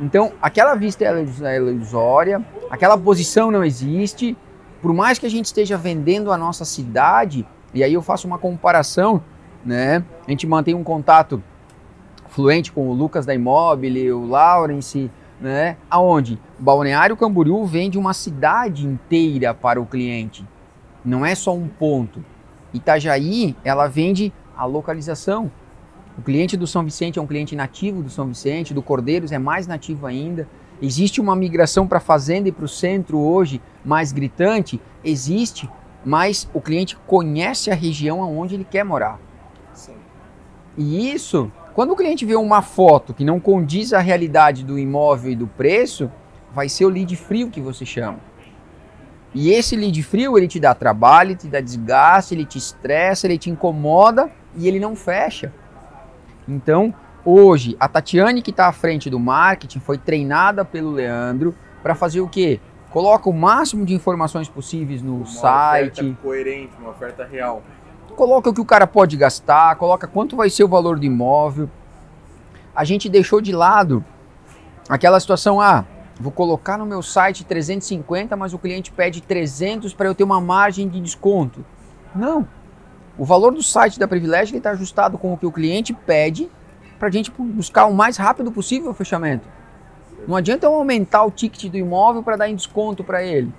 Então, 0.00 0.32
aquela 0.40 0.74
vista 0.74 1.04
é 1.04 1.56
ilusória, 1.56 2.44
aquela 2.70 2.98
posição 2.98 3.50
não 3.50 3.64
existe. 3.64 4.36
Por 4.80 4.92
mais 4.92 5.18
que 5.18 5.26
a 5.26 5.30
gente 5.30 5.46
esteja 5.46 5.76
vendendo 5.76 6.32
a 6.32 6.36
nossa 6.36 6.64
cidade, 6.64 7.46
e 7.72 7.84
aí 7.84 7.94
eu 7.94 8.02
faço 8.02 8.26
uma 8.26 8.38
comparação, 8.38 9.22
né? 9.64 10.04
A 10.26 10.30
gente 10.30 10.46
mantém 10.46 10.74
um 10.74 10.82
contato 10.82 11.42
fluente 12.28 12.72
com 12.72 12.88
o 12.88 12.92
Lucas 12.92 13.24
da 13.24 13.34
Imóvel, 13.34 14.18
o 14.18 14.26
Lawrence, 14.26 15.10
né? 15.42 15.76
Aonde 15.90 16.38
Balneário 16.58 17.16
Camboriú 17.16 17.64
vende 17.66 17.98
uma 17.98 18.14
cidade 18.14 18.86
inteira 18.86 19.52
para 19.52 19.80
o 19.80 19.84
cliente. 19.84 20.46
Não 21.04 21.26
é 21.26 21.34
só 21.34 21.52
um 21.54 21.66
ponto. 21.66 22.24
Itajaí, 22.72 23.56
ela 23.64 23.88
vende 23.88 24.32
a 24.56 24.64
localização. 24.64 25.50
O 26.16 26.22
cliente 26.22 26.56
do 26.56 26.66
São 26.66 26.84
Vicente 26.84 27.18
é 27.18 27.22
um 27.22 27.26
cliente 27.26 27.56
nativo 27.56 28.02
do 28.02 28.08
São 28.08 28.28
Vicente, 28.28 28.72
do 28.72 28.82
Cordeiros 28.82 29.32
é 29.32 29.38
mais 29.38 29.66
nativo 29.66 30.06
ainda. 30.06 30.46
Existe 30.80 31.20
uma 31.20 31.34
migração 31.34 31.86
para 31.86 31.98
a 31.98 32.00
fazenda 32.00 32.48
e 32.48 32.52
para 32.52 32.64
o 32.64 32.68
centro 32.68 33.18
hoje 33.18 33.60
mais 33.84 34.12
gritante? 34.12 34.80
Existe, 35.02 35.68
mas 36.04 36.48
o 36.54 36.60
cliente 36.60 36.96
conhece 37.06 37.70
a 37.70 37.74
região 37.74 38.20
onde 38.20 38.54
ele 38.54 38.64
quer 38.64 38.84
morar. 38.84 39.18
Sim. 39.74 39.96
E 40.76 41.12
isso 41.12 41.50
quando 41.74 41.92
o 41.92 41.96
cliente 41.96 42.24
vê 42.24 42.36
uma 42.36 42.62
foto 42.62 43.14
que 43.14 43.24
não 43.24 43.40
condiz 43.40 43.92
à 43.92 43.98
realidade 43.98 44.64
do 44.64 44.78
imóvel 44.78 45.32
e 45.32 45.36
do 45.36 45.46
preço, 45.46 46.10
vai 46.54 46.68
ser 46.68 46.84
o 46.84 46.88
lead 46.88 47.14
frio 47.16 47.50
que 47.50 47.60
você 47.60 47.86
chama. 47.86 48.18
E 49.34 49.50
esse 49.50 49.74
lead 49.74 50.02
frio, 50.02 50.36
ele 50.36 50.46
te 50.46 50.60
dá 50.60 50.74
trabalho, 50.74 51.28
ele 51.28 51.36
te 51.36 51.48
dá 51.48 51.60
desgaste, 51.60 52.34
ele 52.34 52.44
te 52.44 52.58
estressa, 52.58 53.26
ele 53.26 53.38
te 53.38 53.48
incomoda 53.48 54.30
e 54.54 54.68
ele 54.68 54.78
não 54.78 54.94
fecha. 54.94 55.50
Então, 56.46 56.94
hoje, 57.24 57.74
a 57.80 57.88
Tatiane 57.88 58.42
que 58.42 58.50
está 58.50 58.66
à 58.66 58.72
frente 58.72 59.08
do 59.08 59.18
marketing 59.18 59.80
foi 59.80 59.96
treinada 59.96 60.64
pelo 60.64 60.90
Leandro 60.90 61.54
para 61.82 61.94
fazer 61.94 62.20
o 62.20 62.28
quê? 62.28 62.60
Coloca 62.90 63.30
o 63.30 63.32
máximo 63.32 63.86
de 63.86 63.94
informações 63.94 64.50
possíveis 64.50 65.00
no 65.00 65.16
uma 65.16 65.26
site. 65.26 66.02
Uma 66.02 66.10
oferta 66.10 66.22
coerente, 66.22 66.72
uma 66.78 66.90
oferta 66.90 67.24
real 67.24 67.62
coloca 68.12 68.50
o 68.50 68.54
que 68.54 68.60
o 68.60 68.64
cara 68.64 68.86
pode 68.86 69.16
gastar, 69.16 69.76
coloca 69.76 70.06
quanto 70.06 70.36
vai 70.36 70.48
ser 70.48 70.64
o 70.64 70.68
valor 70.68 70.98
do 70.98 71.04
imóvel. 71.04 71.68
A 72.74 72.84
gente 72.84 73.08
deixou 73.08 73.40
de 73.40 73.52
lado 73.52 74.04
aquela 74.88 75.18
situação, 75.20 75.60
ah, 75.60 75.84
vou 76.20 76.32
colocar 76.32 76.78
no 76.78 76.86
meu 76.86 77.02
site 77.02 77.44
350, 77.44 78.36
mas 78.36 78.54
o 78.54 78.58
cliente 78.58 78.92
pede 78.92 79.20
300 79.20 79.92
para 79.94 80.06
eu 80.06 80.14
ter 80.14 80.24
uma 80.24 80.40
margem 80.40 80.88
de 80.88 81.00
desconto. 81.00 81.64
Não. 82.14 82.46
O 83.18 83.24
valor 83.24 83.52
do 83.52 83.62
site 83.62 83.98
da 83.98 84.08
Privilégio 84.08 84.56
está 84.56 84.70
ajustado 84.70 85.18
com 85.18 85.32
o 85.32 85.36
que 85.36 85.46
o 85.46 85.52
cliente 85.52 85.92
pede 85.92 86.48
para 86.98 87.08
a 87.08 87.10
gente 87.10 87.30
buscar 87.30 87.86
o 87.86 87.94
mais 87.94 88.16
rápido 88.16 88.52
possível 88.52 88.90
o 88.90 88.94
fechamento. 88.94 89.46
Não 90.26 90.36
adianta 90.36 90.66
eu 90.66 90.74
aumentar 90.74 91.24
o 91.24 91.30
ticket 91.30 91.70
do 91.70 91.76
imóvel 91.76 92.22
para 92.22 92.36
dar 92.36 92.48
em 92.48 92.54
desconto 92.54 93.02
para 93.02 93.22
ele. 93.22 93.52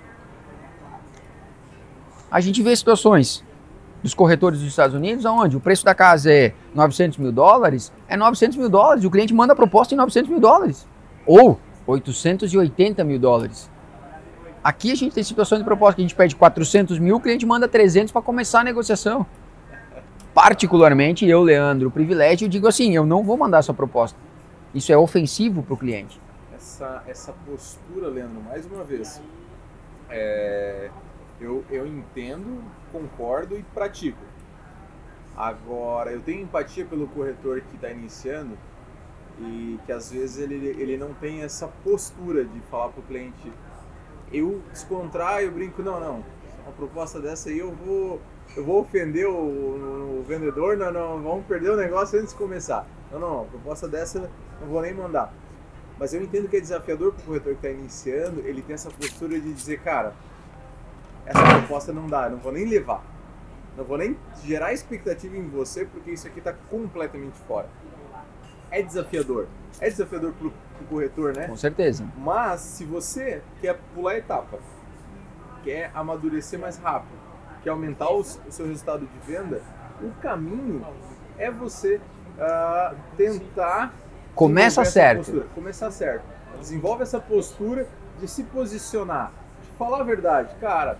A 2.30 2.40
gente 2.40 2.62
vê 2.62 2.74
situações 2.74 3.44
dos 4.04 4.12
corretores 4.12 4.58
dos 4.58 4.68
Estados 4.68 4.94
Unidos, 4.94 5.24
onde 5.24 5.56
o 5.56 5.60
preço 5.60 5.82
da 5.82 5.94
casa 5.94 6.30
é 6.30 6.52
900 6.74 7.16
mil 7.16 7.32
dólares, 7.32 7.90
é 8.06 8.18
900 8.18 8.58
mil 8.58 8.68
dólares. 8.68 9.02
O 9.02 9.10
cliente 9.10 9.32
manda 9.32 9.54
a 9.54 9.56
proposta 9.56 9.94
em 9.94 9.96
900 9.96 10.30
mil 10.30 10.38
dólares. 10.38 10.86
Ou 11.26 11.58
880 11.86 13.02
mil 13.02 13.18
dólares. 13.18 13.70
Aqui 14.62 14.92
a 14.92 14.94
gente 14.94 15.14
tem 15.14 15.24
situações 15.24 15.60
de 15.60 15.64
proposta 15.64 15.96
que 15.96 16.02
a 16.02 16.04
gente 16.04 16.14
pede 16.14 16.36
400 16.36 16.98
mil, 16.98 17.16
o 17.16 17.20
cliente 17.20 17.46
manda 17.46 17.66
300 17.66 18.12
para 18.12 18.20
começar 18.20 18.60
a 18.60 18.64
negociação. 18.64 19.24
Particularmente 20.34 21.26
eu, 21.26 21.42
Leandro, 21.42 21.90
privilégio, 21.90 22.46
digo 22.46 22.68
assim, 22.68 22.94
eu 22.94 23.06
não 23.06 23.24
vou 23.24 23.38
mandar 23.38 23.58
essa 23.58 23.72
proposta. 23.72 24.18
Isso 24.74 24.92
é 24.92 24.96
ofensivo 24.98 25.62
para 25.62 25.72
o 25.72 25.76
cliente. 25.78 26.20
Essa, 26.54 27.02
essa 27.06 27.32
postura, 27.46 28.08
Leandro, 28.08 28.42
mais 28.42 28.66
uma 28.66 28.84
vez, 28.84 29.22
é, 30.10 30.90
eu, 31.40 31.64
eu 31.70 31.86
entendo, 31.86 32.62
concordo 32.94 33.58
e 33.58 33.62
pratico. 33.74 34.22
Agora, 35.36 36.12
eu 36.12 36.20
tenho 36.20 36.42
empatia 36.42 36.84
pelo 36.84 37.08
corretor 37.08 37.60
que 37.60 37.74
está 37.74 37.90
iniciando 37.90 38.56
e 39.40 39.80
que 39.84 39.90
às 39.90 40.12
vezes 40.12 40.38
ele, 40.38 40.54
ele 40.54 40.96
não 40.96 41.12
tem 41.12 41.42
essa 41.42 41.66
postura 41.82 42.44
de 42.44 42.60
falar 42.70 42.90
para 42.90 43.00
o 43.00 43.02
cliente, 43.02 43.52
eu 44.32 44.62
descontraio, 44.70 45.48
eu 45.48 45.52
brinco, 45.52 45.82
não, 45.82 45.98
não, 45.98 46.24
uma 46.62 46.72
proposta 46.76 47.20
dessa 47.20 47.48
aí 47.48 47.58
eu 47.58 47.72
vou, 47.72 48.20
eu 48.56 48.64
vou 48.64 48.80
ofender 48.80 49.26
o, 49.26 49.34
o, 49.34 50.20
o 50.20 50.22
vendedor, 50.22 50.76
não, 50.76 50.92
não, 50.92 51.20
vamos 51.20 51.46
perder 51.46 51.70
o 51.70 51.76
negócio 51.76 52.18
antes 52.20 52.32
de 52.32 52.38
começar. 52.38 52.86
Não, 53.10 53.18
não, 53.18 53.34
uma 53.38 53.44
proposta 53.46 53.88
dessa 53.88 54.30
não 54.60 54.68
vou 54.68 54.80
nem 54.80 54.94
mandar. 54.94 55.34
Mas 55.98 56.14
eu 56.14 56.22
entendo 56.22 56.48
que 56.48 56.56
é 56.56 56.60
desafiador 56.60 57.12
para 57.12 57.22
o 57.22 57.26
corretor 57.26 57.54
que 57.54 57.66
está 57.66 57.70
iniciando, 57.70 58.40
ele 58.40 58.62
tem 58.62 58.74
essa 58.74 58.90
postura 58.90 59.38
de 59.38 59.52
dizer, 59.52 59.80
cara, 59.80 60.14
essa 61.26 61.42
proposta 61.58 61.92
não 61.92 62.06
dá, 62.06 62.28
não 62.28 62.38
vou 62.38 62.52
nem 62.52 62.66
levar. 62.66 63.02
Não 63.76 63.84
vou 63.84 63.98
nem 63.98 64.16
gerar 64.44 64.72
expectativa 64.72 65.36
em 65.36 65.48
você, 65.48 65.84
porque 65.84 66.12
isso 66.12 66.26
aqui 66.26 66.38
está 66.38 66.52
completamente 66.70 67.36
fora. 67.46 67.68
É 68.70 68.82
desafiador. 68.82 69.48
É 69.80 69.88
desafiador 69.88 70.32
para 70.32 70.46
o 70.46 70.52
corretor, 70.88 71.34
né? 71.36 71.48
Com 71.48 71.56
certeza. 71.56 72.06
Mas 72.16 72.60
se 72.60 72.84
você 72.84 73.42
quer 73.60 73.78
pular 73.94 74.12
a 74.12 74.18
etapa, 74.18 74.58
quer 75.64 75.90
amadurecer 75.94 76.58
mais 76.58 76.76
rápido, 76.76 77.18
quer 77.62 77.70
aumentar 77.70 78.10
o, 78.10 78.20
o 78.20 78.24
seu 78.24 78.66
resultado 78.66 79.06
de 79.06 79.18
venda, 79.26 79.60
o 80.00 80.10
caminho 80.20 80.86
é 81.38 81.50
você 81.50 82.00
uh, 82.38 82.96
tentar. 83.16 83.92
Começa 84.34 84.84
certo. 84.84 85.44
Começar 85.54 85.90
certo. 85.90 86.24
Desenvolve 86.60 87.02
essa 87.02 87.18
postura 87.20 87.88
de 88.20 88.28
se 88.28 88.44
posicionar. 88.44 89.32
De 89.62 89.68
falar 89.78 90.00
a 90.00 90.04
verdade, 90.04 90.54
cara, 90.60 90.98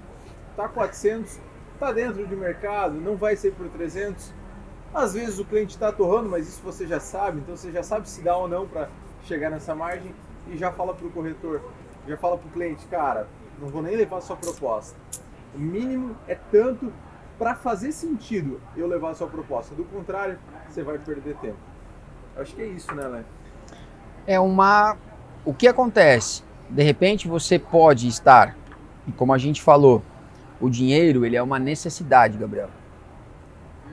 tá 0.57 0.69
400, 0.69 1.39
tá 1.79 1.93
dentro 1.93 2.27
de 2.27 2.37
mercado, 2.37 2.95
não 3.01 3.17
vai 3.17 3.37
ser 3.37 3.53
por 3.53 3.69
300. 3.69 4.33
Às 4.93 5.15
vezes 5.15 5.39
o 5.39 5.45
cliente 5.45 5.75
está 5.75 5.91
torrando, 5.91 6.29
mas 6.29 6.49
isso 6.49 6.63
você 6.63 6.87
já 6.87 7.01
sabe, 7.01 7.41
então 7.41 7.57
você 7.57 7.73
já 7.73 7.83
sabe 7.83 8.09
se 8.09 8.23
dá 8.23 8.37
ou 8.37 8.47
não 8.47 8.67
para 8.67 8.89
chegar 9.25 9.51
nessa 9.51 9.75
margem 9.75 10.15
e 10.49 10.57
já 10.57 10.71
fala 10.71 10.95
para 10.95 11.07
o 11.07 11.11
corretor, 11.11 11.61
já 12.07 12.17
fala 12.17 12.39
para 12.39 12.47
o 12.47 12.51
cliente, 12.51 12.87
cara, 12.87 13.27
não 13.61 13.69
vou 13.69 13.83
nem 13.83 13.97
levar 13.97 14.19
a 14.19 14.21
sua 14.21 14.37
proposta. 14.37 14.97
O 15.55 15.59
mínimo 15.59 16.17
é 16.29 16.37
tanto 16.51 16.93
para 17.39 17.55
fazer 17.55 17.93
sentido 17.93 18.61
eu 18.77 18.87
levar 18.87 19.11
a 19.11 19.15
sua 19.15 19.27
proposta. 19.27 19.75
Do 19.75 19.85
contrário, 19.85 20.39
você 20.69 20.83
vai 20.83 20.99
perder 20.99 21.37
tempo. 21.37 21.57
Acho 22.37 22.55
que 22.55 22.63
é 22.63 22.67
isso, 22.67 22.93
né, 22.95 23.07
Léo? 23.07 23.25
É 24.27 24.41
uma. 24.41 24.97
O 25.45 25.53
que 25.53 25.69
acontece? 25.69 26.43
De 26.69 26.83
repente 26.83 27.29
você 27.29 27.59
pode 27.59 28.09
estar, 28.09 28.57
como 29.17 29.33
a 29.33 29.39
gente 29.39 29.63
falou, 29.63 30.03
o 30.65 30.71
dinheiro 30.71 31.27
ele 31.27 31.37
é 31.37 31.43
uma 31.43 31.59
necessidade, 31.59 32.39
Gabriel. 32.39 32.71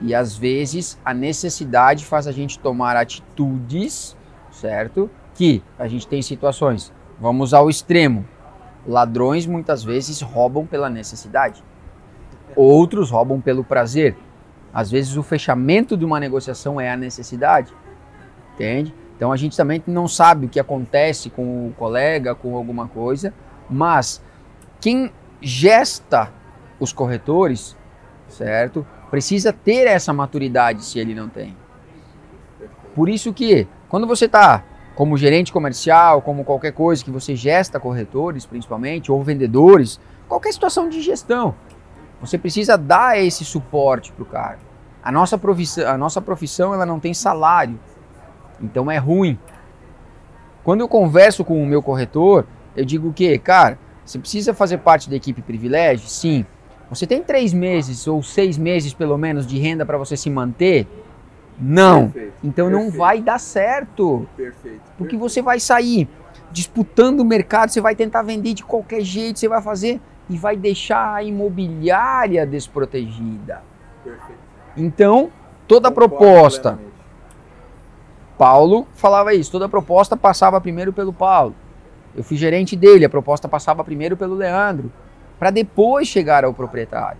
E 0.00 0.14
às 0.14 0.34
vezes 0.34 0.98
a 1.04 1.12
necessidade 1.12 2.06
faz 2.06 2.26
a 2.26 2.32
gente 2.32 2.58
tomar 2.58 2.96
atitudes, 2.96 4.16
certo? 4.50 5.10
Que 5.34 5.62
a 5.78 5.86
gente 5.86 6.08
tem 6.08 6.22
situações. 6.22 6.90
Vamos 7.20 7.52
ao 7.52 7.68
extremo. 7.68 8.26
Ladrões 8.86 9.46
muitas 9.46 9.84
vezes 9.84 10.22
roubam 10.22 10.64
pela 10.64 10.88
necessidade. 10.88 11.62
Outros 12.56 13.10
roubam 13.10 13.38
pelo 13.38 13.62
prazer. 13.62 14.16
Às 14.72 14.90
vezes 14.90 15.18
o 15.18 15.22
fechamento 15.22 15.94
de 15.94 16.06
uma 16.06 16.18
negociação 16.18 16.80
é 16.80 16.90
a 16.90 16.96
necessidade. 16.96 17.70
Entende? 18.54 18.94
Então 19.14 19.30
a 19.30 19.36
gente 19.36 19.54
também 19.58 19.82
não 19.86 20.08
sabe 20.08 20.46
o 20.46 20.48
que 20.48 20.58
acontece 20.58 21.28
com 21.28 21.68
o 21.68 21.74
colega, 21.74 22.34
com 22.34 22.56
alguma 22.56 22.88
coisa, 22.88 23.34
mas 23.68 24.22
quem 24.80 25.12
gesta 25.42 26.32
os 26.82 26.92
corretores, 26.92 27.76
certo? 28.28 28.86
Precisa 29.10 29.52
ter 29.52 29.86
essa 29.86 30.12
maturidade 30.12 30.84
se 30.84 30.98
ele 30.98 31.14
não 31.14 31.28
tem. 31.28 31.56
Por 32.94 33.08
isso 33.08 33.32
que 33.32 33.66
quando 33.88 34.06
você 34.06 34.24
está 34.24 34.64
como 34.94 35.16
gerente 35.16 35.52
comercial, 35.52 36.20
como 36.20 36.44
qualquer 36.44 36.72
coisa 36.72 37.04
que 37.04 37.10
você 37.10 37.34
gesta 37.34 37.80
corretores, 37.80 38.44
principalmente, 38.44 39.10
ou 39.10 39.22
vendedores, 39.22 39.98
qualquer 40.28 40.52
situação 40.52 40.88
de 40.88 41.00
gestão, 41.00 41.54
você 42.20 42.36
precisa 42.36 42.76
dar 42.76 43.18
esse 43.18 43.44
suporte 43.44 44.12
para 44.12 44.22
o 44.22 44.26
cara. 44.26 44.58
A 45.02 45.10
nossa 45.10 45.38
profissão, 45.38 45.88
a 45.88 45.96
nossa 45.96 46.20
profissão 46.20 46.74
ela 46.74 46.86
não 46.86 47.00
tem 47.00 47.14
salário, 47.14 47.78
então 48.60 48.90
é 48.90 48.98
ruim. 48.98 49.38
Quando 50.62 50.80
eu 50.80 50.88
converso 50.88 51.44
com 51.44 51.60
o 51.60 51.66
meu 51.66 51.82
corretor, 51.82 52.46
eu 52.76 52.84
digo 52.84 53.12
que, 53.12 53.36
cara, 53.38 53.78
você 54.04 54.18
precisa 54.18 54.54
fazer 54.54 54.78
parte 54.78 55.08
da 55.08 55.16
equipe 55.16 55.42
privilégio? 55.42 56.08
Sim. 56.08 56.46
Você 56.92 57.06
tem 57.06 57.22
três 57.22 57.54
meses 57.54 58.06
ou 58.06 58.22
seis 58.22 58.58
meses 58.58 58.92
pelo 58.92 59.16
menos 59.16 59.46
de 59.46 59.58
renda 59.58 59.86
para 59.86 59.96
você 59.96 60.14
se 60.14 60.28
manter? 60.28 60.86
Não. 61.58 62.10
Perfeito, 62.10 62.34
então 62.44 62.68
perfeito. 62.68 62.92
não 62.92 62.98
vai 62.98 63.22
dar 63.22 63.38
certo. 63.38 64.28
Perfeito. 64.36 64.82
Porque 64.98 65.16
você 65.16 65.40
vai 65.40 65.58
sair 65.58 66.06
disputando 66.50 67.20
o 67.20 67.24
mercado, 67.24 67.70
você 67.70 67.80
vai 67.80 67.96
tentar 67.96 68.22
vender 68.22 68.52
de 68.52 68.62
qualquer 68.62 69.00
jeito, 69.00 69.38
você 69.38 69.48
vai 69.48 69.62
fazer 69.62 70.00
e 70.28 70.36
vai 70.36 70.54
deixar 70.54 71.14
a 71.14 71.22
imobiliária 71.22 72.46
desprotegida. 72.46 73.62
Perfeito. 74.04 74.40
Então, 74.76 75.30
toda 75.66 75.88
a 75.88 75.90
proposta. 75.90 76.78
Paulo 78.36 78.86
falava 78.94 79.32
isso, 79.32 79.50
toda 79.50 79.64
a 79.64 79.68
proposta 79.68 80.14
passava 80.14 80.60
primeiro 80.60 80.92
pelo 80.92 81.12
Paulo. 81.12 81.54
Eu 82.14 82.22
fui 82.22 82.36
gerente 82.36 82.76
dele, 82.76 83.06
a 83.06 83.08
proposta 83.08 83.48
passava 83.48 83.82
primeiro 83.82 84.14
pelo 84.14 84.34
Leandro, 84.34 84.92
para 85.42 85.50
depois 85.50 86.06
chegar 86.06 86.44
ao 86.44 86.54
proprietário. 86.54 87.18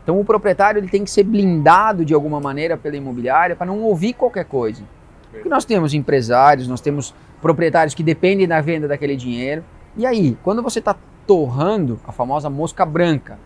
Então 0.00 0.20
o 0.20 0.24
proprietário 0.24 0.78
ele 0.78 0.86
tem 0.86 1.02
que 1.02 1.10
ser 1.10 1.24
blindado 1.24 2.04
de 2.04 2.14
alguma 2.14 2.40
maneira 2.40 2.76
pela 2.76 2.96
imobiliária 2.96 3.56
para 3.56 3.66
não 3.66 3.80
ouvir 3.80 4.12
qualquer 4.12 4.44
coisa. 4.44 4.84
Porque 5.28 5.48
nós 5.48 5.64
temos 5.64 5.92
empresários, 5.92 6.68
nós 6.68 6.80
temos 6.80 7.12
proprietários 7.40 7.96
que 7.96 8.02
dependem 8.04 8.46
da 8.46 8.60
venda 8.60 8.86
daquele 8.86 9.16
dinheiro. 9.16 9.64
E 9.96 10.06
aí, 10.06 10.38
quando 10.44 10.62
você 10.62 10.78
está 10.78 10.94
torrando 11.26 11.98
a 12.06 12.12
famosa 12.12 12.48
mosca 12.48 12.86
branca, 12.86 13.36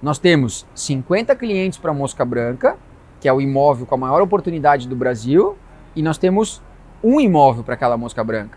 nós 0.00 0.20
temos 0.20 0.64
50 0.72 1.34
clientes 1.34 1.80
para 1.80 1.92
mosca 1.92 2.24
branca, 2.24 2.76
que 3.18 3.26
é 3.26 3.32
o 3.32 3.40
imóvel 3.40 3.86
com 3.86 3.96
a 3.96 3.98
maior 3.98 4.22
oportunidade 4.22 4.86
do 4.86 4.94
Brasil, 4.94 5.56
e 5.96 6.00
nós 6.00 6.16
temos 6.16 6.62
um 7.02 7.20
imóvel 7.20 7.64
para 7.64 7.74
aquela 7.74 7.96
mosca 7.96 8.22
branca. 8.22 8.56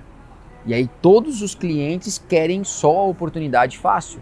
E 0.63 0.75
aí 0.75 0.87
todos 1.01 1.41
os 1.41 1.55
clientes 1.55 2.23
querem 2.29 2.63
só 2.63 2.99
a 2.99 3.07
oportunidade 3.07 3.75
fácil. 3.75 4.21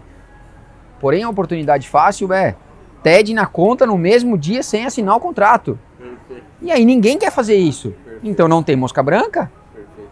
Porém, 1.00 1.22
a 1.22 1.28
oportunidade 1.28 1.88
fácil 1.88 2.32
é 2.32 2.56
TED 3.02 3.32
na 3.32 3.46
conta 3.46 3.86
no 3.86 3.96
mesmo 3.96 4.36
dia 4.36 4.62
sem 4.62 4.84
assinar 4.84 5.16
o 5.16 5.20
contrato. 5.20 5.78
Perfeito. 5.98 6.44
E 6.60 6.72
aí 6.72 6.84
ninguém 6.84 7.18
quer 7.18 7.30
fazer 7.30 7.56
isso. 7.56 7.90
Perfeito. 7.90 8.20
Então 8.26 8.48
não 8.48 8.62
tem 8.62 8.76
mosca 8.76 9.02
branca. 9.02 9.50
Perfeito. 9.72 10.10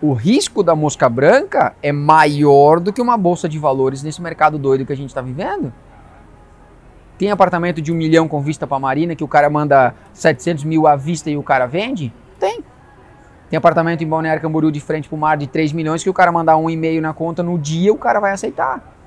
O 0.00 0.12
risco 0.12 0.62
da 0.62 0.74
mosca 0.74 1.08
branca 1.08 1.74
é 1.82 1.92
maior 1.92 2.80
do 2.80 2.92
que 2.92 3.02
uma 3.02 3.16
bolsa 3.16 3.48
de 3.48 3.58
valores 3.58 4.02
nesse 4.02 4.22
mercado 4.22 4.58
doido 4.58 4.86
que 4.86 4.92
a 4.92 4.96
gente 4.96 5.10
está 5.10 5.20
vivendo. 5.20 5.72
Tem 7.18 7.30
apartamento 7.30 7.82
de 7.82 7.92
um 7.92 7.96
milhão 7.96 8.28
com 8.28 8.40
vista 8.40 8.66
para 8.66 8.76
a 8.76 8.80
marina 8.80 9.16
que 9.16 9.24
o 9.24 9.28
cara 9.28 9.50
manda 9.50 9.94
700 10.12 10.64
mil 10.64 10.86
à 10.86 10.94
vista 10.94 11.28
e 11.28 11.36
o 11.36 11.42
cara 11.42 11.66
vende? 11.66 12.12
Tem. 12.38 12.62
Tem 13.50 13.56
apartamento 13.56 14.04
em 14.04 14.06
Balneário 14.06 14.40
Camboriú 14.40 14.70
de 14.70 14.80
frente 14.80 15.08
para 15.08 15.16
o 15.16 15.18
mar 15.18 15.36
de 15.36 15.46
3 15.46 15.72
milhões 15.72 16.02
que 16.02 16.08
o 16.08 16.14
cara 16.14 16.30
mandar 16.30 16.56
um 16.56 16.70
e-mail 16.70 17.02
na 17.02 17.12
conta 17.12 17.42
no 17.42 17.58
dia, 17.58 17.92
o 17.92 17.98
cara 17.98 18.20
vai 18.20 18.32
aceitar. 18.32 18.97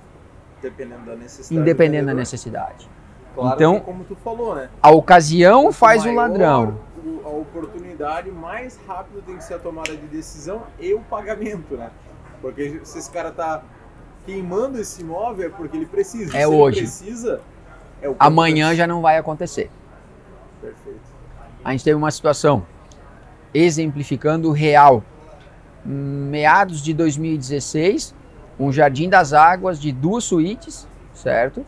Dependendo 0.62 1.06
da 1.06 1.16
necessidade. 1.16 1.62
Independendo 1.62 2.06
da 2.08 2.14
necessidade. 2.14 2.90
Claro 3.34 3.56
então, 3.56 3.80
como 3.80 4.04
tu 4.04 4.16
falou, 4.16 4.56
né? 4.56 4.70
A 4.82 4.92
ocasião 4.92 5.64
Quanto 5.64 5.76
faz 5.76 6.06
o 6.06 6.14
ladrão. 6.14 6.80
A 7.24 7.30
oportunidade 7.30 8.30
mais 8.30 8.78
rápido 8.86 9.22
tem 9.26 9.38
que 9.38 9.44
ser 9.44 9.56
a 9.56 9.60
tomada 9.60 9.96
de 9.96 10.06
decisão 10.08 10.64
e 10.80 10.94
o 10.94 11.00
pagamento, 11.00 11.76
né? 11.76 11.90
Porque 12.42 12.82
se 12.84 13.00
esse 13.00 13.10
cara 13.10 13.32
tá 13.32 13.64
queimando 14.26 14.80
esse 14.80 15.02
imóvel 15.02 15.48
é 15.48 15.50
porque 15.50 15.78
ele 15.78 15.86
precisa. 15.86 16.36
É 16.38 16.42
se 16.42 16.46
hoje. 16.46 16.80
Ele 16.80 16.88
precisa, 16.88 17.42
é 18.02 18.10
o 18.10 18.16
Amanhã 18.20 18.76
já 18.76 18.86
não 18.86 19.02
vai 19.02 19.18
acontecer. 19.18 19.70
Perfeito. 20.60 21.00
A 21.64 21.72
gente 21.72 21.84
teve 21.84 21.96
uma 21.96 22.12
situação 22.12 22.66
exemplificando 23.54 24.52
real. 24.52 25.04
Meados 25.84 26.82
de 26.82 26.94
2016, 26.94 28.14
um 28.66 28.72
jardim 28.72 29.10
das 29.10 29.34
águas 29.34 29.80
de 29.80 29.92
duas 29.92 30.24
suítes, 30.24 30.88
certo? 31.14 31.66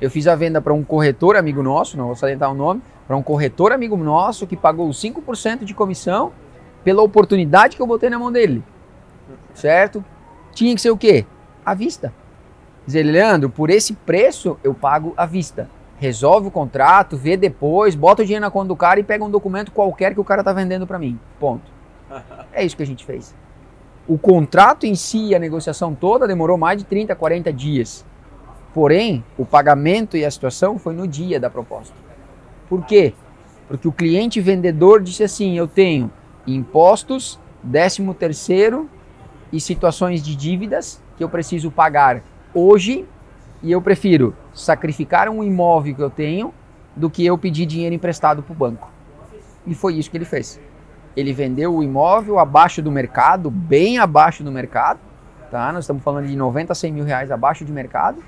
Eu 0.00 0.10
fiz 0.10 0.26
a 0.26 0.34
venda 0.34 0.60
para 0.60 0.74
um 0.74 0.82
corretor 0.82 1.36
amigo 1.36 1.62
nosso, 1.62 1.96
não 1.96 2.06
vou 2.06 2.16
salientar 2.16 2.50
o 2.50 2.54
nome, 2.54 2.82
para 3.06 3.16
um 3.16 3.22
corretor 3.22 3.72
amigo 3.72 3.96
nosso 3.96 4.46
que 4.46 4.56
pagou 4.56 4.88
5% 4.90 5.64
de 5.64 5.74
comissão 5.74 6.32
pela 6.84 7.02
oportunidade 7.02 7.76
que 7.76 7.82
eu 7.82 7.86
botei 7.86 8.10
na 8.10 8.18
mão 8.18 8.30
dele. 8.30 8.62
Certo? 9.54 10.04
Tinha 10.52 10.74
que 10.74 10.80
ser 10.80 10.90
o 10.90 10.96
quê? 10.96 11.24
À 11.64 11.72
vista. 11.72 12.12
Dizer, 12.84 13.04
Leandro, 13.04 13.48
por 13.48 13.70
esse 13.70 13.92
preço 13.94 14.58
eu 14.62 14.74
pago 14.74 15.14
à 15.16 15.24
vista. 15.24 15.70
Resolve 15.98 16.48
o 16.48 16.50
contrato, 16.50 17.16
vê 17.16 17.36
depois, 17.36 17.94
bota 17.94 18.22
o 18.22 18.24
dinheiro 18.24 18.44
na 18.44 18.50
conta 18.50 18.68
do 18.68 18.76
cara 18.76 18.98
e 18.98 19.04
pega 19.04 19.24
um 19.24 19.30
documento 19.30 19.70
qualquer 19.70 20.14
que 20.14 20.20
o 20.20 20.24
cara 20.24 20.42
tá 20.42 20.52
vendendo 20.52 20.86
para 20.86 20.98
mim. 20.98 21.18
Ponto. 21.38 21.70
É 22.52 22.64
isso 22.64 22.76
que 22.76 22.82
a 22.82 22.86
gente 22.86 23.04
fez. 23.04 23.34
O 24.06 24.18
contrato 24.18 24.84
em 24.84 24.94
si, 24.94 25.34
a 25.34 25.38
negociação 25.38 25.94
toda 25.94 26.26
demorou 26.26 26.58
mais 26.58 26.78
de 26.78 26.84
30, 26.84 27.14
40 27.14 27.52
dias. 27.52 28.04
Porém, 28.74 29.24
o 29.38 29.44
pagamento 29.44 30.16
e 30.16 30.24
a 30.24 30.30
situação 30.30 30.78
foi 30.78 30.94
no 30.94 31.06
dia 31.06 31.38
da 31.38 31.48
proposta. 31.48 31.94
Por 32.68 32.84
quê? 32.84 33.14
Porque 33.68 33.86
o 33.86 33.92
cliente 33.92 34.40
vendedor 34.40 35.02
disse 35.02 35.22
assim: 35.22 35.56
eu 35.56 35.68
tenho 35.68 36.10
impostos, 36.46 37.38
décimo 37.62 38.12
terceiro 38.12 38.88
e 39.52 39.60
situações 39.60 40.22
de 40.22 40.34
dívidas 40.34 41.00
que 41.16 41.22
eu 41.22 41.28
preciso 41.28 41.70
pagar 41.70 42.22
hoje 42.52 43.06
e 43.62 43.70
eu 43.70 43.80
prefiro 43.80 44.34
sacrificar 44.52 45.28
um 45.28 45.44
imóvel 45.44 45.94
que 45.94 46.02
eu 46.02 46.10
tenho 46.10 46.52
do 46.96 47.08
que 47.08 47.24
eu 47.24 47.38
pedir 47.38 47.66
dinheiro 47.66 47.94
emprestado 47.94 48.42
para 48.42 48.52
o 48.52 48.56
banco. 48.56 48.90
E 49.66 49.74
foi 49.74 49.94
isso 49.94 50.10
que 50.10 50.16
ele 50.16 50.24
fez. 50.24 50.60
Ele 51.16 51.32
vendeu 51.32 51.74
o 51.74 51.82
imóvel 51.82 52.38
abaixo 52.38 52.80
do 52.80 52.90
mercado, 52.90 53.50
bem 53.50 53.98
abaixo 53.98 54.42
do 54.42 54.50
mercado, 54.50 55.00
tá? 55.50 55.72
Nós 55.72 55.84
estamos 55.84 56.02
falando 56.02 56.26
de 56.26 56.36
90 56.36 56.72
a 56.72 56.74
100 56.74 56.92
mil 56.92 57.04
reais 57.04 57.30
abaixo 57.30 57.64
de 57.64 57.72
mercado 57.72 58.22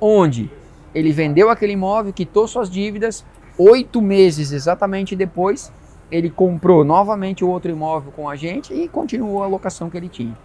onde 0.00 0.50
ele 0.94 1.12
vendeu 1.12 1.50
aquele 1.50 1.72
imóvel, 1.72 2.12
quitou 2.12 2.46
suas 2.46 2.70
dívidas, 2.70 3.24
oito 3.58 4.00
meses 4.02 4.52
exatamente 4.52 5.16
depois, 5.16 5.72
ele 6.10 6.30
comprou 6.30 6.84
novamente 6.84 7.44
o 7.44 7.48
outro 7.48 7.70
imóvel 7.70 8.12
com 8.12 8.28
a 8.28 8.36
gente 8.36 8.72
e 8.72 8.86
continuou 8.86 9.42
a 9.42 9.46
locação 9.46 9.88
que 9.88 9.96
ele 9.96 10.08
tinha. 10.08 10.36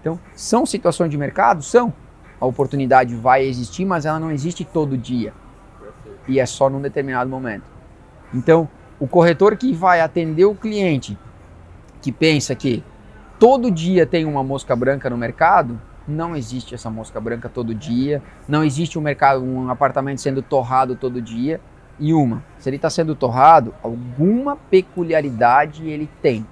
Então, 0.00 0.18
são 0.34 0.64
situações 0.64 1.10
de 1.10 1.18
mercado? 1.18 1.62
São. 1.62 1.92
A 2.40 2.46
oportunidade 2.46 3.14
vai 3.14 3.44
existir, 3.44 3.84
mas 3.84 4.06
ela 4.06 4.20
não 4.20 4.30
existe 4.30 4.64
todo 4.64 4.96
dia. 4.96 5.32
E 6.28 6.38
é 6.38 6.46
só 6.46 6.70
num 6.70 6.80
determinado 6.80 7.28
momento. 7.28 7.64
Então, 8.32 8.68
o 8.98 9.06
corretor 9.06 9.56
que 9.56 9.72
vai 9.72 10.00
atender 10.00 10.44
o 10.44 10.54
cliente 10.54 11.18
que 12.00 12.12
pensa 12.12 12.54
que 12.54 12.82
todo 13.38 13.70
dia 13.70 14.06
tem 14.06 14.24
uma 14.24 14.42
mosca 14.42 14.74
branca 14.74 15.10
no 15.10 15.16
mercado, 15.16 15.80
não 16.06 16.36
existe 16.36 16.74
essa 16.74 16.88
mosca 16.88 17.20
branca 17.20 17.48
todo 17.48 17.74
dia, 17.74 18.22
não 18.48 18.62
existe 18.62 18.98
um 18.98 19.02
mercado, 19.02 19.42
um 19.42 19.68
apartamento 19.70 20.20
sendo 20.20 20.40
torrado 20.40 20.94
todo 20.94 21.20
dia. 21.20 21.60
E 21.98 22.12
uma, 22.12 22.44
se 22.58 22.68
ele 22.68 22.76
está 22.76 22.90
sendo 22.90 23.14
torrado, 23.14 23.74
alguma 23.82 24.54
peculiaridade 24.54 25.88
ele 25.88 26.08
tem, 26.20 26.46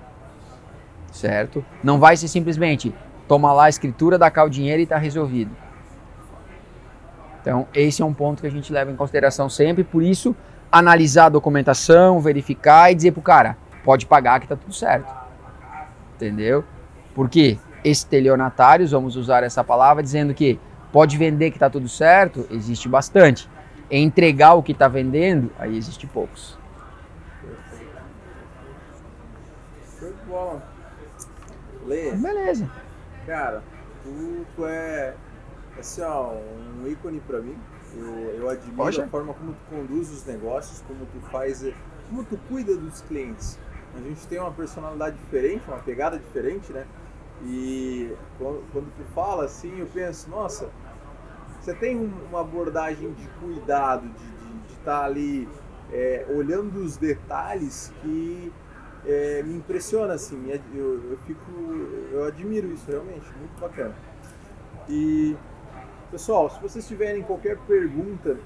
certo? 1.13 1.63
Não 1.83 1.99
vai 1.99 2.17
ser 2.17 2.29
simplesmente 2.29 2.95
toma 3.29 3.53
lá 3.53 3.65
a 3.65 3.69
escritura, 3.69 4.19
dá 4.19 4.31
cá 4.31 4.45
o 4.45 4.49
dinheiro 4.49 4.81
e 4.81 4.85
está 4.85 4.97
resolvido. 4.97 5.51
Então, 7.41 7.67
esse 7.75 8.01
é 8.01 8.05
um 8.05 8.15
ponto 8.15 8.41
que 8.41 8.47
a 8.47 8.51
gente 8.51 8.73
leva 8.73 8.91
em 8.91 8.97
consideração 8.97 9.51
sempre, 9.51 9.85
por 9.85 10.03
isso, 10.03 10.35
analisar 10.75 11.27
a 11.27 11.29
documentação, 11.29 12.21
verificar 12.21 12.91
e 12.91 12.97
dizer 12.97 13.13
para 13.13 13.21
o 13.21 13.23
cara, 13.23 13.57
pode 13.85 14.07
pagar 14.07 14.41
que 14.41 14.47
está 14.47 14.57
tudo 14.57 14.75
certo. 14.75 15.09
Entendeu? 16.17 16.65
Porque 17.15 17.59
estelionatários, 17.85 18.91
vamos 18.91 19.15
usar 19.15 19.45
essa 19.45 19.63
palavra, 19.63 20.03
dizendo 20.03 20.35
que 20.35 20.59
pode 20.93 21.17
vender 21.17 21.53
que 21.53 21.57
está 21.57 21.71
tudo 21.71 21.89
certo, 21.89 22.45
existe 22.51 22.89
bastante. 22.89 23.49
Entregar 23.89 24.55
o 24.55 24.65
que 24.65 24.73
está 24.73 24.89
vendendo, 24.89 25.53
aí 25.61 25.77
existe 25.77 26.09
poucos. 26.09 26.59
Show 30.01 30.11
de 30.11 30.27
bola. 30.27 30.63
Lê. 31.87 32.11
Beleza. 32.17 32.69
Cara, 33.27 33.63
tu, 34.03 34.45
tu 34.57 34.67
é 34.67 35.15
assim, 35.79 36.03
ó, 36.03 36.33
um 36.83 36.89
ícone 36.89 37.21
para 37.21 37.39
mim. 37.39 37.57
Eu, 37.97 38.07
eu 38.41 38.49
admiro 38.49 38.77
Poxa. 38.77 39.05
a 39.05 39.09
forma 39.09 39.35
como 39.35 39.53
tu 39.53 39.59
conduz 39.71 40.11
os 40.11 40.25
negócios, 40.25 40.83
como 40.87 41.07
tu 41.07 41.21
faz, 41.31 41.65
como 42.09 42.25
tu 42.25 42.39
cuida 42.49 42.77
dos 42.77 43.01
clientes. 43.03 43.59
A 43.95 44.01
gente 44.01 44.27
tem 44.27 44.41
uma 44.41 44.51
personalidade 44.51 45.17
diferente, 45.17 45.63
uma 45.69 45.79
pegada 45.79 46.19
diferente, 46.19 46.73
né? 46.73 46.85
E 47.45 48.13
quando, 48.39 48.63
quando 48.73 48.87
tu 48.97 49.05
fala 49.15 49.45
assim, 49.45 49.79
eu 49.79 49.87
penso, 49.87 50.29
nossa, 50.31 50.69
você 51.61 51.75
tem 51.75 51.97
um- 51.97 52.13
uma 52.29 52.41
abordagem 52.41 53.13
de 53.13 53.27
cuidado, 53.41 54.09
de 54.09 54.73
estar 54.75 55.05
ali 55.05 55.49
é, 55.93 56.27
olhando 56.35 56.81
os 56.83 56.97
detalhes 56.97 57.93
que 58.03 58.53
é, 59.07 59.43
me 59.45 59.55
impressiona, 59.57 60.15
assim, 60.15 60.51
ad- 60.53 60.63
eu, 60.75 61.11
eu 61.11 61.19
fico, 61.27 61.43
eu 62.11 62.25
admiro 62.25 62.73
isso 62.73 62.91
realmente, 62.91 63.27
muito 63.39 63.61
bacana. 63.61 63.95
E 64.89 65.37
pessoal, 66.11 66.51
se 66.51 66.61
vocês 66.61 66.87
tiverem 66.87 67.23
qualquer 67.23 67.59
pergunta, 67.59 68.39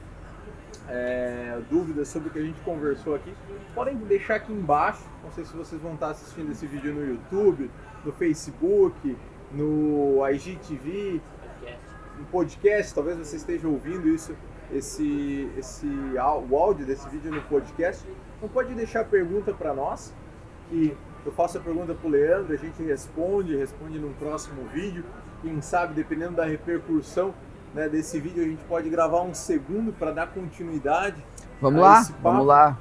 é, 0.89 1.61
dúvidas 1.71 2.09
sobre 2.09 2.29
o 2.29 2.33
que 2.33 2.39
a 2.39 2.43
gente 2.43 2.61
conversou 2.63 3.15
aqui, 3.15 3.35
podem 3.75 3.97
deixar 3.97 4.37
aqui 4.37 4.53
embaixo. 4.53 5.05
Não 5.23 5.31
sei 5.33 5.45
se 5.45 5.55
vocês 5.55 5.81
vão 5.81 5.95
estar 5.95 6.11
assistindo 6.11 6.51
esse 6.51 6.67
vídeo 6.67 6.95
no 6.95 7.07
YouTube, 7.07 7.71
no 8.05 8.13
Facebook, 8.13 9.17
no 9.53 10.27
IGTV, 10.31 11.21
no 12.19 12.25
podcast. 12.27 12.95
Talvez 12.95 13.19
você 13.19 13.37
esteja 13.37 13.69
ouvindo 13.69 14.09
isso, 14.09 14.35
esse, 14.73 15.51
esse 15.57 15.87
o 15.87 16.57
áudio 16.57 16.87
desse 16.87 17.09
vídeo 17.09 17.31
no 17.31 17.43
podcast. 17.43 18.07
Então 18.37 18.49
pode 18.49 18.75
deixar 18.75 19.05
pergunta 19.05 19.53
para 19.53 19.75
nós, 19.75 20.15
que 20.71 20.97
eu 21.27 21.33
faço 21.33 21.59
a 21.59 21.61
pergunta 21.61 21.95
para 21.95 22.07
o 22.07 22.11
Leandro, 22.11 22.55
a 22.55 22.57
gente 22.57 22.83
responde, 22.83 23.57
responde 23.57 23.99
num 23.99 24.13
próximo 24.15 24.65
vídeo. 24.73 25.05
Quem 25.43 25.61
sabe, 25.61 25.95
dependendo 25.95 26.37
da 26.37 26.45
repercussão 26.45 27.35
né, 27.75 27.89
desse 27.89 28.19
vídeo, 28.21 28.43
a 28.43 28.47
gente 28.47 28.65
pode 28.65 28.89
gravar 28.89 29.23
um 29.23 29.35
segundo 29.35 29.93
para 29.93 30.13
dar 30.13 30.29
continuidade. 30.29 31.23
Vamos 31.61 31.81
lá, 31.81 32.09
vamos 32.23 32.47
lá. 32.47 32.79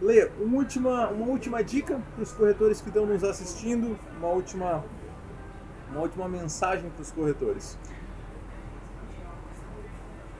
Lê, 0.00 0.28
uma 0.40 0.58
última, 0.58 1.08
uma 1.08 1.26
última 1.26 1.62
dica 1.62 2.00
para 2.14 2.22
os 2.22 2.32
corretores 2.32 2.80
que 2.80 2.88
estão 2.88 3.06
nos 3.06 3.22
assistindo, 3.22 3.96
uma 4.18 4.28
última, 4.28 4.84
uma 5.90 6.00
última 6.00 6.28
mensagem 6.28 6.90
para 6.90 7.02
os 7.02 7.10
corretores. 7.12 7.78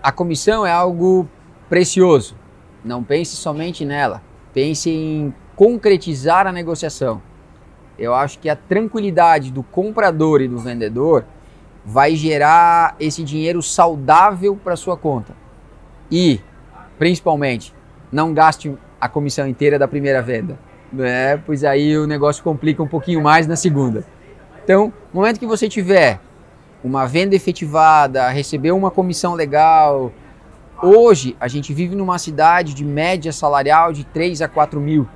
A 0.03 0.11
comissão 0.11 0.67
é 0.67 0.73
algo 0.73 1.29
precioso. 1.69 2.37
Não 2.85 3.05
pense 3.05 3.37
somente 3.37 3.85
nela. 3.85 4.21
Pense 4.53 4.91
em 4.91 5.33
concretizar 5.55 6.47
a 6.47 6.53
negociação. 6.53 7.23
Eu 7.97 8.13
acho 8.15 8.39
que 8.41 8.49
a 8.49 8.57
tranquilidade 8.57 9.53
do 9.53 9.63
comprador 9.63 10.41
e 10.41 10.49
do 10.49 10.59
vendedor 10.59 11.25
vai 11.85 12.15
gerar 12.15 12.95
esse 13.01 13.23
dinheiro 13.23 13.63
saudável 13.63 14.57
para 14.57 14.77
sua 14.77 14.97
conta. 14.97 15.35
E, 16.11 16.41
principalmente, 16.99 17.75
não 18.11 18.33
gaste 18.33 18.77
a 19.01 19.09
comissão 19.09 19.49
inteira 19.49 19.79
da 19.79 19.89
primeira 19.89 20.23
venda, 20.23 20.59
né? 20.93 21.37
Pois 21.39 21.65
aí 21.65 21.97
o 21.97 22.07
negócio 22.07 22.45
complica 22.45 22.83
um 22.83 22.87
pouquinho 22.87 23.21
mais 23.23 23.47
na 23.47 23.57
segunda. 23.57 24.05
Então, 24.63 24.93
no 25.13 25.21
momento 25.21 25.41
que 25.41 25.47
você 25.47 25.69
tiver 25.69 26.21
uma 26.85 27.07
venda 27.07 27.35
efetivada, 27.35 28.29
recebeu 28.29 28.77
uma 28.77 28.91
comissão 28.91 29.35
legal. 29.35 30.13
Hoje 30.81 31.37
a 31.41 31.49
gente 31.49 31.73
vive 31.73 31.97
numa 31.97 32.19
cidade 32.19 32.75
de 32.75 32.85
média 32.85 33.33
salarial 33.33 33.93
de 33.93 34.05
3 34.05 34.43
a 34.43 34.49
4 34.49 34.81
mil, 34.81 35.09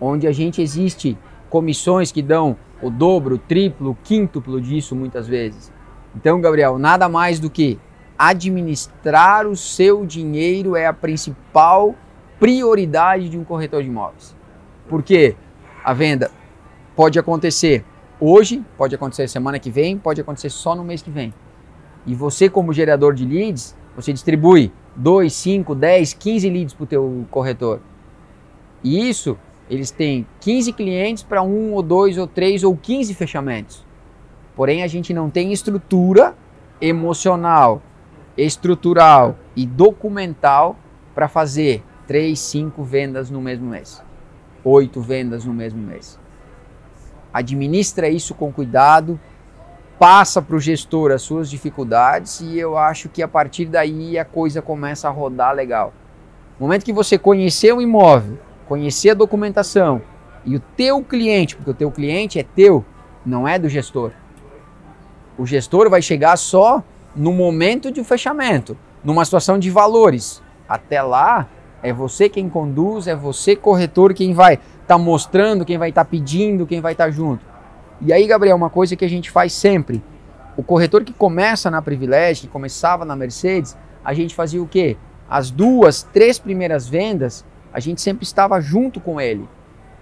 onde 0.00 0.26
a 0.26 0.32
gente 0.32 0.62
existe 0.62 1.18
comissões 1.50 2.12
que 2.12 2.22
dão 2.22 2.56
o 2.82 2.90
dobro, 2.90 3.36
o 3.36 3.38
triplo, 3.38 3.90
o 3.90 3.94
quíntuplo 3.94 4.60
disso 4.60 4.94
muitas 4.94 5.26
vezes. 5.26 5.72
Então, 6.14 6.40
Gabriel, 6.40 6.78
nada 6.78 7.08
mais 7.08 7.38
do 7.40 7.50
que 7.50 7.78
administrar 8.18 9.46
o 9.46 9.56
seu 9.56 10.06
dinheiro 10.06 10.74
é 10.74 10.86
a 10.86 10.92
principal 10.92 11.94
prioridade 12.38 13.28
de 13.28 13.38
um 13.38 13.44
corretor 13.44 13.82
de 13.82 13.88
imóveis. 13.88 14.34
Porque 14.88 15.36
a 15.84 15.92
venda 15.92 16.30
pode 16.94 17.18
acontecer 17.18 17.84
hoje, 18.20 18.64
pode 18.76 18.94
acontecer 18.94 19.28
semana 19.28 19.58
que 19.58 19.70
vem, 19.70 19.98
pode 19.98 20.20
acontecer 20.20 20.50
só 20.50 20.74
no 20.74 20.84
mês 20.84 21.02
que 21.02 21.10
vem. 21.10 21.34
E 22.06 22.14
você, 22.14 22.48
como 22.48 22.72
gerador 22.72 23.14
de 23.14 23.24
leads, 23.24 23.76
você 23.94 24.12
distribui 24.12 24.72
2, 24.94 25.32
5, 25.32 25.74
10, 25.74 26.14
15 26.14 26.50
leads 26.50 26.74
para 26.74 26.84
o 26.84 26.86
teu 26.86 27.26
corretor. 27.30 27.80
E 28.82 29.08
isso, 29.08 29.36
eles 29.68 29.90
têm 29.90 30.26
15 30.40 30.72
clientes 30.72 31.22
para 31.22 31.42
um 31.42 31.72
ou 31.72 31.82
dois 31.82 32.18
ou 32.18 32.26
três 32.26 32.62
ou 32.62 32.76
15 32.76 33.14
fechamentos. 33.14 33.84
Porém, 34.54 34.82
a 34.82 34.86
gente 34.86 35.12
não 35.12 35.28
tem 35.28 35.52
estrutura 35.52 36.34
emocional, 36.80 37.82
estrutural 38.36 39.36
e 39.54 39.66
documental 39.66 40.76
para 41.14 41.28
fazer 41.28 41.82
3, 42.06 42.38
5 42.38 42.82
vendas 42.82 43.30
no 43.30 43.40
mesmo 43.40 43.68
mês. 43.68 44.02
8 44.64 45.00
vendas 45.00 45.44
no 45.44 45.52
mesmo 45.52 45.80
mês 45.80 46.18
administra 47.36 48.08
isso 48.08 48.34
com 48.34 48.50
cuidado, 48.50 49.20
passa 49.98 50.40
para 50.40 50.56
o 50.56 50.60
gestor 50.60 51.12
as 51.12 51.20
suas 51.20 51.50
dificuldades 51.50 52.40
e 52.40 52.58
eu 52.58 52.78
acho 52.78 53.10
que 53.10 53.22
a 53.22 53.28
partir 53.28 53.66
daí 53.66 54.18
a 54.18 54.24
coisa 54.24 54.62
começa 54.62 55.06
a 55.06 55.10
rodar 55.10 55.54
legal. 55.54 55.92
No 56.58 56.66
momento 56.66 56.84
que 56.84 56.94
você 56.94 57.18
conhecer 57.18 57.74
o 57.74 57.82
imóvel, 57.82 58.38
conhecer 58.66 59.10
a 59.10 59.14
documentação 59.14 60.02
e 60.44 60.56
o 60.56 60.60
teu 60.60 61.02
cliente, 61.02 61.56
porque 61.56 61.70
o 61.70 61.74
teu 61.74 61.90
cliente 61.90 62.38
é 62.38 62.42
teu, 62.42 62.84
não 63.24 63.46
é 63.46 63.58
do 63.58 63.68
gestor. 63.68 64.12
O 65.36 65.44
gestor 65.44 65.90
vai 65.90 66.00
chegar 66.00 66.36
só 66.36 66.82
no 67.14 67.32
momento 67.32 67.90
de 67.90 68.02
fechamento, 68.04 68.76
numa 69.02 69.24
situação 69.24 69.58
de 69.58 69.70
valores. 69.70 70.42
Até 70.68 71.02
lá, 71.02 71.48
é 71.82 71.92
você 71.92 72.28
quem 72.28 72.48
conduz, 72.48 73.06
é 73.06 73.14
você 73.14 73.54
corretor 73.54 74.14
quem 74.14 74.32
vai 74.32 74.54
estar 74.54 74.64
tá 74.86 74.98
mostrando, 74.98 75.64
quem 75.64 75.78
vai 75.78 75.88
estar 75.88 76.04
tá 76.04 76.10
pedindo, 76.10 76.66
quem 76.66 76.80
vai 76.80 76.92
estar 76.92 77.06
tá 77.06 77.10
junto. 77.10 77.44
E 78.00 78.12
aí, 78.12 78.26
Gabriel, 78.26 78.56
uma 78.56 78.70
coisa 78.70 78.94
que 78.94 79.04
a 79.04 79.08
gente 79.08 79.30
faz 79.30 79.52
sempre. 79.52 80.02
O 80.56 80.62
corretor 80.62 81.04
que 81.04 81.12
começa 81.12 81.70
na 81.70 81.82
Privilégio, 81.82 82.46
que 82.46 82.52
começava 82.52 83.04
na 83.04 83.16
Mercedes, 83.16 83.76
a 84.04 84.14
gente 84.14 84.34
fazia 84.34 84.62
o 84.62 84.68
quê? 84.68 84.96
As 85.28 85.50
duas, 85.50 86.02
três 86.02 86.38
primeiras 86.38 86.88
vendas, 86.88 87.44
a 87.76 87.78
gente 87.78 88.00
sempre 88.00 88.24
estava 88.24 88.58
junto 88.58 88.98
com 88.98 89.20
ele. 89.20 89.46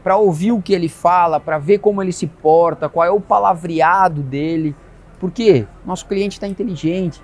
Para 0.05 0.17
ouvir 0.17 0.53
o 0.53 0.63
que 0.63 0.73
ele 0.73 0.89
fala, 0.89 1.41
para 1.41 1.59
ver 1.59 1.79
como 1.79 2.01
ele 2.01 2.13
se 2.13 2.25
porta, 2.25 2.89
qual 2.89 3.05
é 3.05 3.11
o 3.11 3.21
palavreado 3.21 4.23
dele. 4.23 4.77
Porque 5.19 5.67
nosso 5.85 6.07
cliente 6.07 6.37
está 6.37 6.47
inteligente, 6.47 7.21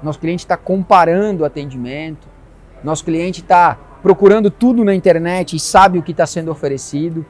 nosso 0.00 0.20
cliente 0.20 0.44
está 0.44 0.56
comparando 0.56 1.42
o 1.42 1.44
atendimento, 1.44 2.28
nosso 2.84 3.04
cliente 3.04 3.40
está 3.40 3.76
procurando 4.00 4.52
tudo 4.52 4.84
na 4.84 4.94
internet 4.94 5.56
e 5.56 5.58
sabe 5.58 5.98
o 5.98 6.02
que 6.02 6.12
está 6.12 6.26
sendo 6.26 6.52
oferecido. 6.52 7.26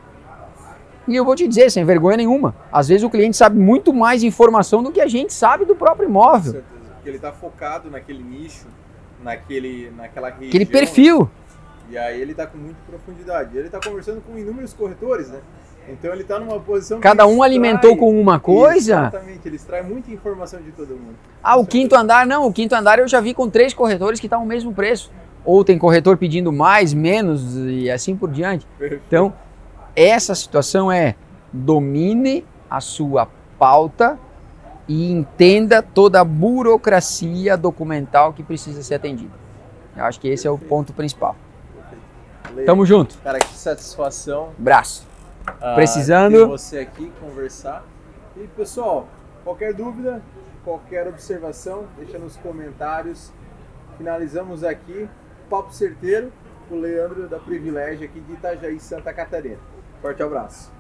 E 1.07 1.17
eu 1.17 1.25
vou 1.25 1.35
te 1.35 1.49
dizer, 1.49 1.71
sem 1.71 1.87
vergonha 1.87 2.19
nenhuma, 2.19 2.55
às 2.71 2.89
vezes 2.89 3.03
o 3.03 3.09
cliente 3.09 3.35
sabe 3.35 3.59
muito 3.59 3.95
mais 3.95 4.23
informação 4.23 4.83
do 4.83 4.93
que 4.93 5.01
a 5.01 5.09
gente 5.09 5.33
sabe 5.33 5.65
do 5.65 5.75
próprio 5.75 6.07
imóvel. 6.07 6.63
porque 6.97 7.09
ele 7.09 7.17
está 7.17 7.33
focado 7.33 7.91
naquele 7.91 8.23
nicho, 8.23 8.67
naquele, 9.25 9.91
naquela 9.97 10.29
região. 10.29 10.49
Aquele 10.49 10.67
perfil. 10.67 11.31
E 11.91 11.97
aí 11.97 12.21
ele 12.21 12.33
está 12.33 12.47
com 12.47 12.59
muita 12.59 12.79
profundidade. 12.87 13.57
Ele 13.57 13.67
está 13.67 13.81
conversando 13.81 14.21
com 14.21 14.39
inúmeros 14.39 14.73
corretores, 14.75 15.29
né? 15.29 15.41
Então 15.89 16.13
ele 16.13 16.23
está 16.23 16.39
numa 16.39 16.61
posição. 16.61 17.01
Cada 17.01 17.27
um 17.27 17.31
extrai... 17.31 17.49
alimentou 17.49 17.97
com 17.97 18.21
uma 18.21 18.39
coisa. 18.39 18.93
Exatamente, 18.93 19.49
ele 19.49 19.57
extrai 19.57 19.83
muita 19.83 20.11
informação 20.11 20.61
de 20.61 20.71
todo 20.73 20.91
mundo. 20.91 21.17
Ah, 21.43 21.57
o 21.57 21.67
quinto 21.67 21.97
andar 21.97 22.27
não. 22.27 22.47
O 22.47 22.53
quinto 22.53 22.75
andar 22.75 22.99
eu 22.99 23.09
já 23.09 23.21
vi 23.21 23.33
com 23.33 23.49
três 23.49 23.73
corretores 23.73 24.21
que 24.21 24.27
estão 24.27 24.41
tá 24.41 24.45
o 24.45 24.47
mesmo 24.47 24.75
preço. 24.75 25.11
Ou 25.45 25.65
tem 25.65 25.79
corretor 25.79 26.19
pedindo 26.19 26.53
mais, 26.53 26.93
menos 26.93 27.57
e 27.57 27.91
assim 27.91 28.15
por 28.15 28.31
diante. 28.31 28.67
Perfeito. 28.79 29.03
Então, 29.07 29.33
essa 29.97 30.35
situação 30.35 30.93
é 30.93 31.15
domine 31.51 32.45
a 32.69 32.81
sua 32.81 33.27
pauta 33.59 34.19
e 34.87 35.11
entenda 35.11 35.83
toda 35.83 36.21
a 36.21 36.25
burocracia 36.25 37.57
documental 37.57 38.35
que 38.35 38.43
precisa 38.43 38.83
ser 38.83 38.97
atendida. 38.97 39.33
Eu 39.97 40.05
acho 40.05 40.21
que 40.21 40.29
esse 40.29 40.47
é 40.47 40.51
o 40.51 40.59
ponto 40.59 40.93
principal. 40.93 41.35
Perfeito. 42.49 42.67
Tamo 42.67 42.85
junto. 42.87 43.17
Cara, 43.19 43.39
que 43.39 43.55
satisfação. 43.57 44.53
Braço. 44.59 45.07
ah, 45.47 45.75
Precisando. 45.75 46.37
ter 46.39 46.47
você 46.47 46.79
aqui 46.81 47.13
conversar. 47.21 47.85
E 48.37 48.47
pessoal, 48.49 49.09
qualquer 49.45 49.73
dúvida, 49.75 50.23
qualquer 50.65 51.07
observação, 51.07 51.87
deixa 51.97 52.19
nos 52.19 52.37
comentários. 52.37 53.33
Finalizamos 53.97 54.65
aqui. 54.65 55.09
Papo 55.51 55.73
certeiro 55.73 56.31
com 56.69 56.77
o 56.77 56.81
Leandro 56.81 57.27
da 57.27 57.39
Privilégio 57.39 58.05
aqui 58.05 58.21
de 58.21 58.33
Itajaí, 58.35 58.79
Santa 58.79 59.13
Catarina. 59.15 59.57
Forte 60.03 60.23
abraço. 60.23 60.71